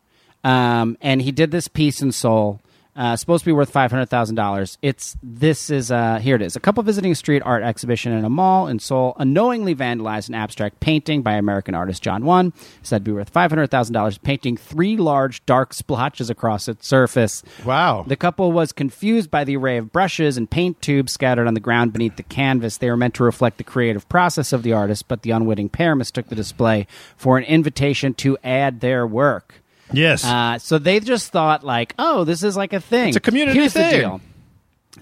um, 0.43 0.97
and 1.01 1.21
he 1.21 1.31
did 1.31 1.51
this 1.51 1.67
piece 1.67 2.01
in 2.01 2.11
Seoul. 2.11 2.59
Uh, 2.95 3.15
supposed 3.15 3.43
to 3.43 3.49
be 3.49 3.51
worth 3.51 3.71
five 3.71 3.89
hundred 3.89 4.05
thousand 4.05 4.35
dollars. 4.35 4.77
It's 4.83 5.17
this 5.23 5.71
is 5.71 5.89
uh, 5.89 6.19
here 6.19 6.35
it 6.35 6.43
is. 6.43 6.55
A 6.55 6.59
couple 6.59 6.83
visiting 6.83 7.11
a 7.11 7.15
street 7.15 7.41
art 7.43 7.63
exhibition 7.63 8.11
in 8.11 8.23
a 8.23 8.29
mall 8.29 8.67
in 8.67 8.77
Seoul 8.77 9.15
unknowingly 9.17 9.73
vandalized 9.73 10.29
an 10.29 10.35
abstract 10.35 10.79
painting 10.79 11.23
by 11.23 11.33
American 11.33 11.73
artist 11.73 12.03
JonOne. 12.03 12.53
Said 12.83 12.99
to 12.99 13.03
be 13.03 13.11
worth 13.11 13.31
five 13.31 13.49
hundred 13.49 13.71
thousand 13.71 13.95
dollars. 13.95 14.19
Painting 14.19 14.57
three 14.57 14.95
large 14.95 15.43
dark 15.47 15.73
splotches 15.73 16.29
across 16.29 16.67
its 16.67 16.85
surface. 16.85 17.41
Wow. 17.65 18.05
The 18.05 18.15
couple 18.15 18.51
was 18.51 18.71
confused 18.71 19.31
by 19.31 19.43
the 19.43 19.57
array 19.57 19.77
of 19.77 19.91
brushes 19.91 20.37
and 20.37 20.47
paint 20.47 20.79
tubes 20.79 21.13
scattered 21.13 21.47
on 21.47 21.55
the 21.55 21.59
ground 21.59 21.93
beneath 21.93 22.17
the 22.17 22.21
canvas. 22.21 22.77
They 22.77 22.91
were 22.91 22.95
meant 22.95 23.15
to 23.15 23.23
reflect 23.23 23.57
the 23.57 23.63
creative 23.63 24.07
process 24.07 24.53
of 24.53 24.61
the 24.61 24.73
artist, 24.73 25.07
but 25.07 25.23
the 25.23 25.31
unwitting 25.31 25.69
pair 25.69 25.95
mistook 25.95 26.27
the 26.27 26.35
display 26.35 26.85
for 27.17 27.39
an 27.39 27.43
invitation 27.45 28.13
to 28.13 28.37
add 28.43 28.81
their 28.81 29.07
work. 29.07 29.62
Yes. 29.91 30.23
Uh, 30.23 30.57
so 30.59 30.77
they 30.77 30.99
just 30.99 31.31
thought, 31.31 31.63
like, 31.63 31.93
oh, 31.99 32.23
this 32.23 32.43
is 32.43 32.55
like 32.55 32.73
a 32.73 32.79
thing. 32.79 33.09
It's 33.09 33.17
a 33.17 33.21
community 33.21 33.59
Here's 33.59 33.73
thing. 33.73 33.91
The 33.91 33.97
deal. 33.97 34.21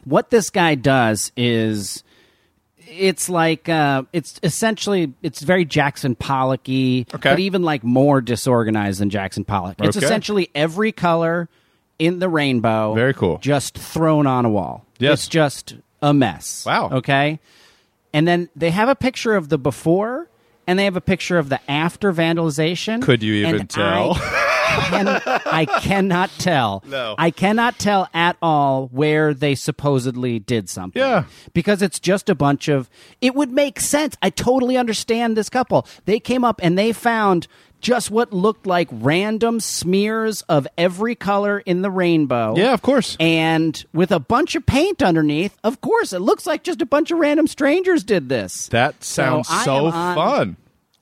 What 0.06 0.30
this 0.30 0.50
guy 0.50 0.76
does 0.76 1.32
is. 1.36 2.04
It's 2.94 3.30
like 3.30 3.70
uh, 3.70 4.04
it's 4.12 4.38
essentially 4.44 5.14
it's 5.22 5.42
very 5.42 5.64
Jackson 5.64 6.14
Pollocky, 6.14 7.06
Okay. 7.16 7.30
but 7.30 7.40
even 7.40 7.64
like 7.64 7.86
more 7.86 8.20
disorganized 8.20 9.00
than 9.00 9.10
Jackson 9.10 9.46
Pollock. 9.46 9.78
It's 9.80 9.96
Okay. 9.96 10.06
essentially 10.06 10.50
every 10.54 10.92
color 10.92 11.48
in 12.00 12.20
the 12.20 12.28
rainbow, 12.28 12.94
Very 12.94 13.14
cool. 13.14 13.38
just 13.38 13.78
thrown 13.78 14.28
on 14.28 14.44
a 14.44 14.50
wall. 14.50 14.86
Yes. 15.00 15.20
It's 15.20 15.28
just 15.30 15.76
a 16.02 16.14
mess. 16.14 16.66
Wow. 16.66 16.90
Okay. 16.92 17.40
And 18.14 18.28
then 18.28 18.50
they 18.58 18.72
have 18.72 18.90
a 18.90 18.96
picture 18.96 19.36
of 19.36 19.48
the 19.48 19.58
before 19.58 20.28
and 20.68 20.78
they 20.78 20.84
have 20.84 20.98
a 20.98 21.02
picture 21.02 21.38
of 21.38 21.48
the 21.48 21.62
after 21.72 22.12
vandalization. 22.12 23.02
Could 23.02 23.24
you 23.24 23.36
even 23.48 23.68
tell? 23.68 24.18
I, 24.20 24.20
can, 24.90 25.08
I 25.46 25.66
cannot 25.82 26.30
tell. 26.38 26.84
No. 26.88 27.16
I 27.18 27.32
cannot 27.32 27.80
tell 27.80 28.08
at 28.14 28.38
all 28.42 28.88
where 28.88 29.34
they 29.34 29.56
supposedly 29.56 30.40
did 30.40 30.70
something. 30.70 31.02
Yeah. 31.02 31.26
Because 31.54 31.82
it's 31.82 32.00
just 32.00 32.30
a 32.30 32.36
bunch 32.36 32.68
of. 32.68 32.90
It 33.22 33.36
would 33.36 33.52
make 33.52 33.80
sense. 33.80 34.16
I 34.22 34.30
totally 34.30 34.78
understand 34.78 35.36
this 35.38 35.50
couple. 35.50 35.88
They 36.06 36.20
came 36.20 36.44
up 36.44 36.60
and 36.64 36.78
they 36.78 36.92
found 36.94 37.48
just 37.80 38.12
what 38.12 38.32
looked 38.32 38.68
like 38.68 38.88
random 38.92 39.60
smears 39.60 40.44
of 40.44 40.68
every 40.78 41.16
color 41.16 41.60
in 41.60 41.82
the 41.82 41.90
rainbow. 41.90 42.54
yeah, 42.56 42.74
of 42.74 42.84
course. 42.84 43.18
And 43.20 43.84
with 43.92 44.12
a 44.12 44.20
bunch 44.20 44.54
of 44.54 44.68
paint 44.68 45.02
underneath, 45.02 45.58
of 45.64 45.82
course, 45.82 46.14
it 46.14 46.20
looks 46.20 46.46
like 46.46 46.64
just 46.64 46.80
a 46.82 46.86
bunch 46.86 47.10
of 47.10 47.18
random 47.18 47.48
strangers 47.48 48.04
did 48.04 48.30
this. 48.30 48.68
That 48.68 49.04
sounds 49.04 49.48
so 49.64 49.88
on- 49.88 50.16
fun. 50.16 50.58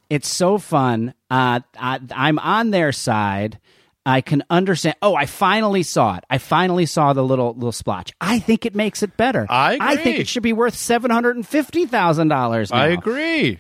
It's 0.09 0.27
so 0.27 0.57
fun. 0.57 1.13
Uh, 1.29 1.59
I, 1.77 1.99
I'm 2.15 2.39
on 2.39 2.71
their 2.71 2.91
side. 2.91 3.59
I 4.05 4.21
can 4.21 4.43
understand. 4.49 4.95
Oh, 5.01 5.13
I 5.13 5.25
finally 5.27 5.83
saw 5.83 6.15
it. 6.15 6.23
I 6.29 6.39
finally 6.39 6.87
saw 6.87 7.13
the 7.13 7.23
little 7.23 7.53
little 7.53 7.71
splotch. 7.71 8.11
I 8.19 8.39
think 8.39 8.65
it 8.65 8.73
makes 8.73 9.03
it 9.03 9.15
better. 9.17 9.45
I 9.49 9.77
I 9.79 9.95
think 9.97 10.19
it 10.19 10.27
should 10.27 10.41
be 10.41 10.53
worth 10.53 10.73
seven 10.75 11.11
hundred 11.11 11.35
and 11.35 11.47
fifty 11.47 11.85
thousand 11.85 12.29
dollars. 12.29 12.71
I 12.71 12.87
agree. 12.87 13.59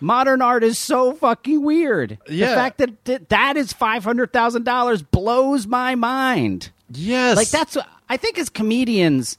Modern 0.00 0.42
art 0.42 0.62
is 0.62 0.78
so 0.78 1.14
fucking 1.14 1.62
weird. 1.62 2.18
Yeah. 2.28 2.50
The 2.50 2.54
fact 2.54 2.78
that 2.78 3.04
th- 3.06 3.22
that 3.28 3.56
is 3.56 3.72
five 3.72 4.04
hundred 4.04 4.32
thousand 4.32 4.64
dollars 4.64 5.00
blows 5.02 5.66
my 5.66 5.94
mind. 5.94 6.70
Yes. 6.90 7.36
Like 7.36 7.48
that's 7.48 7.76
what 7.76 7.88
I 8.08 8.18
think 8.18 8.38
as 8.38 8.50
comedians 8.50 9.38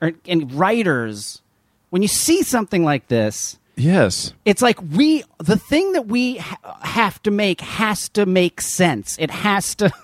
or, 0.00 0.12
and 0.28 0.52
writers, 0.52 1.42
when 1.90 2.02
you 2.02 2.08
see 2.08 2.42
something 2.44 2.84
like 2.84 3.08
this, 3.08 3.58
Yes. 3.76 4.32
it's 4.44 4.62
like 4.62 4.78
we 4.80 5.22
the 5.38 5.56
thing 5.58 5.92
that 5.92 6.06
we 6.06 6.38
ha- 6.38 6.78
have 6.82 7.22
to 7.24 7.30
make 7.30 7.60
has 7.60 8.08
to 8.10 8.24
make 8.26 8.60
sense. 8.60 9.16
It 9.18 9.30
has 9.30 9.74
to. 9.76 9.90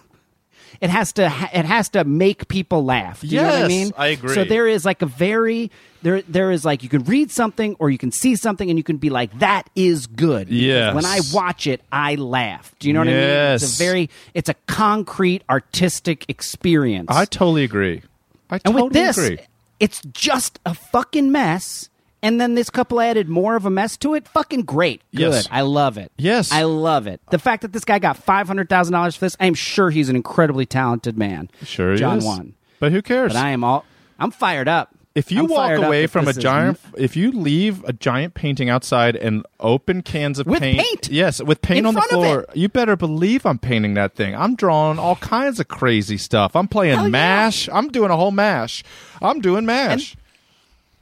It 0.81 0.91
has 0.91 1.13
to. 1.13 1.29
ha- 1.29 1.51
It 1.55 1.65
has 1.65 1.89
to 1.91 2.03
make 2.03 2.49
people 2.49 2.85
laugh. 2.85 3.21
Do 3.21 3.29
you 3.29 3.37
know 3.37 3.45
what 3.45 3.55
I 3.55 3.59
Yes, 3.61 3.69
mean? 3.69 3.93
I 3.97 4.07
agree. 4.09 4.35
So 4.35 4.43
there 4.43 4.67
is 4.67 4.85
like 4.85 5.01
a 5.01 5.07
very 5.07 5.71
there. 6.03 6.23
There 6.23 6.51
is 6.51 6.65
like 6.65 6.83
you 6.83 6.89
can 6.89 7.05
read 7.05 7.31
something 7.31 7.77
or 7.79 7.89
you 7.89 7.99
can 7.99 8.11
see 8.11 8.35
something 8.35 8.69
and 8.69 8.77
you 8.77 8.83
can 8.83 8.97
be 8.97 9.09
like, 9.09 9.31
"That 9.39 9.71
is 9.77 10.09
good." 10.09 10.49
Yes. 10.49 10.93
When 10.93 11.05
I 11.07 11.21
watch 11.33 11.69
it, 11.69 11.83
I 11.93 12.17
laugh. 12.17 12.75
Do 12.81 12.89
you 12.89 12.95
know 12.95 13.01
what 13.01 13.07
I 13.09 13.13
mean? 13.13 13.21
Yes. 13.21 13.63
It's 13.63 13.77
a 13.77 13.85
very. 13.85 14.11
It's 14.35 14.49
a 14.49 14.55
concrete 14.67 15.45
artistic 15.49 16.25
experience. 16.29 17.11
I 17.11 17.27
totally 17.27 17.63
agree. 17.63 18.03
I 18.51 18.57
And 18.57 18.63
totally 18.65 18.83
with 18.83 18.93
this, 18.95 19.19
agree. 19.19 19.39
it's 19.79 20.03
just 20.13 20.59
a 20.67 20.75
fucking 20.75 21.31
mess. 21.31 21.91
And 22.23 22.41
then 22.41 22.55
this 22.55 22.71
couple 22.71 23.01
added 23.01 23.29
more 23.29 23.57
of 23.57 23.67
a 23.67 23.71
mess 23.71 23.97
to 23.99 24.15
it. 24.15 24.29
Fucking 24.29 24.63
great. 24.63 25.03
Good. 25.15 25.21
Yes. 25.33 25.49
I 25.51 25.63
love 25.63 25.99
it. 25.99 26.13
Yes. 26.17 26.53
I 26.53 26.63
love 26.63 27.07
it. 27.09 27.21
The 27.31 27.39
fact 27.39 27.63
that 27.63 27.73
this 27.73 27.85
guy 27.85 27.99
got 27.99 28.17
$500,000 28.25 29.15
for 29.15 29.21
this, 29.25 29.37
I 29.41 29.47
am 29.47 29.55
sure 29.55 29.91
he's 29.91 30.09
an 30.09 30.15
incredibly 30.17 30.65
talented 30.67 31.19
man. 31.19 31.51
Sure, 31.65 31.93
he 31.93 31.99
John 31.99 32.19
is. 32.19 32.25
one. 32.25 32.55
But 32.79 32.93
who 32.93 33.03
cares? 33.03 33.33
But 33.33 33.39
I 33.45 33.51
am 33.51 33.65
all, 33.65 33.85
I'm 34.21 34.31
fired 34.31 34.69
up. 34.69 34.91
if 35.17 35.31
you 35.33 35.41
I'm 35.41 35.47
walk 35.49 35.73
away 35.79 36.07
from 36.07 36.29
a 36.29 36.33
giant, 36.33 36.79
if 36.97 37.17
you 37.17 37.33
leave 37.33 37.83
a 37.85 37.93
giant 37.93 38.35
painting 38.35 38.71
outside 38.71 39.15
and 39.17 39.45
open 39.61 40.03
cans 40.03 40.39
of 40.39 40.47
With 40.47 40.61
paint, 40.61 40.79
paint! 40.81 41.09
yes, 41.11 41.43
with 41.43 41.61
paint 41.61 41.81
In 41.81 41.87
on 41.87 41.95
the 41.95 42.03
floor, 42.03 42.47
you 42.55 42.69
better 42.69 42.97
believe 42.97 43.45
I'm 43.47 43.59
painting 43.59 43.95
that 43.95 44.15
thing. 44.15 44.35
I'm 44.37 44.55
drawing 44.55 44.99
all 45.01 45.17
kinds 45.17 45.59
of 45.61 45.67
crazy 45.69 46.17
stuff. 46.19 46.55
I'm 46.57 46.69
playing 46.69 46.95
Hell 46.95 47.05
yeah. 47.07 47.11
Mash. 47.11 47.69
I'm 47.69 47.89
doing 47.89 48.11
a 48.11 48.17
whole 48.17 48.31
Mash. 48.31 48.85
I'm 49.21 49.41
doing 49.41 49.67
Mash. 49.67 50.13
And 50.13 50.22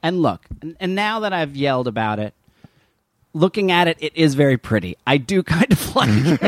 look, 0.03 0.41
and, 0.61 0.75
and 0.79 0.95
now 0.95 1.19
that 1.21 1.33
I've 1.33 1.55
yelled 1.55 1.87
about 1.87 2.17
it, 2.19 2.33
looking 3.33 3.71
at 3.71 3.87
it, 3.87 3.97
it 4.01 4.13
is 4.15 4.33
very 4.33 4.57
pretty. 4.57 4.97
I 5.07 5.15
do 5.17 5.41
kind 5.55 5.71
of 5.71 5.95
like 5.95 6.09
it. 6.11 6.39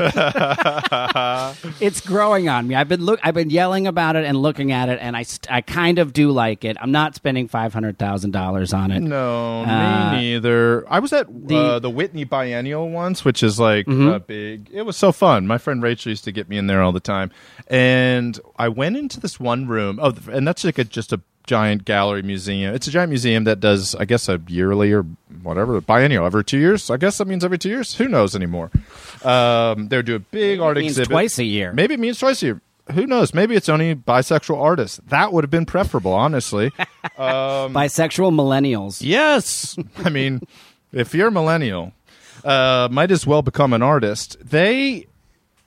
it's 1.79 2.01
growing 2.01 2.49
on 2.49 2.67
me. 2.67 2.75
I've 2.75 2.89
been 2.89 3.05
look. 3.05 3.19
I've 3.23 3.33
been 3.33 3.49
yelling 3.49 3.87
about 3.87 4.15
it 4.15 4.25
and 4.25 4.37
looking 4.37 4.71
at 4.71 4.89
it, 4.89 4.99
and 5.01 5.15
I 5.15 5.23
st- 5.23 5.51
I 5.51 5.61
kind 5.61 5.99
of 5.99 6.13
do 6.13 6.31
like 6.31 6.65
it. 6.65 6.77
I'm 6.81 6.91
not 6.91 7.15
spending 7.15 7.47
five 7.47 7.73
hundred 7.73 7.97
thousand 7.97 8.31
dollars 8.31 8.73
on 8.73 8.91
it. 8.91 8.99
No, 9.01 9.63
Uh, 9.63 10.11
me 10.13 10.17
neither. 10.33 10.85
I 10.91 10.99
was 10.99 11.13
at 11.13 11.27
the, 11.27 11.47
the- 11.47 11.57
uh, 11.57 11.79
the 11.79 11.89
Whitney 11.89 12.23
Biennial 12.25 12.89
once, 12.89 13.23
which 13.23 13.43
is 13.43 13.59
like 13.59 13.85
Mm-hmm. 13.85 14.09
uh, 14.09 14.19
big. 14.19 14.69
It 14.73 14.81
was 14.83 14.97
so 14.97 15.11
fun. 15.11 15.47
My 15.47 15.57
friend 15.57 15.81
Rachel 15.81 16.09
used 16.09 16.23
to 16.25 16.31
get 16.31 16.49
me 16.49 16.57
in 16.57 16.67
there 16.67 16.81
all 16.81 16.91
the 16.91 16.99
time, 16.99 17.31
and 17.67 18.39
I 18.57 18.67
went 18.69 18.97
into 18.97 19.19
this 19.19 19.39
one 19.39 19.67
room. 19.67 19.99
Oh, 20.01 20.13
and 20.31 20.47
that's 20.47 20.63
like 20.63 20.77
a, 20.77 20.83
just 20.83 21.13
a 21.13 21.21
giant 21.45 21.85
gallery 21.85 22.21
museum. 22.21 22.73
It's 22.73 22.87
a 22.87 22.91
giant 22.91 23.09
museum 23.09 23.43
that 23.45 23.59
does, 23.59 23.95
I 23.95 24.05
guess, 24.05 24.29
a 24.29 24.41
yearly 24.47 24.91
or 24.91 25.03
whatever 25.41 25.79
biennial 25.81 26.25
every 26.25 26.43
two 26.43 26.57
years. 26.57 26.89
I 26.89 26.97
guess 26.97 27.17
that 27.17 27.27
means 27.27 27.43
every 27.43 27.57
two 27.57 27.69
years. 27.69 27.95
Who 27.95 28.07
knows 28.07 28.35
anymore? 28.35 28.71
Um, 29.23 29.89
they 29.89 30.01
do 30.01 30.15
a 30.15 30.19
big 30.19 30.59
art 30.59 30.77
it 30.77 30.81
means 30.81 30.93
exhibit 30.93 31.09
twice 31.09 31.39
a 31.39 31.43
year. 31.43 31.73
Maybe 31.73 31.93
it 31.95 31.99
means 31.99 32.19
twice 32.19 32.41
a 32.43 32.45
year. 32.45 32.61
Who 32.91 33.07
knows? 33.07 33.33
Maybe 33.33 33.55
it's 33.55 33.69
only 33.69 33.95
bisexual 33.95 34.61
artists. 34.61 34.99
That 35.07 35.31
would 35.31 35.43
have 35.43 35.51
been 35.51 35.65
preferable, 35.65 36.11
honestly. 36.11 36.71
Bisexual 37.17 38.33
millennials. 38.33 39.01
Yes. 39.01 39.77
I 40.03 40.09
mean, 40.09 40.41
if 40.91 41.15
you're 41.15 41.29
a 41.29 41.31
millennial, 41.31 41.93
uh, 42.43 42.89
might 42.91 43.11
as 43.11 43.25
well 43.25 43.41
become 43.41 43.71
an 43.71 43.81
artist. 43.81 44.37
They 44.41 45.07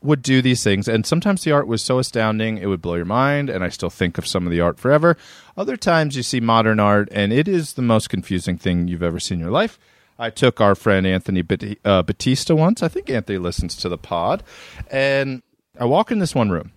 would 0.06 0.22
do 0.22 0.40
these 0.40 0.62
things, 0.64 0.88
and 0.88 1.04
sometimes 1.04 1.42
the 1.42 1.52
art 1.52 1.66
was 1.66 1.82
so 1.82 1.98
astounding 1.98 2.58
it 2.58 2.66
would 2.66 2.80
blow 2.80 2.94
your 2.94 3.04
mind, 3.04 3.50
and 3.50 3.62
I 3.62 3.68
still 3.68 3.90
think 3.90 4.18
of 4.18 4.26
some 4.26 4.46
of 4.46 4.50
the 4.50 4.60
art 4.60 4.78
forever. 4.78 5.16
Other 5.56 5.76
times 5.76 6.16
you 6.16 6.22
see 6.22 6.40
modern 6.40 6.80
art, 6.80 7.08
and 7.12 7.32
it 7.32 7.48
is 7.48 7.74
the 7.74 7.82
most 7.82 8.08
confusing 8.08 8.56
thing 8.56 8.88
you've 8.88 9.02
ever 9.02 9.20
seen 9.20 9.36
in 9.36 9.42
your 9.42 9.50
life. 9.50 9.78
I 10.18 10.30
took 10.30 10.60
our 10.60 10.74
friend 10.74 11.06
Anthony 11.06 11.42
Bat- 11.42 11.78
uh, 11.84 12.02
Batista 12.02 12.54
once. 12.54 12.82
I 12.82 12.88
think 12.88 13.10
Anthony 13.10 13.38
listens 13.38 13.76
to 13.76 13.88
the 13.88 13.98
pod, 13.98 14.42
and 14.90 15.42
I 15.78 15.84
walk 15.84 16.10
in 16.10 16.20
this 16.20 16.34
one 16.34 16.50
room. 16.50 16.72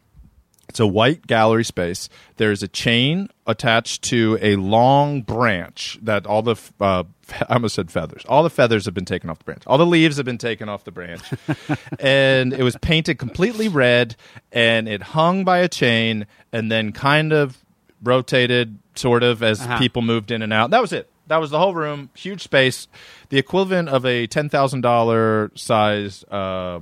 It's 0.68 0.80
a 0.80 0.86
white 0.86 1.26
gallery 1.26 1.64
space. 1.64 2.10
There's 2.38 2.62
a 2.62 2.68
chain 2.68 3.30
attached 3.48 4.04
to 4.04 4.38
a 4.40 4.56
long 4.56 5.22
branch 5.24 5.98
that 6.02 6.28
all 6.28 6.44
the 6.44 6.56
uh, 6.80 7.06
I 7.34 7.54
almost 7.56 7.76
said 7.76 7.92
feathers. 7.92 8.24
All 8.28 8.44
the 8.44 8.50
feathers 8.50 8.86
have 8.86 8.94
been 8.94 9.06
taken 9.06 9.30
off 9.30 9.40
the 9.40 9.46
branch. 9.46 9.64
All 9.68 9.78
the 9.78 9.86
leaves 9.86 10.18
have 10.18 10.26
been 10.26 10.38
taken 10.38 10.70
off 10.70 10.84
the 10.84 10.92
branch, 10.92 11.22
and 12.00 12.54
it 12.54 12.64
was 12.64 12.76
painted 12.78 13.18
completely 13.18 13.68
red, 13.68 14.16
and 14.52 14.88
it 14.88 15.02
hung 15.02 15.44
by 15.44 15.60
a 15.60 15.68
chain, 15.68 16.26
and 16.52 16.72
then 16.72 16.92
kind 16.92 17.34
of 17.34 17.64
rotated, 18.04 18.80
sort 18.96 19.24
of 19.24 19.44
as 19.44 19.62
Uh-huh. 19.62 19.78
people 19.78 20.02
moved 20.02 20.32
in 20.32 20.42
and 20.42 20.54
out. 20.54 20.72
That 20.72 20.82
was 20.82 20.94
it. 20.94 21.10
That 21.28 21.38
was 21.42 21.52
the 21.52 21.60
whole 21.60 21.76
room, 21.76 22.10
huge 22.16 22.42
space, 22.42 22.88
the 23.30 23.38
equivalent 23.38 23.90
of 23.90 24.06
a 24.06 24.26
ten 24.28 24.50
thousand 24.50 24.82
dollar 24.82 25.52
size. 25.56 26.24
Uh, 26.32 26.80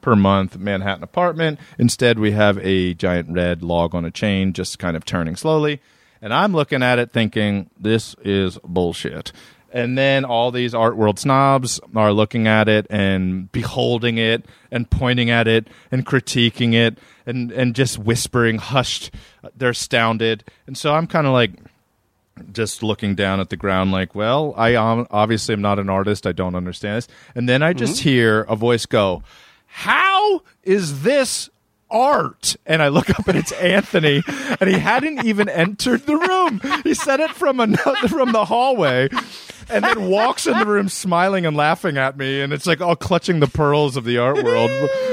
per 0.00 0.14
month 0.14 0.56
Manhattan 0.56 1.02
apartment. 1.02 1.58
Instead, 1.76 2.20
we 2.20 2.30
have 2.30 2.56
a 2.58 2.94
giant 2.94 3.28
red 3.32 3.64
log 3.64 3.96
on 3.96 4.04
a 4.04 4.12
chain, 4.12 4.52
just 4.52 4.78
kind 4.78 4.96
of 4.96 5.04
turning 5.04 5.34
slowly. 5.34 5.80
And 6.22 6.32
I'm 6.32 6.52
looking 6.52 6.84
at 6.84 7.00
it 7.00 7.10
thinking, 7.12 7.68
this 7.78 8.14
is 8.24 8.58
bullshit. 8.64 9.32
And 9.72 9.98
then 9.98 10.24
all 10.24 10.50
these 10.50 10.74
art 10.74 10.96
world 10.96 11.18
snobs 11.18 11.78
are 11.94 12.12
looking 12.12 12.46
at 12.46 12.68
it 12.68 12.86
and 12.88 13.52
beholding 13.52 14.16
it 14.18 14.46
and 14.70 14.88
pointing 14.88 15.30
at 15.30 15.46
it 15.46 15.68
and 15.90 16.06
critiquing 16.06 16.72
it 16.72 16.98
and, 17.26 17.52
and 17.52 17.74
just 17.74 17.98
whispering, 17.98 18.58
hushed. 18.58 19.10
They're 19.56 19.70
astounded. 19.70 20.44
And 20.66 20.76
so 20.76 20.94
I'm 20.94 21.06
kind 21.06 21.26
of 21.26 21.32
like, 21.32 21.52
just 22.52 22.84
looking 22.84 23.16
down 23.16 23.40
at 23.40 23.50
the 23.50 23.56
ground 23.56 23.90
like 23.90 24.14
well 24.14 24.54
i 24.56 24.76
um, 24.76 25.08
obviously 25.10 25.52
am 25.52 25.60
not 25.60 25.80
an 25.80 25.90
artist 25.90 26.24
i 26.24 26.30
don't 26.30 26.54
understand 26.54 26.98
this 26.98 27.08
and 27.34 27.48
then 27.48 27.64
i 27.64 27.72
just 27.72 27.98
hear 28.00 28.42
a 28.42 28.54
voice 28.54 28.86
go 28.86 29.24
how 29.66 30.40
is 30.62 31.02
this 31.02 31.50
art. 31.90 32.56
And 32.66 32.82
i 32.82 32.88
look 32.88 33.10
up 33.10 33.26
and 33.28 33.38
it's 33.38 33.52
anthony. 33.52 34.22
And 34.60 34.68
he 34.68 34.78
hadn't 34.78 35.24
even 35.24 35.48
entered 35.48 36.06
the 36.06 36.16
room. 36.16 36.60
He 36.82 36.94
said 36.94 37.20
it 37.20 37.30
from 37.30 37.60
another 37.60 38.08
from 38.08 38.32
the 38.32 38.44
hallway 38.44 39.08
and 39.70 39.84
then 39.84 40.08
walks 40.08 40.46
in 40.46 40.58
the 40.58 40.66
room 40.66 40.88
smiling 40.88 41.46
and 41.46 41.56
laughing 41.56 41.98
at 41.98 42.16
me. 42.16 42.40
And 42.40 42.52
it's 42.52 42.66
like 42.66 42.80
all 42.80 42.96
clutching 42.96 43.40
the 43.40 43.46
pearls 43.46 43.96
of 43.96 44.04
the 44.04 44.18
art 44.18 44.42
world. 44.42 44.70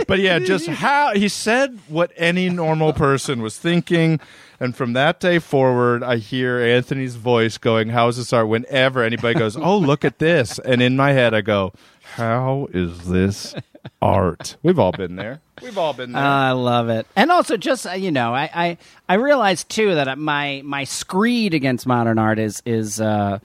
But 0.07 0.19
yeah 0.19 0.39
just 0.39 0.67
how 0.67 1.13
he 1.13 1.27
said 1.29 1.79
what 1.87 2.11
any 2.15 2.49
normal 2.49 2.93
person 2.93 3.41
was 3.41 3.57
thinking. 3.57 4.19
And 4.59 4.75
from 4.75 4.93
that 4.93 5.19
day 5.19 5.39
forward 5.39 6.03
i 6.03 6.17
hear 6.17 6.59
anthony's 6.59 7.15
voice 7.15 7.57
going 7.57 7.89
how 7.89 8.07
is 8.07 8.17
this 8.17 8.31
art? 8.31 8.47
Whenever 8.47 9.03
anybody 9.03 9.37
goes 9.37 9.57
oh 9.57 9.77
look 9.77 10.05
at 10.05 10.19
this. 10.19 10.59
And 10.59 10.81
in 10.81 10.95
my 10.95 11.11
head 11.11 11.33
i 11.33 11.41
go 11.41 11.73
how 12.15 12.67
is 12.73 13.07
this 13.09 13.55
art 14.01 14.57
we've 14.63 14.79
all 14.79 14.91
been 14.91 15.15
there 15.15 15.39
we've 15.61 15.77
all 15.77 15.93
been 15.93 16.11
there 16.11 16.21
I 16.23 16.51
love 16.51 16.89
it, 16.89 17.05
and 17.15 17.31
also 17.31 17.55
just 17.57 17.85
uh, 17.87 17.91
you 17.91 18.11
know, 18.11 18.33
I 18.33 18.49
I, 18.53 18.77
I 19.07 19.13
realize 19.15 19.63
too 19.63 19.95
that 19.95 20.17
my 20.17 20.61
my 20.65 20.83
screed 20.83 21.53
against 21.53 21.85
modern 21.87 22.17
art 22.19 22.39
is 22.39 22.61
is. 22.65 22.99
Uh, 22.99 23.39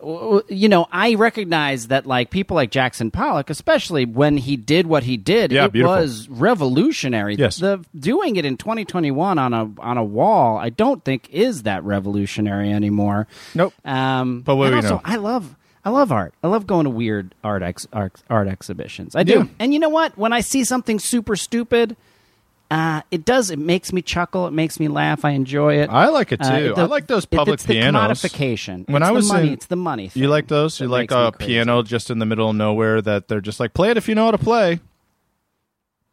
you 0.00 0.68
know, 0.68 0.86
I 0.92 1.14
recognize 1.16 1.88
that 1.88 2.06
like 2.06 2.30
people 2.30 2.54
like 2.54 2.70
Jackson 2.70 3.10
Pollock, 3.10 3.50
especially 3.50 4.04
when 4.04 4.36
he 4.36 4.56
did 4.56 4.86
what 4.86 5.02
he 5.02 5.16
did, 5.16 5.50
Yeah, 5.50 5.64
it 5.64 5.72
beautiful. 5.72 5.96
was 5.96 6.28
revolutionary. 6.28 7.34
Yes. 7.34 7.56
The 7.56 7.84
doing 7.98 8.36
it 8.36 8.44
in 8.44 8.56
2021 8.56 9.38
on 9.38 9.52
a 9.52 9.68
on 9.80 9.98
a 9.98 10.04
wall, 10.04 10.56
I 10.56 10.68
don't 10.70 11.04
think 11.04 11.28
is 11.30 11.64
that 11.64 11.82
revolutionary 11.82 12.72
anymore. 12.72 13.26
Nope. 13.56 13.74
Um, 13.84 14.42
But 14.42 14.54
what 14.54 14.72
and 14.72 14.82
do 14.82 14.86
also, 14.86 14.96
know? 14.96 15.02
I 15.04 15.16
love 15.16 15.56
I 15.84 15.90
love 15.90 16.12
art. 16.12 16.34
I 16.42 16.48
love 16.48 16.66
going 16.66 16.84
to 16.84 16.90
weird 16.90 17.34
art 17.42 17.62
ex, 17.62 17.86
art, 17.92 18.12
art 18.28 18.48
exhibitions. 18.48 19.14
I 19.16 19.22
do. 19.22 19.32
Yeah. 19.38 19.44
And 19.58 19.72
you 19.72 19.78
know 19.80 19.88
what? 19.88 20.18
When 20.18 20.32
I 20.32 20.40
see 20.40 20.64
something 20.64 20.98
super 20.98 21.36
stupid, 21.36 21.96
uh, 22.70 23.00
it 23.10 23.24
does. 23.24 23.50
It 23.50 23.58
makes 23.58 23.92
me 23.94 24.02
chuckle. 24.02 24.46
It 24.46 24.52
makes 24.52 24.78
me 24.78 24.88
laugh. 24.88 25.24
I 25.24 25.30
enjoy 25.30 25.76
it. 25.76 25.88
I 25.88 26.08
like 26.08 26.32
it 26.32 26.42
too. 26.42 26.74
Uh, 26.76 26.80
I 26.82 26.84
like 26.84 27.06
those 27.06 27.24
it- 27.24 27.30
public 27.30 27.54
it's 27.54 27.62
the 27.64 27.74
pianos. 27.74 28.20
commodification. 28.20 28.86
When 28.88 29.00
It's 29.02 29.06
I 29.08 29.08
the 29.08 29.14
was 29.14 29.28
money. 29.28 29.46
in- 29.48 29.52
it's 29.54 29.66
the 29.66 29.76
money. 29.76 30.10
you 30.12 30.28
like 30.28 30.48
those 30.48 30.78
you 30.80 30.86
like 30.88 31.10
a 31.10 31.32
piano 31.32 31.82
just 31.82 32.10
in 32.10 32.18
the 32.18 32.26
middle 32.26 32.50
of 32.50 32.56
nowhere 32.56 33.00
that 33.00 33.28
they're 33.28 33.40
just 33.40 33.58
like 33.58 33.72
play 33.72 33.90
it 33.90 33.96
if 33.96 34.06
you 34.08 34.14
know 34.14 34.26
how 34.26 34.32
to 34.32 34.38
play 34.38 34.80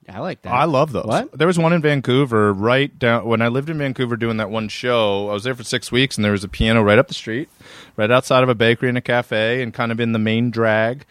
I 0.07 0.19
like 0.19 0.41
that. 0.43 0.53
I 0.53 0.65
love 0.65 0.91
those. 0.91 1.05
What? 1.05 1.31
There 1.37 1.47
was 1.47 1.57
one 1.57 1.73
in 1.73 1.81
Vancouver 1.81 2.53
right 2.53 2.97
down 2.99 3.25
when 3.25 3.41
I 3.41 3.47
lived 3.47 3.69
in 3.69 3.77
Vancouver 3.77 4.15
doing 4.17 4.37
that 4.37 4.49
one 4.49 4.67
show. 4.67 5.29
I 5.29 5.33
was 5.33 5.43
there 5.43 5.55
for 5.55 5.63
six 5.63 5.91
weeks, 5.91 6.15
and 6.17 6.23
there 6.23 6.31
was 6.31 6.43
a 6.43 6.47
piano 6.47 6.83
right 6.83 6.99
up 6.99 7.07
the 7.07 7.13
street, 7.15 7.49
right 7.97 8.11
outside 8.11 8.43
of 8.43 8.49
a 8.49 8.55
bakery 8.55 8.89
and 8.89 8.97
a 8.97 9.01
cafe, 9.01 9.61
and 9.63 9.73
kind 9.73 9.91
of 9.91 9.99
in 9.99 10.11
the 10.11 10.19
main 10.19 10.51
drag. 10.51 11.05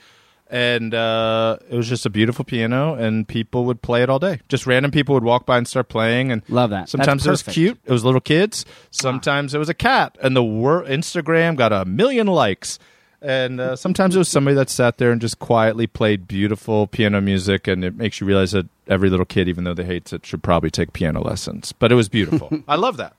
And 0.48 0.94
uh, 0.94 1.56
it 1.68 1.74
was 1.76 1.88
just 1.88 2.06
a 2.06 2.10
beautiful 2.10 2.44
piano, 2.44 2.94
and 2.94 3.26
people 3.26 3.64
would 3.64 3.82
play 3.82 4.02
it 4.04 4.10
all 4.10 4.18
day. 4.20 4.40
Just 4.48 4.66
random 4.66 4.92
people 4.92 5.14
would 5.14 5.24
walk 5.24 5.46
by 5.46 5.58
and 5.58 5.66
start 5.66 5.88
playing. 5.88 6.30
And 6.30 6.42
Love 6.48 6.70
that. 6.70 6.88
Sometimes 6.88 7.26
it 7.26 7.30
was 7.30 7.42
cute. 7.42 7.80
It 7.84 7.90
was 7.90 8.04
little 8.04 8.20
kids. 8.20 8.64
Sometimes 8.92 9.54
it 9.54 9.58
was 9.58 9.68
a 9.68 9.74
cat, 9.74 10.16
and 10.22 10.36
the 10.36 10.44
wor- 10.44 10.84
Instagram 10.84 11.56
got 11.56 11.72
a 11.72 11.84
million 11.84 12.28
likes. 12.28 12.78
And 13.24 13.58
uh, 13.58 13.74
sometimes 13.76 14.14
it 14.14 14.18
was 14.18 14.28
somebody 14.28 14.54
that 14.56 14.68
sat 14.68 14.98
there 14.98 15.10
and 15.10 15.18
just 15.18 15.38
quietly 15.38 15.86
played 15.86 16.28
beautiful 16.28 16.86
piano 16.86 17.22
music, 17.22 17.66
and 17.66 17.82
it 17.82 17.96
makes 17.96 18.20
you 18.20 18.26
realize 18.26 18.52
that 18.52 18.66
every 18.86 19.08
little 19.08 19.24
kid, 19.24 19.48
even 19.48 19.64
though 19.64 19.72
they 19.72 19.84
hate 19.84 20.12
it, 20.12 20.26
should 20.26 20.42
probably 20.42 20.70
take 20.70 20.92
piano 20.92 21.22
lessons. 21.22 21.72
But 21.72 21.90
it 21.90 21.94
was 21.94 22.10
beautiful. 22.10 22.50
I 22.68 22.76
love 22.76 22.98
that. 22.98 23.16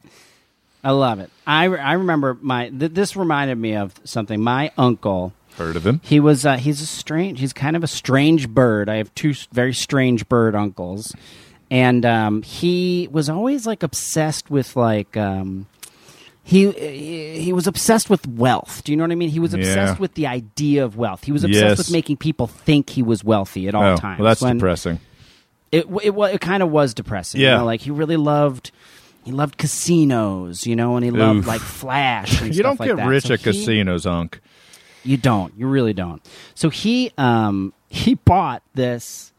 I 0.84 0.92
love 0.92 1.20
it. 1.20 1.32
I, 1.48 1.66
I 1.66 1.94
remember 1.94 2.38
my 2.40 2.70
th- 2.70 2.92
this 2.94 3.16
reminded 3.16 3.58
me 3.58 3.76
of 3.76 3.96
something. 4.04 4.40
My 4.42 4.72
uncle, 4.78 5.34
Heard 5.58 5.76
of 5.76 5.88
him? 5.88 6.02
he 6.04 6.20
was 6.20 6.46
uh, 6.46 6.58
he's 6.58 6.82
a 6.82 6.86
strange. 6.86 7.40
He's 7.40 7.54
kind 7.54 7.76
of 7.76 7.84
a 7.84 7.88
strange 7.88 8.48
bird. 8.48 8.88
I 8.90 8.98
have 8.98 9.14
two 9.16 9.34
very 9.52 9.74
strange 9.74 10.30
bird 10.30 10.54
uncles, 10.54 11.16
and 11.72 12.06
um, 12.06 12.44
he 12.44 13.10
was 13.12 13.28
always 13.28 13.66
like 13.66 13.82
obsessed 13.82 14.52
with 14.52 14.76
like. 14.76 15.18
Um, 15.18 15.66
he, 16.48 16.70
he 16.72 17.40
he 17.42 17.54
was 17.54 17.66
obsessed 17.66 18.08
with 18.10 18.28
wealth. 18.28 18.84
Do 18.84 18.92
you 18.92 18.98
know 18.98 19.04
what 19.04 19.12
I 19.12 19.16
mean? 19.16 19.30
He 19.30 19.40
was 19.40 19.54
obsessed 19.56 19.96
Yeah. 19.96 20.00
with 20.00 20.14
the 20.14 20.28
idea 20.28 20.86
of 20.86 20.96
wealth. 20.96 21.24
He 21.24 21.32
was 21.32 21.44
obsessed 21.44 21.64
Yes. 21.66 21.78
with 21.80 21.92
making 21.92 22.18
people 22.18 22.46
think 22.46 22.92
he 22.92 23.02
was 23.02 23.24
wealthy 23.24 23.68
at 23.68 23.74
all 23.74 23.84
oh, 23.94 23.98
times. 23.98 24.20
well, 24.20 24.28
that's 24.30 24.42
When- 24.44 24.58
depressing. 24.58 25.00
it 25.72 25.88
it, 26.04 26.14
wa- 26.14 26.26
it 26.28 26.40
kind 26.42 26.62
of 26.62 26.70
was 26.70 26.94
depressing. 26.94 27.42
Yeah. 27.42 27.54
you 27.54 27.58
know, 27.58 27.66
like 27.66 27.82
he 27.82 27.90
really 27.90 28.16
loved 28.18 28.70
he 29.24 29.32
loved 29.32 29.58
casinos, 29.58 30.68
you 30.68 30.76
know, 30.76 30.96
and 30.98 31.04
he 31.04 31.10
loved 31.10 31.40
Oof. 31.40 31.48
like 31.48 31.62
Flash. 31.62 32.42
And 32.42 32.56
You 32.56 32.62
don't 32.62 32.80
like 32.80 32.90
get 32.90 32.98
that. 32.98 33.08
rich 33.08 33.24
So 33.26 33.34
at 33.34 33.40
he- 33.40 33.44
casinos, 33.46 34.06
Unc. 34.06 34.40
You 35.04 35.18
don't. 35.18 35.52
You 35.58 35.68
really 35.68 35.94
don't. 35.94 36.22
So 36.54 36.70
he 36.70 37.12
um 37.18 37.74
he 37.90 38.14
bought 38.16 38.62
this. 38.76 39.32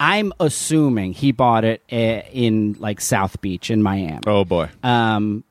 I'm 0.00 0.32
assuming 0.38 1.12
he 1.12 1.32
bought 1.32 1.64
it 1.64 1.82
uh, 1.90 1.96
in 2.32 2.76
like 2.78 3.00
South 3.00 3.40
Beach 3.40 3.70
in 3.70 3.82
Miami. 3.82 4.20
Oh 4.26 4.44
boy. 4.44 4.70
Um, 4.82 5.42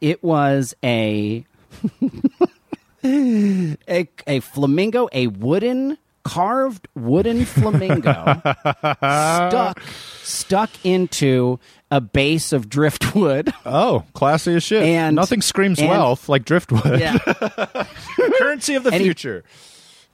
it 0.00 0.22
was 0.24 0.74
a 0.82 1.44
a 3.04 4.08
a 4.26 4.40
flamingo, 4.40 5.08
a 5.12 5.26
wooden 5.28 5.98
carved 6.22 6.86
wooden 6.94 7.44
flamingo 7.46 8.40
stuck 9.00 9.80
stuck 10.22 10.70
into 10.84 11.58
a 11.90 12.00
base 12.00 12.52
of 12.52 12.68
driftwood. 12.68 13.52
Oh, 13.66 14.04
classy 14.12 14.54
as 14.54 14.62
shit. 14.62 14.82
And- 14.82 15.16
Nothing 15.16 15.40
screams 15.42 15.78
and- 15.78 15.88
wealth 15.88 16.28
like 16.28 16.44
driftwood. 16.44 17.00
Yeah. 17.00 17.18
Currency 18.38 18.74
of 18.74 18.84
the 18.84 18.90
And 18.92 19.00
he- 19.00 19.06
future. 19.08 19.44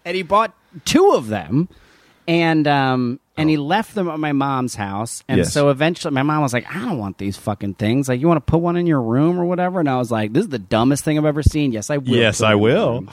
and 0.05 0.17
he 0.17 0.23
bought 0.23 0.55
two 0.85 1.11
of 1.13 1.29
them 1.29 1.69
and 2.29 2.67
um 2.69 3.21
and 3.37 3.49
he 3.51 3.57
left 3.57 3.95
them 3.95 4.09
at 4.09 4.19
my 4.19 4.33
mom's 4.33 4.75
house. 4.75 5.23
And 5.29 5.39
Yes. 5.39 5.53
so 5.53 5.69
eventually 5.71 6.13
my 6.15 6.23
mom 6.23 6.43
was 6.43 6.53
like 6.53 6.67
i 6.75 6.79
don't 6.81 6.99
want 6.99 7.19
these 7.19 7.37
fucking 7.37 7.75
things. 7.75 8.09
Like 8.09 8.21
you 8.21 8.29
want 8.29 8.45
to 8.45 8.51
put 8.51 8.59
one 8.59 8.77
in 8.77 8.87
your 8.87 9.03
room 9.03 9.39
or 9.39 9.45
whatever? 9.45 9.81
And 9.81 9.89
i 9.89 9.97
was 9.99 10.11
like 10.11 10.33
this 10.33 10.45
is 10.45 10.51
the 10.51 10.59
dumbest 10.59 11.05
thing 11.05 11.19
i've 11.19 11.25
ever 11.25 11.43
seen. 11.43 11.73
Yes 11.73 11.91
i 11.91 11.99
will 11.99 12.09
Yes, 12.17 12.41
I 12.41 12.55
will. 12.55 13.05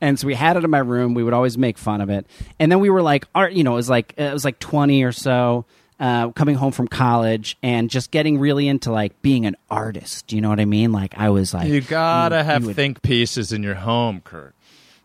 and 0.00 0.18
so 0.18 0.26
we 0.26 0.34
had 0.34 0.56
it 0.56 0.64
in 0.64 0.70
my 0.70 0.78
room. 0.78 1.14
We 1.14 1.22
would 1.24 1.32
always 1.34 1.56
make 1.56 1.78
fun 1.78 2.00
of 2.00 2.10
it. 2.10 2.26
And 2.58 2.70
then 2.70 2.80
we 2.80 2.90
were 2.90 3.02
like 3.02 3.26
art 3.34 3.52
you 3.52 3.64
know 3.64 3.72
it 3.72 3.76
was 3.76 3.90
like 3.90 4.14
it 4.16 4.32
was 4.32 4.44
like 4.44 4.58
20 4.58 5.02
or 5.04 5.12
so 5.12 5.64
uh, 6.00 6.30
coming 6.32 6.56
home 6.56 6.72
from 6.72 6.88
college 6.88 7.56
and 7.62 7.88
just 7.88 8.10
getting 8.10 8.38
really 8.38 8.66
into 8.66 8.90
like 8.90 9.22
being 9.22 9.46
an 9.46 9.54
artist. 9.70 10.32
You 10.32 10.40
know 10.40 10.48
what 10.48 10.60
i 10.60 10.64
mean? 10.64 10.92
Like 10.92 11.16
i 11.16 11.30
was 11.30 11.54
like 11.54 11.68
You 11.68 11.80
gotta 11.80 12.38
you 12.38 12.42
have 12.44 12.66
would- 12.66 12.76
think 12.76 13.00
pieces 13.02 13.52
in 13.52 13.62
your 13.62 13.76
home, 13.76 14.20
Kurt. 14.22 14.54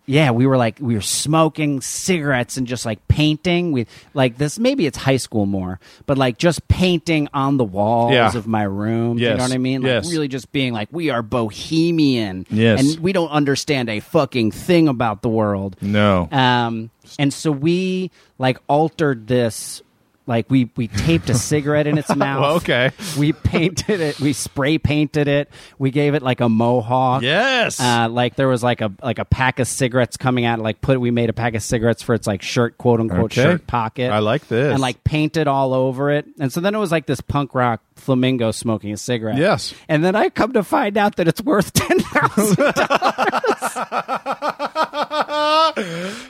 Yeah, 0.10 0.32
we 0.32 0.47
were 0.47 0.57
like 0.57 0.80
we 0.80 0.95
were 0.95 1.01
smoking 1.01 1.82
cigarettes 1.82 2.57
and 2.57 2.66
just 2.66 2.84
like 2.84 3.07
painting. 3.07 3.72
We 3.72 3.86
like 4.16 4.39
this. 4.39 4.57
Maybe 4.57 4.88
it's 4.88 4.97
high 4.97 5.18
school 5.18 5.45
more, 5.45 5.80
but 6.07 6.18
like 6.18 6.39
just 6.39 6.68
painting 6.68 7.28
on 7.32 7.57
the 7.57 7.64
walls 7.64 8.14
Yeah. 8.14 8.36
of 8.36 8.47
my 8.47 8.64
room. 8.64 9.20
You 9.20 9.26
Yes. 9.26 9.38
know 9.38 9.43
what 9.43 9.53
I 9.53 9.60
mean? 9.60 9.82
Like 9.84 9.89
Yes. 9.89 10.12
really 10.12 10.28
just 10.28 10.51
being 10.51 10.74
like 10.74 10.89
we 10.91 11.12
are 11.12 11.22
bohemian. 11.22 12.47
Yes. 12.49 12.80
and 12.95 13.03
we 13.03 13.14
don't 13.14 13.30
understand 13.30 13.88
a 13.88 13.99
fucking 13.99 14.49
thing 14.51 14.88
about 14.88 15.22
the 15.22 15.30
world. 15.30 15.76
No. 15.80 16.28
Um, 16.32 16.89
and 17.20 17.32
so 17.32 17.51
we 17.51 18.10
like 18.39 18.57
altered 18.68 19.28
this. 19.28 19.84
Like 20.30 20.46
we 20.48 20.70
we 20.76 20.88
taped 20.88 21.28
a 21.32 21.34
cigarette 21.34 21.88
in 21.88 21.98
its 21.98 22.08
mouth. 22.16 22.42
Well, 22.42 22.56
okay. 22.58 22.92
We 23.18 23.34
painted 23.34 24.00
it. 24.00 24.20
We 24.20 24.34
spray 24.34 24.78
painted 24.78 25.28
it. 25.28 25.50
We 25.80 25.90
gave 25.90 26.14
it 26.14 26.22
like 26.22 26.40
a 26.40 26.48
mohawk. 26.48 27.24
yes. 27.24 27.80
Uh, 27.80 28.08
like 28.10 28.36
there 28.36 28.48
was 28.48 28.62
like 28.62 28.82
a 28.82 28.92
like 29.02 29.18
a 29.18 29.26
pack 29.26 29.58
of 29.58 29.68
cigarettes 29.68 30.18
coming 30.18 30.46
out. 30.46 30.60
Like 30.60 30.82
put 30.82 31.02
we 31.02 31.10
made 31.10 31.32
a 31.32 31.34
pack 31.34 31.56
of 31.56 31.64
cigarettes 31.64 32.04
for 32.04 32.14
its 32.14 32.28
like 32.28 32.44
shirt 32.44 32.78
quote 32.78 33.00
unquote 33.00 33.32
Okay. 33.32 33.42
shirt 33.42 33.66
pocket. 33.66 34.12
I 34.12 34.20
like 34.20 34.48
this. 34.48 34.72
and 34.72 34.80
like 34.80 35.04
painted 35.04 35.48
all 35.48 35.74
over 35.74 36.12
it. 36.12 36.28
And 36.40 36.54
so 36.54 36.62
then 36.62 36.76
it 36.76 36.80
was 36.80 36.92
like 36.92 37.08
this 37.08 37.22
punk 37.22 37.56
rock 37.56 37.82
flamingo 37.96 38.52
smoking 38.52 38.94
a 38.94 38.98
cigarette. 38.98 39.40
Yes. 39.40 39.74
And 39.90 40.04
then 40.06 40.16
I 40.16 40.30
come 40.30 40.54
to 40.54 40.64
find 40.64 40.96
out 40.96 41.16
that 41.16 41.28
it's 41.28 41.42
worth 41.42 41.74
ten 41.74 42.00
thousand 42.00 42.56
dollars. 42.56 43.76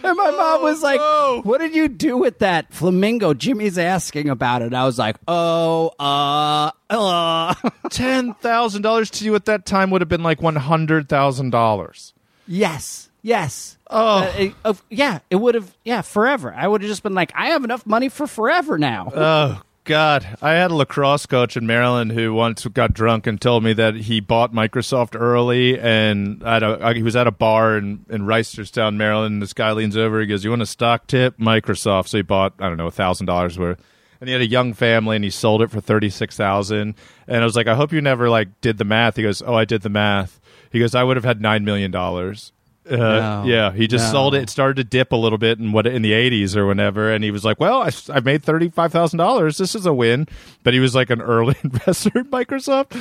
and 0.03 0.17
my 0.17 0.31
mom 0.31 0.63
was 0.63 0.81
like, 0.81 0.99
no. 0.99 1.41
"What 1.43 1.59
did 1.59 1.75
you 1.75 1.87
do 1.87 2.17
with 2.17 2.39
that 2.39 2.71
flamingo?" 2.73 3.33
Jimmy's 3.33 3.77
asking 3.89 4.29
about 4.29 4.61
it. 4.61 4.73
I 4.73 4.85
was 4.85 4.97
like, 4.97 5.17
"Oh, 5.27 5.91
uh, 5.99 6.71
uh." 6.89 7.53
ten 7.89 8.33
thousand 8.35 8.83
dollars 8.83 9.09
to 9.11 9.25
you 9.25 9.35
at 9.35 9.45
that 9.45 9.65
time 9.65 9.89
would 9.91 10.01
have 10.01 10.09
been 10.09 10.23
like 10.23 10.41
one 10.41 10.55
hundred 10.55 11.09
thousand 11.09 11.49
dollars. 11.49 12.13
Yes. 12.47 13.09
Yes. 13.21 13.77
Oh. 13.89 14.19
Uh, 14.19 14.33
it- 14.37 14.55
of- 14.63 14.83
yeah. 14.89 15.19
It 15.29 15.35
would 15.35 15.55
have. 15.55 15.75
Yeah. 15.83 16.01
Forever. 16.01 16.53
I 16.55 16.67
would 16.67 16.81
have 16.81 16.89
just 16.89 17.03
been 17.03 17.13
like, 17.15 17.31
I 17.35 17.47
have 17.47 17.63
enough 17.63 17.85
money 17.85 18.07
for 18.09 18.27
forever 18.27 18.77
now. 18.77 19.11
Oh 19.13 19.61
God! 19.89 20.37
I 20.39 20.51
had 20.51 20.69
a 20.69 20.75
lacrosse 20.75 21.25
coach 21.25 21.57
in 21.57 21.65
Maryland 21.65 22.11
who 22.11 22.31
once 22.31 22.63
got 22.67 22.93
drunk 22.93 23.25
and 23.25 23.41
told 23.41 23.63
me 23.63 23.73
that 23.73 23.95
he 23.95 24.19
bought 24.19 24.53
Microsoft 24.53 25.19
early, 25.19 25.79
and 25.79 26.43
at 26.43 26.61
a, 26.61 26.79
uh, 26.79 26.93
he 26.93 27.01
was 27.01 27.15
at 27.15 27.25
a 27.25 27.31
bar 27.31 27.75
in, 27.75 28.05
in 28.07 28.21
Reisterstown, 28.21 28.97
Maryland. 28.97 29.33
And 29.33 29.41
this 29.41 29.53
guy 29.53 29.71
leans 29.71 29.97
over, 29.97 30.21
he 30.21 30.27
goes, 30.27 30.43
"You 30.43 30.51
want 30.51 30.61
a 30.61 30.67
stock 30.67 31.07
tip? 31.07 31.39
Microsoft." 31.39 32.09
So 32.09 32.19
he 32.19 32.21
bought 32.21 32.53
I 32.59 32.67
don't 32.67 32.77
know 32.77 32.85
a 32.85 32.91
thousand 32.91 33.25
dollars 33.25 33.57
worth, 33.57 33.81
and 34.21 34.27
he 34.27 34.33
had 34.33 34.43
a 34.43 34.47
young 34.47 34.73
family, 34.73 35.15
and 35.15 35.25
he 35.25 35.31
sold 35.31 35.63
it 35.63 35.71
for 35.71 35.81
thirty 35.81 36.11
six 36.11 36.37
thousand. 36.37 36.93
And 37.27 37.41
I 37.41 37.43
was 37.43 37.55
like, 37.55 37.65
"I 37.65 37.73
hope 37.73 37.91
you 37.91 37.99
never 37.99 38.29
like 38.29 38.61
did 38.61 38.77
the 38.77 38.85
math." 38.85 39.15
He 39.15 39.23
goes, 39.23 39.41
"Oh, 39.41 39.55
I 39.55 39.65
did 39.65 39.81
the 39.81 39.89
math." 39.89 40.39
He 40.71 40.77
goes, 40.77 40.93
"I 40.93 41.01
would 41.01 41.17
have 41.17 41.25
had 41.25 41.41
nine 41.41 41.65
million 41.65 41.89
dollars." 41.89 42.51
Uh, 42.89 42.95
No. 42.97 43.43
yeah, 43.45 43.71
he 43.71 43.87
just 43.87 44.07
No. 44.07 44.11
sold 44.11 44.35
it. 44.35 44.43
It 44.43 44.49
started 44.49 44.75
to 44.77 44.83
dip 44.83 45.11
a 45.11 45.15
little 45.15 45.37
bit 45.37 45.59
in 45.59 45.71
what 45.71 45.85
in 45.87 46.01
the 46.01 46.11
'80s 46.13 46.55
or 46.55 46.65
whenever, 46.65 47.11
and 47.11 47.23
he 47.23 47.31
was 47.31 47.45
like, 47.45 47.59
"Well, 47.59 47.81
I, 47.83 47.91
I 48.13 48.19
made 48.21 48.43
thirty 48.43 48.69
five 48.69 48.91
thousand 48.91 49.17
dollars. 49.19 49.57
This 49.57 49.75
is 49.75 49.85
a 49.85 49.93
win." 49.93 50.27
But 50.63 50.73
he 50.73 50.79
was 50.79 50.95
like 50.95 51.09
an 51.09 51.21
early 51.21 51.55
investor 51.63 52.11
in 52.19 52.25
Microsoft. 52.25 52.99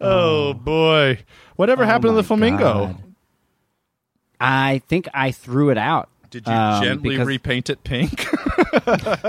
Oh, 0.00 0.52
boy, 0.54 1.18
whatever 1.56 1.84
Oh 1.84 1.86
happened 1.86 2.10
to 2.12 2.16
the 2.16 2.22
flamingo? 2.22 2.86
God. 2.86 2.96
I 4.40 4.82
think 4.88 5.08
I 5.14 5.30
threw 5.32 5.70
it 5.70 5.78
out. 5.78 6.08
Did 6.36 6.46
you 6.46 6.52
Um, 6.52 6.82
gently 6.84 7.18
repaint 7.18 7.70
it 7.70 7.82
pink? 7.84 8.26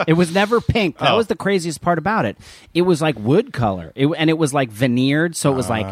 It 0.07 0.13
was 0.17 0.33
never 0.33 0.59
pink. 0.61 0.97
That 0.99 1.11
Oh. 1.13 1.17
was 1.17 1.27
the 1.27 1.35
craziest 1.35 1.81
part 1.81 1.97
about 1.97 2.25
it. 2.25 2.37
It 2.73 2.81
was 2.83 3.01
like 3.01 3.17
wood 3.17 3.53
color, 3.53 3.91
it, 3.95 4.05
and 4.07 4.29
it 4.29 4.37
was 4.37 4.53
like 4.53 4.69
veneered, 4.69 5.35
so 5.37 5.51
it 5.51 5.55
was 5.55 5.69
like 5.69 5.85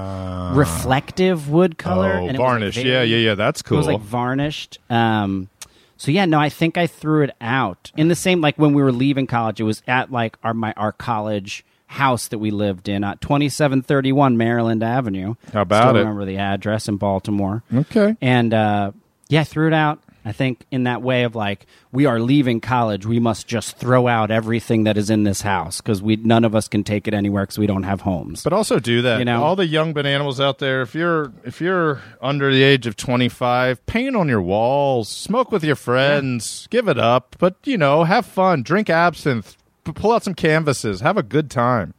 reflective 0.55 1.49
wood 1.49 1.77
color. 1.77 2.13
Oh, 2.13 2.27
and 2.27 2.35
it 2.35 2.39
was, 2.39 2.39
like, 2.39 2.47
varnish. 2.49 2.75
very- 2.75 2.89
yeah, 2.91 3.01
yeah, 3.03 3.17
yeah. 3.17 3.35
That's 3.35 3.61
cool. 3.61 3.77
It 3.77 3.79
was 3.79 3.87
like 3.87 4.01
varnished. 4.01 4.79
Um, 4.89 5.49
so 5.97 6.11
yeah, 6.11 6.25
no, 6.25 6.39
I 6.39 6.49
think 6.49 6.77
I 6.77 6.87
threw 6.87 7.23
it 7.23 7.31
out 7.39 7.91
in 7.95 8.07
the 8.09 8.15
same 8.15 8.41
like 8.41 8.57
when 8.57 8.73
we 8.73 8.83
were 8.83 8.91
leaving 8.91 9.27
college. 9.27 9.59
It 9.59 9.63
was 9.63 9.81
at 9.87 10.11
like 10.11 10.37
our 10.43 10.53
my 10.53 10.73
our 10.75 10.91
college 10.91 11.65
house 11.87 12.27
that 12.29 12.39
we 12.39 12.51
lived 12.51 12.89
in 12.89 13.03
at 13.03 13.21
twenty 13.21 13.47
seven 13.49 13.81
thirty 13.81 14.11
one 14.11 14.37
Maryland 14.37 14.83
Avenue. 14.83 15.35
How 15.53 15.61
about 15.61 15.83
Still 15.83 15.95
it? 15.95 15.99
Remember 15.99 16.25
the 16.25 16.37
address 16.37 16.87
in 16.87 16.97
Baltimore? 16.97 17.63
okay. 17.73 18.15
And 18.21 18.53
uh, 18.53 18.91
yeah, 19.29 19.41
I 19.41 19.43
threw 19.45 19.67
it 19.67 19.73
out. 19.73 20.01
I 20.27 20.31
think 20.31 20.65
in 20.71 20.85
that 20.85 21.03
way 21.03 21.23
of 21.23 21.35
like 21.35 21.67
we 21.91 22.07
are 22.07 22.19
leaving 22.19 22.59
college, 22.59 23.05
we 23.05 23.19
must 23.19 23.45
just 23.45 23.77
throw 23.77 24.07
out 24.07 24.31
everything 24.31 24.85
that 24.85 24.97
is 24.97 25.11
in 25.11 25.23
this 25.23 25.41
house 25.41 25.81
because 25.81 26.01
we 26.01 26.15
none 26.15 26.43
of 26.43 26.55
us 26.55 26.67
can 26.67 26.83
take 26.83 27.07
it 27.07 27.13
anywhere 27.13 27.43
because 27.43 27.59
we 27.59 27.67
don't 27.67 27.83
have 27.83 28.01
homes. 28.01 28.43
But 28.43 28.51
also 28.51 28.79
do 28.79 29.03
that. 29.03 29.19
You 29.19 29.25
know? 29.25 29.43
all 29.43 29.55
the 29.55 29.67
young 29.67 29.93
bananimals 29.93 30.43
out 30.43 30.57
there. 30.57 30.81
If 30.81 30.95
you're 30.95 31.31
if 31.43 31.61
you're 31.61 32.01
under 32.21 32.51
the 32.51 32.63
age 32.63 32.87
of 32.87 32.95
25, 32.95 33.85
paint 33.85 34.15
on 34.15 34.27
your 34.27 34.41
walls, 34.41 35.09
smoke 35.09 35.51
with 35.51 35.63
your 35.63 35.75
friends, 35.75 36.67
give 36.71 36.87
it 36.87 36.97
up. 36.97 37.35
But 37.37 37.57
you 37.63 37.77
know, 37.77 38.03
have 38.03 38.25
fun, 38.25 38.63
drink 38.63 38.89
absinthe, 38.89 39.55
p- 39.83 39.91
pull 39.91 40.11
out 40.11 40.23
some 40.23 40.33
canvases, 40.33 41.01
have 41.01 41.17
a 41.17 41.23
good 41.23 41.51
time. 41.51 41.93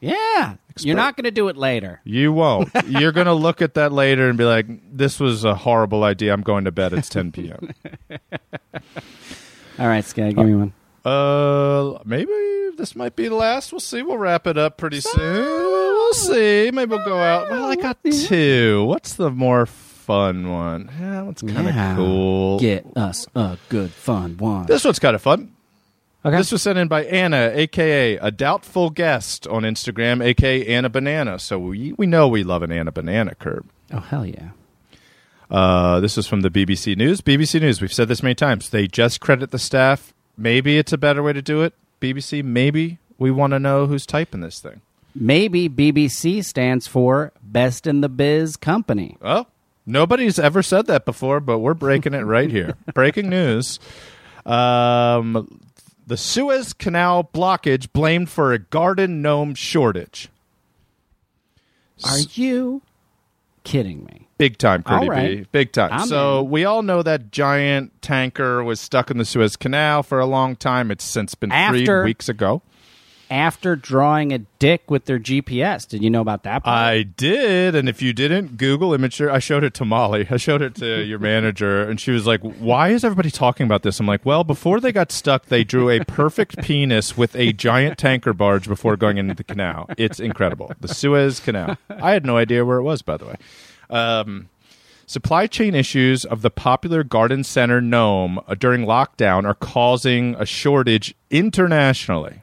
yeah, 0.00 0.56
you're 0.84 0.96
not 0.96 1.16
going 1.16 1.24
to 1.24 1.30
do 1.30 1.48
it 1.48 1.56
later. 1.56 2.00
You 2.04 2.32
won't. 2.32 2.70
you're 2.86 3.12
gonna 3.12 3.34
look 3.34 3.62
at 3.62 3.74
that 3.74 3.92
later 3.92 4.28
and 4.28 4.36
be 4.36 4.44
like, 4.44 4.66
"This 4.96 5.18
was 5.20 5.44
a 5.44 5.54
horrible 5.54 6.04
idea. 6.04 6.32
I'm 6.32 6.42
going 6.42 6.64
to 6.64 6.72
bed. 6.72 6.92
It's 6.92 7.08
10 7.08 7.32
p.m." 7.32 7.70
All 9.78 9.88
right, 9.88 10.04
Skag, 10.04 10.36
give 10.36 10.46
me 10.46 10.54
one. 10.54 10.72
Uh, 11.04 11.98
maybe 12.04 12.32
this 12.76 12.96
might 12.96 13.14
be 13.14 13.28
the 13.28 13.34
last. 13.34 13.72
We'll 13.72 13.80
see. 13.80 14.02
We'll 14.02 14.18
wrap 14.18 14.46
it 14.46 14.56
up 14.58 14.76
pretty 14.78 15.00
soon. 15.00 15.44
We'll 15.44 16.12
see. 16.14 16.70
Maybe 16.72 16.90
we'll 16.90 17.04
go 17.04 17.18
out. 17.18 17.50
Well, 17.50 17.64
I 17.66 17.76
got 17.76 17.98
two. 18.04 18.84
What's 18.86 19.14
the 19.14 19.30
more 19.30 19.66
fun 19.66 20.50
one? 20.50 20.90
Yeah, 21.00 21.10
that 21.12 21.24
one's 21.24 21.42
kind 21.42 21.68
of 21.68 21.74
Yeah. 21.74 21.96
cool. 21.96 22.58
Get 22.58 22.86
us 22.96 23.26
a 23.34 23.58
good 23.68 23.90
fun 23.92 24.36
one. 24.38 24.66
This 24.66 24.84
one's 24.84 24.98
kind 24.98 25.14
of 25.14 25.22
fun. 25.22 25.52
Okay. 26.26 26.38
This 26.38 26.50
was 26.50 26.60
sent 26.60 26.76
in 26.76 26.88
by 26.88 27.04
Anna, 27.04 27.52
aka 27.54 28.16
a 28.16 28.32
doubtful 28.32 28.90
guest 28.90 29.46
on 29.46 29.62
Instagram, 29.62 30.20
aka 30.24 30.66
Anna 30.66 30.88
Banana. 30.88 31.38
So 31.38 31.56
we 31.56 31.92
we 31.92 32.06
know 32.06 32.26
we 32.26 32.42
love 32.42 32.64
an 32.64 32.72
Anna 32.72 32.90
Banana 32.90 33.36
curb. 33.36 33.64
oh 33.92 34.00
hell 34.00 34.26
yeah. 34.26 34.48
Uh, 35.48 36.00
this 36.00 36.18
is 36.18 36.26
from 36.26 36.40
the 36.40 36.50
BBC 36.50 36.96
News. 36.96 37.20
BBC 37.20 37.60
News. 37.60 37.80
We've 37.80 37.92
said 37.92 38.08
this 38.08 38.24
many 38.24 38.34
times. 38.34 38.70
They 38.70 38.88
just 38.88 39.20
credit 39.20 39.52
the 39.52 39.58
staff. 39.60 40.12
Maybe 40.36 40.78
it's 40.78 40.92
a 40.92 40.98
better 40.98 41.22
way 41.22 41.32
to 41.32 41.42
do 41.42 41.62
it. 41.62 41.74
BBC. 42.00 42.42
Maybe 42.42 42.98
we 43.18 43.30
want 43.30 43.52
to 43.52 43.60
know 43.60 43.86
who's 43.86 44.04
typing 44.04 44.40
this 44.40 44.58
thing. 44.58 44.80
Maybe 45.14 45.68
BBC 45.68 46.44
stands 46.44 46.88
for 46.88 47.32
Best 47.40 47.86
in 47.86 48.00
the 48.00 48.08
Biz 48.08 48.56
Company. 48.56 49.16
Oh, 49.22 49.46
nobody's 49.86 50.40
ever 50.40 50.64
said 50.64 50.86
that 50.88 51.04
before, 51.04 51.38
but 51.38 51.60
we're 51.60 51.74
breaking 51.74 52.14
it 52.14 52.22
right 52.22 52.50
here. 52.50 52.74
Breaking 52.94 53.30
news. 53.30 53.78
Um, 54.44 55.60
the 56.06 56.16
Suez 56.16 56.72
Canal 56.72 57.24
blockage 57.32 57.92
blamed 57.92 58.30
for 58.30 58.52
a 58.52 58.58
garden 58.58 59.22
gnome 59.22 59.54
shortage. 59.54 60.28
Are 62.04 62.18
you 62.34 62.82
kidding 63.64 64.04
me? 64.04 64.28
Big 64.38 64.58
time, 64.58 64.82
All 64.84 65.06
right. 65.08 65.38
B. 65.38 65.46
Big 65.50 65.72
time. 65.72 65.90
I'm 65.92 66.06
so 66.06 66.40
in. 66.40 66.50
we 66.50 66.64
all 66.66 66.82
know 66.82 67.02
that 67.02 67.32
giant 67.32 68.02
tanker 68.02 68.62
was 68.62 68.78
stuck 68.80 69.10
in 69.10 69.16
the 69.16 69.24
Suez 69.24 69.56
Canal 69.56 70.02
for 70.02 70.20
a 70.20 70.26
long 70.26 70.56
time. 70.56 70.90
It's 70.90 71.04
since 71.04 71.34
been 71.34 71.48
freed 71.50 71.82
After- 71.82 72.04
weeks 72.04 72.28
ago. 72.28 72.60
After 73.30 73.74
drawing 73.74 74.32
a 74.32 74.38
dick 74.38 74.90
with 74.90 75.06
their 75.06 75.18
GPS, 75.18 75.86
did 75.88 76.02
you 76.02 76.10
know 76.10 76.20
about 76.20 76.44
that? 76.44 76.62
part? 76.62 76.76
I 76.76 77.02
did, 77.02 77.74
and 77.74 77.88
if 77.88 78.00
you 78.00 78.12
didn't, 78.12 78.56
Google 78.56 78.94
image. 78.94 79.20
I 79.20 79.38
showed 79.40 79.64
it 79.64 79.74
to 79.74 79.84
Molly. 79.84 80.26
I 80.30 80.36
showed 80.36 80.62
it 80.62 80.76
to 80.76 81.02
your 81.02 81.18
manager, 81.18 81.82
and 81.82 82.00
she 82.00 82.12
was 82.12 82.26
like, 82.26 82.40
"Why 82.40 82.90
is 82.90 83.04
everybody 83.04 83.30
talking 83.30 83.66
about 83.66 83.82
this?" 83.82 83.98
I'm 83.98 84.06
like, 84.06 84.24
"Well, 84.24 84.44
before 84.44 84.78
they 84.78 84.92
got 84.92 85.10
stuck, 85.10 85.46
they 85.46 85.64
drew 85.64 85.90
a 85.90 86.04
perfect 86.04 86.58
penis 86.62 87.16
with 87.16 87.34
a 87.34 87.52
giant 87.52 87.98
tanker 87.98 88.32
barge 88.32 88.68
before 88.68 88.96
going 88.96 89.18
into 89.18 89.34
the 89.34 89.44
canal. 89.44 89.90
It's 89.98 90.20
incredible. 90.20 90.72
The 90.80 90.88
Suez 90.88 91.40
Canal. 91.40 91.78
I 91.90 92.12
had 92.12 92.24
no 92.24 92.36
idea 92.36 92.64
where 92.64 92.78
it 92.78 92.82
was, 92.84 93.02
by 93.02 93.16
the 93.16 93.26
way. 93.26 93.36
Um, 93.90 94.48
Supply 95.08 95.46
chain 95.46 95.76
issues 95.76 96.24
of 96.24 96.42
the 96.42 96.50
popular 96.50 97.04
garden 97.04 97.44
center 97.44 97.80
gnome 97.80 98.40
during 98.58 98.84
lockdown 98.86 99.44
are 99.44 99.54
causing 99.54 100.34
a 100.34 100.44
shortage 100.44 101.14
internationally. 101.30 102.40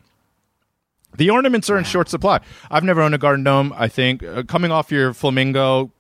The 1.16 1.30
ornaments 1.30 1.70
are 1.70 1.78
in 1.78 1.84
short 1.84 2.09
supply. 2.09 2.39
I've 2.72 2.84
never 2.84 3.01
owned 3.01 3.14
a 3.16 3.18
garden 3.18 3.43
gnome. 3.43 3.74
I 3.76 3.88
think 3.88 4.24
uh, 4.24 4.43
coming 4.43 4.72
off 4.72 4.91
your 4.91 5.14
flamingo, 5.14 5.91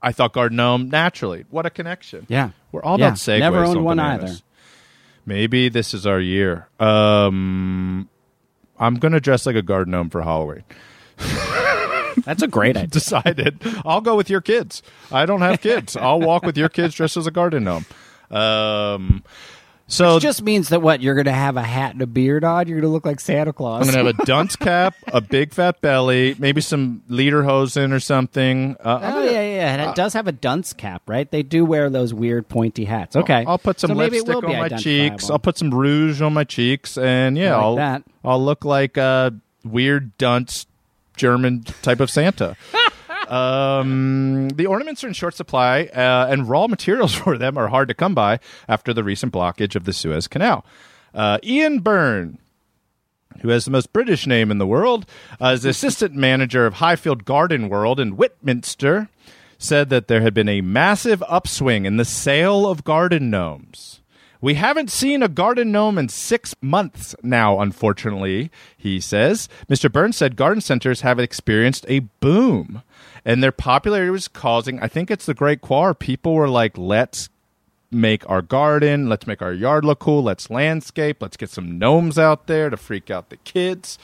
I 0.00 0.12
thought 0.12 0.32
garden 0.32 0.56
gnome 0.56 0.88
naturally. 0.90 1.44
What 1.50 1.66
a 1.66 1.70
connection! 1.70 2.26
yeah, 2.28 2.50
We're 2.70 2.82
all 2.82 2.98
Yeah, 2.98 3.08
about 3.08 3.18
segues. 3.18 3.38
Never 3.40 3.64
owned 3.64 3.78
on 3.78 3.84
one 3.84 3.96
bananas. 3.96 4.30
either. 4.30 4.40
Maybe 5.26 5.68
this 5.68 5.94
is 5.94 6.06
our 6.06 6.18
year. 6.20 6.68
Um, 6.80 8.08
I'm 8.78 8.96
gonna 8.96 9.20
dress 9.20 9.46
like 9.46 9.56
a 9.56 9.62
garden 9.62 9.92
gnome 9.92 10.10
for 10.10 10.22
Halloween. 10.22 10.64
That's 12.24 12.42
a 12.42 12.48
great 12.48 12.76
idea. 12.76 12.88
Decided. 12.88 13.58
I'll 13.84 14.00
go 14.00 14.16
with 14.16 14.28
your 14.28 14.40
kids. 14.40 14.82
I 15.10 15.24
don't 15.26 15.40
have 15.40 15.60
kids. 15.60 15.96
I'll 15.96 16.20
walk 16.20 16.44
with 16.44 16.56
your 16.56 16.68
kids 16.68 16.94
dressed 16.94 17.16
as 17.16 17.26
a 17.26 17.30
garden 17.30 17.64
gnome. 17.64 17.86
Um, 18.30 19.22
so 19.92 20.16
It 20.16 20.20
just 20.20 20.42
means 20.42 20.70
that 20.70 20.80
what 20.80 21.02
you're 21.02 21.14
going 21.14 21.26
to 21.26 21.32
have 21.32 21.56
a 21.56 21.62
hat 21.62 21.92
and 21.92 22.00
a 22.02 22.06
beard 22.06 22.44
on. 22.44 22.66
You're 22.66 22.80
going 22.80 22.88
to 22.90 22.92
look 22.92 23.04
like 23.04 23.20
Santa 23.20 23.52
Claus. 23.52 23.82
I'm 23.86 23.92
gonna 23.94 24.10
have 24.10 24.18
a 24.20 24.24
dunce 24.26 24.56
cap, 24.56 24.94
a 25.08 25.20
big 25.20 25.52
fat 25.52 25.80
belly, 25.82 26.34
maybe 26.38 26.60
some 26.60 27.02
lederhosen 27.10 27.92
or 27.92 28.00
something. 28.00 28.76
Uh, 28.80 28.98
Oh 29.02 29.12
gonna- 29.12 29.26
yeah, 29.26 29.32
yeah, 29.32 29.72
and 29.74 29.82
it 29.82 29.94
does 29.94 30.14
have 30.14 30.26
a 30.26 30.32
dunce 30.32 30.72
cap, 30.72 31.02
right? 31.06 31.30
They 31.30 31.42
do 31.42 31.64
wear 31.64 31.90
those 31.90 32.14
weird 32.14 32.48
pointy 32.48 32.84
hats. 32.86 33.16
Okay, 33.16 33.44
I'll 33.46 33.58
put 33.58 33.78
some 33.80 33.88
So 33.88 33.94
lipstick 33.94 34.34
on 34.36 34.42
my 34.58 34.68
cheeks. 34.70 35.28
I'll 35.30 35.38
put 35.38 35.58
some 35.58 35.72
rouge 35.72 36.22
on 36.22 36.32
my 36.32 36.44
cheeks, 36.44 36.96
and 36.96 37.36
yeah, 37.36 37.56
I'll 37.56 37.76
that. 37.76 38.02
I'll 38.24 38.42
look 38.42 38.64
like 38.64 38.96
a 38.96 39.34
weird 39.64 40.16
dunce 40.18 40.66
German 41.16 41.64
type 41.82 42.00
of 42.00 42.10
Santa. 42.10 42.56
um, 43.32 44.50
the 44.50 44.66
ornaments 44.66 45.02
are 45.02 45.08
in 45.08 45.14
short 45.14 45.34
supply, 45.34 45.84
uh, 45.84 46.26
and 46.28 46.48
raw 46.48 46.66
materials 46.66 47.14
for 47.24 47.38
them 47.38 47.56
are 47.56 47.68
hard 47.68 47.88
to 47.88 47.94
come 47.94 48.14
by 48.14 48.38
after 48.68 48.92
the 48.92 49.02
recent 49.02 49.32
blockage 49.32 49.74
of 49.74 49.84
the 49.84 49.92
Suez 49.92 50.28
Canal. 50.28 50.66
Uh, 51.14 51.38
Ian 51.42 51.80
Byrne, 51.80 52.38
who 53.40 53.48
has 53.48 53.64
the 53.64 53.70
most 53.70 53.92
British 53.92 54.26
name 54.26 54.50
in 54.50 54.58
the 54.58 54.66
world, 54.66 55.06
uh, 55.40 55.48
is 55.48 55.64
assistant 55.64 56.14
manager 56.14 56.66
of 56.66 56.74
Highfield 56.74 57.24
Garden 57.24 57.70
World 57.70 57.98
in 57.98 58.16
Whitminster, 58.16 59.08
said 59.56 59.88
that 59.88 60.08
there 60.08 60.20
had 60.20 60.34
been 60.34 60.48
a 60.48 60.60
massive 60.60 61.22
upswing 61.26 61.86
in 61.86 61.96
the 61.96 62.04
sale 62.04 62.66
of 62.66 62.84
garden 62.84 63.30
gnomes. 63.30 64.00
We 64.42 64.54
haven't 64.54 64.90
seen 64.90 65.22
a 65.22 65.28
garden 65.28 65.70
gnome 65.70 65.98
in 65.98 66.08
six 66.08 66.52
months 66.60 67.14
now, 67.22 67.60
unfortunately, 67.60 68.50
he 68.76 68.98
says. 68.98 69.48
Mr. 69.70 69.90
Burns 69.90 70.16
said 70.16 70.34
garden 70.34 70.60
centers 70.60 71.02
have 71.02 71.20
experienced 71.20 71.86
a 71.88 72.00
boom, 72.00 72.82
and 73.24 73.42
their 73.42 73.52
popularity 73.52 74.10
was 74.10 74.28
causing, 74.28 74.80
I 74.80 74.88
think 74.88 75.10
it's 75.10 75.26
the 75.26 75.34
Great 75.34 75.60
Quar. 75.60 75.94
People 75.94 76.34
were 76.34 76.48
like, 76.48 76.76
let's 76.76 77.28
make 77.90 78.28
our 78.28 78.42
garden, 78.42 79.08
let's 79.08 79.26
make 79.26 79.42
our 79.42 79.52
yard 79.52 79.84
look 79.84 79.98
cool, 79.98 80.22
let's 80.22 80.50
landscape, 80.50 81.20
let's 81.20 81.36
get 81.36 81.50
some 81.50 81.78
gnomes 81.78 82.18
out 82.18 82.46
there 82.46 82.70
to 82.70 82.76
freak 82.76 83.10
out 83.10 83.28
the 83.28 83.36
kids. 83.38 83.98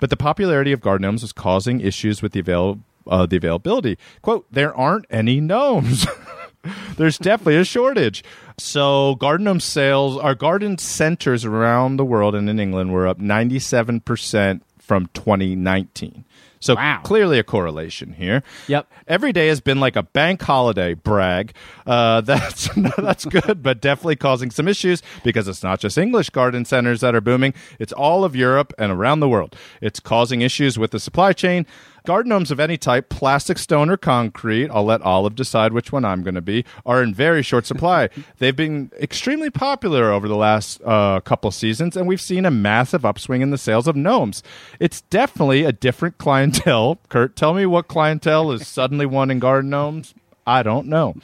But 0.00 0.10
the 0.10 0.16
popularity 0.16 0.72
of 0.72 0.80
garden 0.80 1.02
gnomes 1.02 1.22
was 1.22 1.32
causing 1.32 1.80
issues 1.80 2.20
with 2.20 2.32
the 2.32 2.40
avail- 2.40 2.80
uh, 3.06 3.26
the 3.26 3.36
availability. 3.36 3.96
Quote, 4.22 4.46
there 4.50 4.74
aren't 4.74 5.06
any 5.10 5.40
gnomes. 5.40 6.06
There's 6.96 7.18
definitely 7.18 7.56
a 7.56 7.64
shortage. 7.64 8.24
So 8.58 9.14
garden 9.14 9.44
gnome 9.44 9.60
sales, 9.60 10.18
our 10.18 10.34
garden 10.34 10.76
centers 10.78 11.44
around 11.44 11.96
the 11.96 12.04
world 12.04 12.34
and 12.34 12.50
in 12.50 12.58
England 12.58 12.92
were 12.92 13.06
up 13.06 13.18
97% 13.18 14.60
from 14.78 15.06
2019. 15.14 16.24
So 16.60 16.74
Wow. 16.74 17.00
clearly 17.04 17.38
a 17.38 17.42
correlation 17.44 18.12
here. 18.12 18.42
Yep. 18.66 18.90
Every 19.06 19.32
day 19.32 19.48
has 19.48 19.60
been 19.60 19.80
like 19.80 19.96
a 19.96 20.02
bank 20.02 20.42
holiday. 20.42 20.94
Brag. 20.94 21.52
Uh, 21.86 22.20
that's 22.22 22.68
that's 22.98 23.24
good, 23.24 23.62
but 23.62 23.80
definitely 23.80 24.16
causing 24.16 24.50
some 24.50 24.68
issues 24.68 25.02
because 25.24 25.48
it's 25.48 25.62
not 25.62 25.80
just 25.80 25.96
English 25.98 26.30
garden 26.30 26.64
centers 26.64 27.00
that 27.00 27.14
are 27.14 27.20
booming. 27.20 27.54
It's 27.78 27.92
all 27.92 28.24
of 28.24 28.34
Europe 28.36 28.72
and 28.78 28.90
around 28.92 29.20
the 29.20 29.28
world. 29.28 29.56
It's 29.80 30.00
causing 30.00 30.40
issues 30.42 30.78
with 30.78 30.90
the 30.90 31.00
supply 31.00 31.32
chain. 31.32 31.66
Garden 32.08 32.30
gnomes 32.30 32.50
of 32.50 32.58
any 32.58 32.78
type, 32.78 33.10
plastic, 33.10 33.58
stone, 33.58 33.90
or 33.90 33.98
concrete, 33.98 34.70
I'll 34.70 34.86
let 34.86 35.02
Olive 35.02 35.34
decide 35.34 35.74
which 35.74 35.92
one 35.92 36.06
I'm 36.06 36.22
going 36.22 36.36
to 36.36 36.40
be, 36.40 36.64
are 36.86 37.02
in 37.02 37.12
very 37.12 37.42
short 37.42 37.66
supply. 37.66 38.08
They've 38.38 38.56
been 38.56 38.90
extremely 38.98 39.50
popular 39.50 40.10
over 40.10 40.26
the 40.26 40.34
last 40.34 40.80
uh, 40.86 41.20
couple 41.20 41.50
seasons, 41.50 41.98
and 41.98 42.08
we've 42.08 42.18
seen 42.18 42.46
a 42.46 42.50
massive 42.50 43.04
upswing 43.04 43.42
in 43.42 43.50
the 43.50 43.58
sales 43.58 43.86
of 43.86 43.94
gnomes. 43.94 44.42
It's 44.80 45.02
definitely 45.02 45.64
a 45.66 45.72
different 45.72 46.16
clientele. 46.24 46.98
Kurt, 47.10 47.36
tell 47.36 47.52
me 47.52 47.66
what 47.66 47.88
clientele 47.88 48.52
is 48.52 48.66
suddenly 48.66 49.04
wanting 49.04 49.38
garden 49.38 49.68
gnomes? 49.68 50.14
I 50.46 50.62
don't 50.62 50.86
know. 50.86 51.14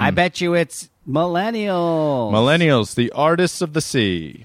I 0.00 0.12
bet 0.12 0.40
you 0.40 0.54
it's 0.54 0.90
millennials. 1.08 2.30
Millennials, 2.30 2.94
the 2.94 3.10
artists 3.10 3.60
of 3.60 3.72
the 3.72 3.80
sea. 3.80 4.44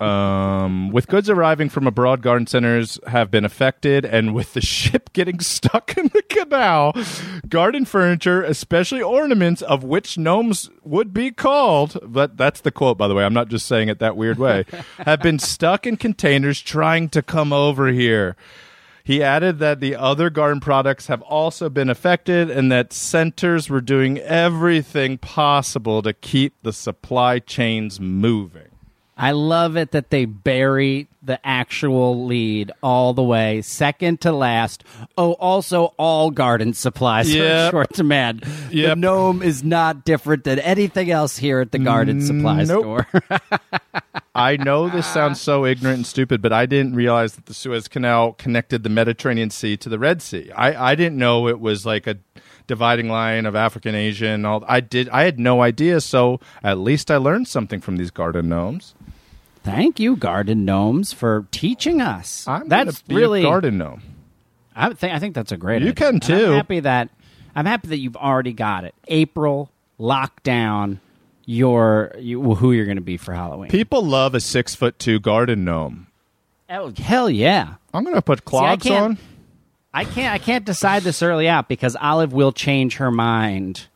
Um, 0.00 0.90
with 0.92 1.08
goods 1.08 1.28
arriving 1.28 1.68
from 1.68 1.86
abroad, 1.86 2.22
garden 2.22 2.46
centers 2.46 2.98
have 3.06 3.30
been 3.30 3.44
affected, 3.44 4.06
and 4.06 4.34
with 4.34 4.54
the 4.54 4.60
ship 4.62 5.12
getting 5.12 5.40
stuck 5.40 5.96
in 5.96 6.06
the 6.14 6.22
canal, 6.22 6.94
garden 7.48 7.84
furniture, 7.84 8.42
especially 8.42 9.02
ornaments 9.02 9.60
of 9.60 9.84
which 9.84 10.16
gnomes 10.16 10.70
would 10.84 11.12
be 11.12 11.30
called, 11.30 11.98
but 12.02 12.38
that's 12.38 12.62
the 12.62 12.70
quote, 12.70 12.96
by 12.96 13.08
the 13.08 13.14
way. 13.14 13.24
I'm 13.24 13.34
not 13.34 13.48
just 13.48 13.66
saying 13.66 13.88
it 13.88 13.98
that 13.98 14.16
weird 14.16 14.38
way, 14.38 14.64
have 14.98 15.20
been 15.20 15.38
stuck 15.38 15.86
in 15.86 15.98
containers 15.98 16.62
trying 16.62 17.10
to 17.10 17.20
come 17.20 17.52
over 17.52 17.88
here. 17.88 18.36
He 19.04 19.22
added 19.22 19.58
that 19.58 19.80
the 19.80 19.96
other 19.96 20.30
garden 20.30 20.60
products 20.60 21.08
have 21.08 21.20
also 21.22 21.68
been 21.68 21.90
affected 21.90 22.50
and 22.50 22.70
that 22.70 22.92
centers 22.92 23.68
were 23.68 23.80
doing 23.80 24.18
everything 24.18 25.18
possible 25.18 26.00
to 26.02 26.12
keep 26.12 26.54
the 26.62 26.72
supply 26.72 27.38
chains 27.38 27.98
moving. 27.98 28.69
I 29.20 29.32
love 29.32 29.76
it 29.76 29.90
that 29.92 30.08
they 30.10 30.24
bury 30.24 31.06
the 31.22 31.38
actual 31.46 32.24
lead 32.24 32.72
all 32.82 33.12
the 33.12 33.22
way, 33.22 33.60
second 33.60 34.22
to 34.22 34.32
last. 34.32 34.82
Oh, 35.18 35.32
also 35.34 35.92
all 35.98 36.30
garden 36.30 36.72
supplies 36.72 37.32
are 37.34 37.38
Yep. 37.38 37.70
short 37.70 37.92
demand. 37.92 38.40
The 38.70 38.94
gnome 38.96 39.42
is 39.42 39.62
not 39.62 40.06
different 40.06 40.44
than 40.44 40.58
anything 40.58 41.10
else 41.10 41.36
here 41.36 41.60
at 41.60 41.72
the 41.72 41.78
garden 41.78 42.20
mm, 42.20 42.26
supply 42.26 42.64
Nope. 42.64 43.06
store. 43.10 43.40
I 44.34 44.56
know 44.56 44.88
this 44.88 45.06
sounds 45.06 45.40
so 45.40 45.66
ignorant 45.66 45.96
and 45.98 46.06
stupid, 46.06 46.40
but 46.40 46.52
I 46.54 46.64
didn't 46.64 46.94
realize 46.94 47.34
that 47.34 47.44
the 47.46 47.52
Suez 47.54 47.88
Canal 47.88 48.32
connected 48.32 48.82
the 48.82 48.88
Mediterranean 48.88 49.50
Sea 49.50 49.76
to 49.76 49.88
the 49.90 49.98
Red 49.98 50.22
Sea. 50.22 50.50
I, 50.52 50.92
I 50.92 50.94
didn't 50.94 51.18
know 51.18 51.48
it 51.48 51.60
was 51.60 51.84
like 51.84 52.06
a 52.06 52.16
dividing 52.66 53.08
line 53.08 53.44
of 53.46 53.54
African, 53.56 53.94
Asian. 53.94 54.46
All 54.46 54.64
I 54.66 54.80
did, 54.80 55.08
I 55.10 55.24
had 55.24 55.38
no 55.40 55.60
idea. 55.60 56.00
So 56.00 56.40
at 56.62 56.78
least 56.78 57.10
I 57.10 57.16
learned 57.16 57.48
something 57.48 57.80
from 57.80 57.96
these 57.96 58.10
garden 58.12 58.48
gnomes. 58.48 58.94
Thank 59.62 60.00
you, 60.00 60.16
garden 60.16 60.64
gnomes, 60.64 61.12
for 61.12 61.46
teaching 61.50 62.00
us. 62.00 62.46
I'm 62.48 62.68
that's 62.68 63.02
really 63.08 63.42
garden 63.42 63.78
gnome. 63.78 64.02
I 64.74 64.92
think 64.94 65.12
I 65.14 65.18
think 65.18 65.34
that's 65.34 65.52
a 65.52 65.56
great. 65.56 65.82
You 65.82 65.88
idea. 65.90 65.94
can, 65.94 66.14
And 66.14 66.22
too. 66.22 66.46
I'm 66.46 66.52
happy 66.52 66.80
that 66.80 67.10
I'm 67.54 67.66
happy 67.66 67.88
that 67.88 67.98
you've 67.98 68.16
already 68.16 68.52
got 68.52 68.84
it. 68.84 68.94
April 69.08 69.70
lockdown. 69.98 70.98
Your 71.46 72.12
you, 72.18 72.40
who 72.54 72.70
you're 72.72 72.84
going 72.84 72.96
to 72.96 73.00
be 73.02 73.16
for 73.16 73.34
Halloween? 73.34 73.70
People 73.70 74.04
love 74.04 74.34
a 74.36 74.40
six 74.40 74.74
foot 74.76 74.98
two 75.00 75.18
garden 75.18 75.64
gnome. 75.64 76.06
oh, 76.68 76.92
hell 76.96 77.28
yeah! 77.28 77.74
I'm 77.92 78.04
gonna 78.04 78.22
put 78.22 78.44
clogs 78.44 78.84
can't- 78.84 79.02
on. 79.04 79.18
I 79.92 80.04
can't 80.04 80.32
I 80.32 80.38
can't 80.38 80.64
decide 80.64 81.02
this 81.02 81.20
early 81.22 81.48
out 81.48 81.66
because 81.66 81.96
Olive 81.96 82.32
will 82.32 82.52
change 82.52 82.96
her 82.98 83.10
mind 83.10 83.88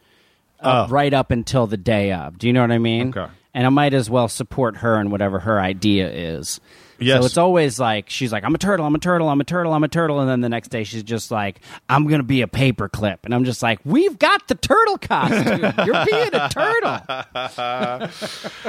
uh, 0.58 0.88
right 0.90 1.14
up 1.14 1.30
until 1.30 1.68
the 1.68 1.76
day 1.76 2.10
of. 2.12 2.36
Do 2.38 2.48
you 2.48 2.52
know 2.52 2.62
what 2.62 2.72
I 2.72 2.78
mean? 2.78 3.10
Okay. 3.16 3.30
And 3.54 3.66
I 3.66 3.70
might 3.70 3.94
as 3.94 4.10
well 4.10 4.26
support 4.28 4.78
her 4.78 5.00
in 5.00 5.10
whatever 5.10 5.38
her 5.38 5.60
idea 5.60 6.10
is. 6.10 6.60
Yes. 6.98 7.20
So 7.20 7.26
it's 7.26 7.36
always 7.38 7.78
like 7.80 8.08
she's 8.08 8.32
like, 8.32 8.44
I'm 8.44 8.54
a 8.54 8.58
turtle, 8.58 8.86
I'm 8.86 8.94
a 8.94 8.98
turtle, 8.98 9.28
I'm 9.28 9.40
a 9.40 9.44
turtle, 9.44 9.72
I'm 9.72 9.82
a 9.84 9.88
turtle, 9.88 10.20
and 10.20 10.28
then 10.30 10.40
the 10.40 10.48
next 10.48 10.68
day 10.68 10.84
she's 10.84 11.02
just 11.02 11.30
like, 11.30 11.60
I'm 11.88 12.06
gonna 12.06 12.22
be 12.22 12.42
a 12.42 12.46
paperclip, 12.46 13.18
and 13.24 13.34
I'm 13.34 13.44
just 13.44 13.62
like, 13.64 13.80
we've 13.84 14.16
got 14.18 14.46
the 14.46 14.54
turtle 14.54 14.98
costume. 14.98 15.86
You're 15.86 16.04
being 16.04 16.30
a 16.32 16.48
turtle. 16.48 17.00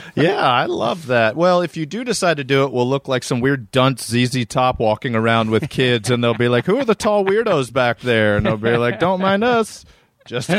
Yeah, 0.15 0.41
I 0.41 0.65
love 0.65 1.07
that. 1.07 1.35
Well, 1.35 1.61
if 1.61 1.77
you 1.77 1.85
do 1.85 2.03
decide 2.03 2.37
to 2.37 2.43
do 2.43 2.63
it, 2.63 2.71
we'll 2.71 2.87
look 2.89 3.07
like 3.07 3.23
some 3.23 3.41
weird 3.41 3.69
dunce 3.71 4.05
ZZ 4.07 4.45
Top 4.45 4.79
walking 4.79 5.13
around 5.15 5.49
with 5.51 5.69
kids, 5.69 6.09
and 6.09 6.23
they'll 6.23 6.33
be 6.33 6.47
like, 6.47 6.65
"Who 6.65 6.77
are 6.77 6.85
the 6.85 6.95
tall 6.95 7.25
weirdos 7.25 7.71
back 7.71 7.99
there?" 7.99 8.37
And 8.37 8.45
they'll 8.45 8.57
be 8.57 8.77
like, 8.77 8.99
"Don't 8.99 9.21
mind 9.21 9.43
us, 9.43 9.85
just 10.25 10.49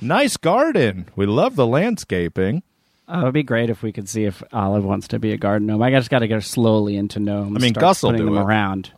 nice 0.00 0.36
garden. 0.36 1.08
We 1.14 1.26
love 1.26 1.56
the 1.56 1.66
landscaping." 1.66 2.62
Oh, 3.08 3.20
it'd 3.22 3.34
be 3.34 3.42
great 3.44 3.70
if 3.70 3.82
we 3.82 3.92
could 3.92 4.08
see 4.08 4.24
if 4.24 4.42
Olive 4.52 4.84
wants 4.84 5.08
to 5.08 5.18
be 5.18 5.32
a 5.32 5.36
garden 5.36 5.66
gnome. 5.68 5.80
I 5.82 5.90
just 5.90 6.10
got 6.10 6.20
to 6.20 6.28
get 6.28 6.34
her 6.34 6.40
slowly 6.40 6.96
into 6.96 7.20
gnomes. 7.20 7.56
I 7.56 7.60
mean, 7.60 7.72
start 7.72 7.80
Gus 7.82 8.02
will 8.02 8.10
putting 8.10 8.26
do 8.26 8.32
them 8.34 8.42
it. 8.42 8.44
around. 8.44 8.90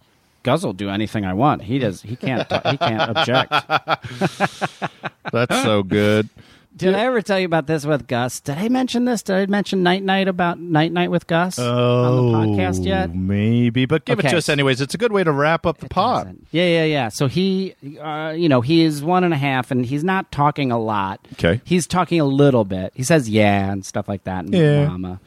Gus 0.44 0.62
will 0.64 0.72
do 0.72 0.88
anything 0.88 1.26
I 1.26 1.34
want. 1.34 1.62
He 1.62 1.78
does. 1.78 2.00
He 2.00 2.16
can't. 2.16 2.50
he 2.50 2.76
can't 2.78 3.10
object. 3.10 3.50
That's 5.32 5.62
so 5.62 5.82
good. 5.82 6.28
Did 6.78 6.94
I 6.94 7.00
ever 7.06 7.20
tell 7.22 7.38
you 7.38 7.46
about 7.46 7.66
this 7.66 7.84
with 7.84 8.06
Gus? 8.06 8.40
Did 8.40 8.56
I 8.58 8.68
mention 8.68 9.04
this? 9.04 9.22
Did 9.22 9.36
I 9.36 9.46
mention 9.46 9.82
Night 9.82 10.02
Night 10.02 10.28
about 10.28 10.58
Night 10.60 10.92
Night 10.92 11.10
with 11.10 11.26
Gus 11.26 11.58
on 11.58 11.66
the 12.32 12.38
podcast 12.38 12.84
yet? 12.86 13.10
Oh, 13.10 13.14
Maybe, 13.14 13.84
but 13.84 14.04
give 14.04 14.18
it 14.20 14.28
to 14.28 14.36
us 14.38 14.48
anyways. 14.48 14.80
It's 14.80 14.94
a 14.94 14.98
good 14.98 15.12
way 15.12 15.24
to 15.24 15.32
wrap 15.32 15.66
up 15.66 15.78
the 15.78 15.88
pod. 15.88 16.36
Yeah, 16.52 16.66
yeah, 16.66 16.84
yeah. 16.84 17.08
So 17.08 17.26
he, 17.26 17.74
uh, 18.00 18.34
you 18.36 18.48
know, 18.48 18.60
he 18.60 18.82
is 18.84 19.02
one 19.02 19.24
and 19.24 19.34
a 19.34 19.36
half, 19.36 19.70
and 19.70 19.84
he's 19.84 20.04
not 20.04 20.30
talking 20.32 20.70
a 20.70 20.78
lot. 20.78 21.26
Okay. 21.34 21.60
He's 21.64 21.86
talking 21.86 22.20
a 22.20 22.24
little 22.24 22.64
bit. 22.64 22.92
He 22.94 23.02
says 23.02 23.28
yeah 23.28 23.70
and 23.72 23.84
stuff 23.84 24.08
like 24.08 24.24
that, 24.24 24.44
and 24.44 24.54
Yeah. 24.54 24.86
mama. 24.86 25.20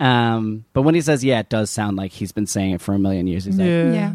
Um, 0.00 0.64
but 0.72 0.82
when 0.82 0.94
he 0.94 1.00
says 1.00 1.24
yeah, 1.24 1.40
it 1.40 1.48
does 1.48 1.70
sound 1.70 1.96
like 1.96 2.12
he's 2.12 2.32
been 2.32 2.46
saying 2.46 2.72
it 2.72 2.80
for 2.80 2.94
a 2.94 2.98
million 2.98 3.26
years. 3.26 3.44
He's 3.44 3.58
Yeah. 3.58 3.64
like 3.84 3.94
yeah. 3.94 4.12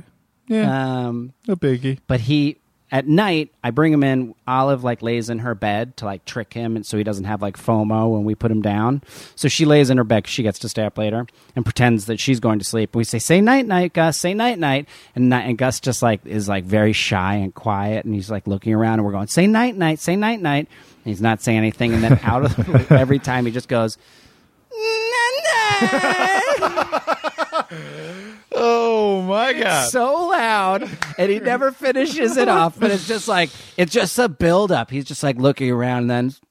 Yeah, 0.48 1.06
Um, 1.08 1.34
no 1.48 1.56
biggie. 1.56 2.00
but 2.08 2.20
he 2.20 2.58
at 2.94 3.08
night 3.08 3.52
I 3.64 3.72
bring 3.72 3.92
him 3.92 4.04
in. 4.04 4.36
Olive 4.48 4.84
like 4.84 5.02
lays 5.02 5.32
in 5.32 5.40
her 5.40 5.56
bed 5.56 5.98
to 5.98 6.06
like 6.06 6.24
trick 6.26 6.54
him, 6.54 6.76
and 6.76 6.86
so 6.86 6.96
he 6.96 7.04
doesn't 7.04 7.26
have 7.26 7.42
like 7.42 7.58
FOMO 7.58 8.14
when 8.14 8.24
we 8.24 8.36
put 8.36 8.52
him 8.52 8.62
down. 8.62 9.02
So 9.36 9.48
she 9.48 9.66
lays 9.66 9.90
in 9.90 9.98
her 9.98 10.04
bed 10.04 10.28
she 10.28 10.44
gets 10.44 10.60
to 10.60 10.70
stay 10.70 10.84
up 10.84 10.98
later 10.98 11.26
and 11.56 11.66
pretends 11.66 12.06
that 12.06 12.20
she's 12.20 12.40
going 12.40 12.60
to 12.60 12.66
sleep. 12.66 12.96
We 12.96 13.04
say, 13.04 13.18
"Say 13.18 13.42
night, 13.42 13.66
night, 13.66 13.94
Gus. 13.94 14.20
Say 14.20 14.36
night, 14.36 14.60
night." 14.60 14.88
And 15.16 15.28
night, 15.28 15.48
and 15.48 15.58
Gus 15.58 15.80
just 15.80 16.04
like 16.04 16.24
is 16.26 16.48
like 16.48 16.66
very 16.66 16.94
shy 16.94 17.36
and 17.36 17.54
quiet, 17.54 18.06
and 18.06 18.14
he's 18.14 18.30
like 18.30 18.46
looking 18.46 18.74
around, 18.74 19.00
and 19.00 19.06
we're 19.06 19.12
going, 19.12 19.28
"Say 19.28 19.48
night, 19.48 19.76
night. 19.76 19.98
Say 19.98 20.16
night, 20.16 20.40
night." 20.40 20.68
And 21.04 21.12
he's 21.12 21.22
not 21.22 21.42
saying 21.42 21.58
anything, 21.58 21.94
and 21.94 22.04
then 22.04 22.20
out 22.22 22.46
of 22.46 22.56
the, 22.56 22.88
every 22.92 23.18
time 23.18 23.48
he 23.48 23.52
just 23.52 23.68
goes. 23.68 23.98
Oh 29.24 29.28
my 29.28 29.54
god! 29.54 29.90
so 29.90 30.28
loud 30.28 30.90
and 31.18 31.32
he 31.32 31.40
never 31.40 31.72
finishes 31.72 32.36
it 32.36 32.50
off 32.50 32.78
but 32.78 32.92
it's 32.92 33.08
just 33.08 33.30
like 33.30 33.50
it's 33.78 33.94
just 33.94 34.20
a 34.20 34.28
build 34.28 34.70
up 34.70 34.92
he's 34.92 35.06
just 35.06 35.24
like 35.24 35.38
looking 35.38 35.72
around 35.72 36.10
and 36.10 36.10
then 36.10 36.26
it's 36.28 36.42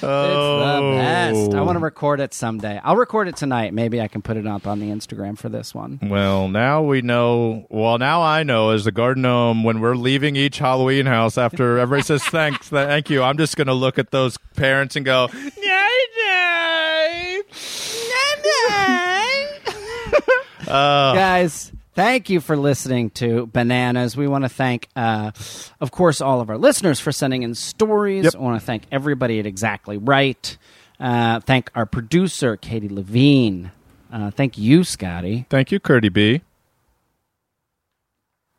the 0.00 0.96
best 0.96 1.54
i 1.54 1.60
want 1.60 1.76
to 1.76 1.78
oh. 1.78 1.80
record 1.80 2.18
it 2.18 2.34
someday 2.34 2.80
i'll 2.82 2.96
record 2.96 3.28
it 3.28 3.36
tonight 3.36 3.72
maybe 3.72 4.00
i 4.00 4.08
can 4.08 4.22
put 4.22 4.36
it 4.36 4.46
up 4.46 4.66
on 4.66 4.80
the 4.80 4.88
instagram 4.88 5.38
for 5.38 5.48
this 5.48 5.72
one 5.74 6.00
Well, 6.02 6.48
now 6.48 6.82
we 6.82 7.02
know. 7.02 7.66
Well, 7.70 7.98
now 7.98 8.22
I 8.22 8.42
know 8.42 8.70
as 8.70 8.84
the 8.84 8.92
garden 8.92 9.22
gnome 9.22 9.62
when 9.64 9.80
we're 9.80 9.94
leaving 9.94 10.36
each 10.36 10.58
Halloween 10.58 11.06
house 11.06 11.38
after 11.38 11.78
everybody 11.78 12.02
says 12.02 12.22
thanks, 12.24 12.68
thank 12.68 13.08
you. 13.10 13.22
I'm 13.22 13.38
just 13.38 13.56
going 13.56 13.66
to 13.68 13.74
look 13.74 13.98
at 13.98 14.10
those 14.10 14.36
parents 14.56 14.96
and 14.96 15.04
go, 15.04 15.28
guys 20.66 21.72
thank 21.94 22.30
you 22.30 22.40
for 22.40 22.56
listening 22.56 23.10
to 23.10 23.46
bananas 23.46 24.16
we 24.16 24.26
want 24.26 24.44
to 24.44 24.48
thank 24.48 24.88
uh, 24.96 25.30
of 25.80 25.90
course 25.90 26.20
all 26.20 26.40
of 26.40 26.48
our 26.50 26.58
listeners 26.58 26.98
for 27.00 27.12
sending 27.12 27.42
in 27.42 27.54
stories 27.54 28.24
Yep. 28.24 28.34
i 28.36 28.38
want 28.38 28.60
to 28.60 28.64
thank 28.66 28.84
everybody 28.92 29.38
at 29.38 29.46
exactly 29.46 29.98
right 29.98 30.56
uh, 31.00 31.40
thank 31.40 31.70
our 31.74 31.86
producer 31.86 32.56
katie 32.56 32.88
levine 32.88 33.70
uh, 34.12 34.30
thank 34.30 34.58
you 34.58 34.84
scotty 34.84 35.46
Thank 35.48 35.72
you, 35.72 35.80
Curdy 35.80 36.08
B. 36.10 36.42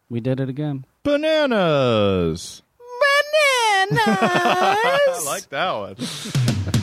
we 0.10 0.20
did 0.20 0.40
it 0.40 0.50
again 0.50 0.86
Bananas. 1.04 2.62
bananas 3.80 4.00
I 4.08 5.22
like 5.26 5.50
that 5.50 5.72
one. 5.74 6.83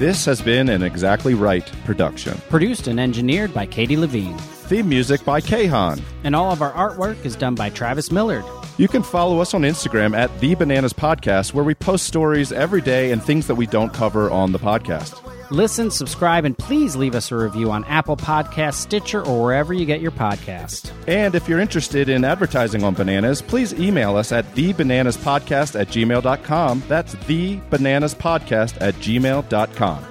This 0.00 0.24
has 0.24 0.40
been 0.40 0.68
an 0.70 0.82
Exactly 0.82 1.34
Right 1.34 1.70
production. 1.84 2.40
produced 2.48 2.88
and 2.88 2.98
engineered 2.98 3.52
by 3.52 3.66
katie 3.66 3.96
levine 3.98 4.36
Theme 4.38 4.88
music 4.88 5.22
by 5.24 5.40
Kahan. 5.42 6.00
and 6.24 6.34
all 6.34 6.50
of 6.52 6.62
our 6.62 6.72
artwork 6.72 7.22
is 7.24 7.36
done 7.36 7.54
by 7.54 7.68
travis 7.70 8.10
millard 8.10 8.44
You 8.78 8.88
can 8.88 9.02
follow 9.02 9.40
us 9.40 9.52
on 9.52 9.60
Instagram 9.62 10.16
at 10.16 10.30
The 10.40 10.54
Bananas 10.54 10.94
Podcast, 10.94 11.52
where 11.52 11.64
we 11.64 11.74
post 11.74 12.06
stories 12.06 12.50
every 12.50 12.80
day 12.80 13.12
and 13.12 13.22
things 13.22 13.46
that 13.46 13.56
we 13.56 13.66
don't 13.66 13.92
cover 13.92 14.30
on 14.30 14.52
the 14.52 14.58
podcast. 14.58 15.20
Listen 15.50 15.90
subscribe 15.90 16.44
and 16.44 16.56
please 16.56 16.96
leave 16.96 17.14
us 17.14 17.30
a 17.32 17.36
review 17.36 17.70
on 17.70 17.84
apple 17.84 18.16
podcast 18.16 18.74
stitcher 18.74 19.24
or 19.26 19.42
wherever 19.42 19.72
you 19.72 19.84
get 19.84 20.00
your 20.00 20.12
podcast 20.12 20.90
And 21.06 21.34
if 21.34 21.48
you're 21.48 21.58
interested 21.58 22.08
in 22.08 22.24
advertising 22.24 22.84
on 22.84 22.94
bananas, 22.94 23.42
please 23.42 23.72
email 23.74 24.16
us 24.16 24.30
at 24.30 24.44
thebananaspodcast 24.54 25.80
at 25.80 25.88
gmail.com. 25.88 26.82
That's 26.86 27.14
thebananaspodcast 27.16 28.80
at 28.80 28.94
gmail.com. 28.94 30.04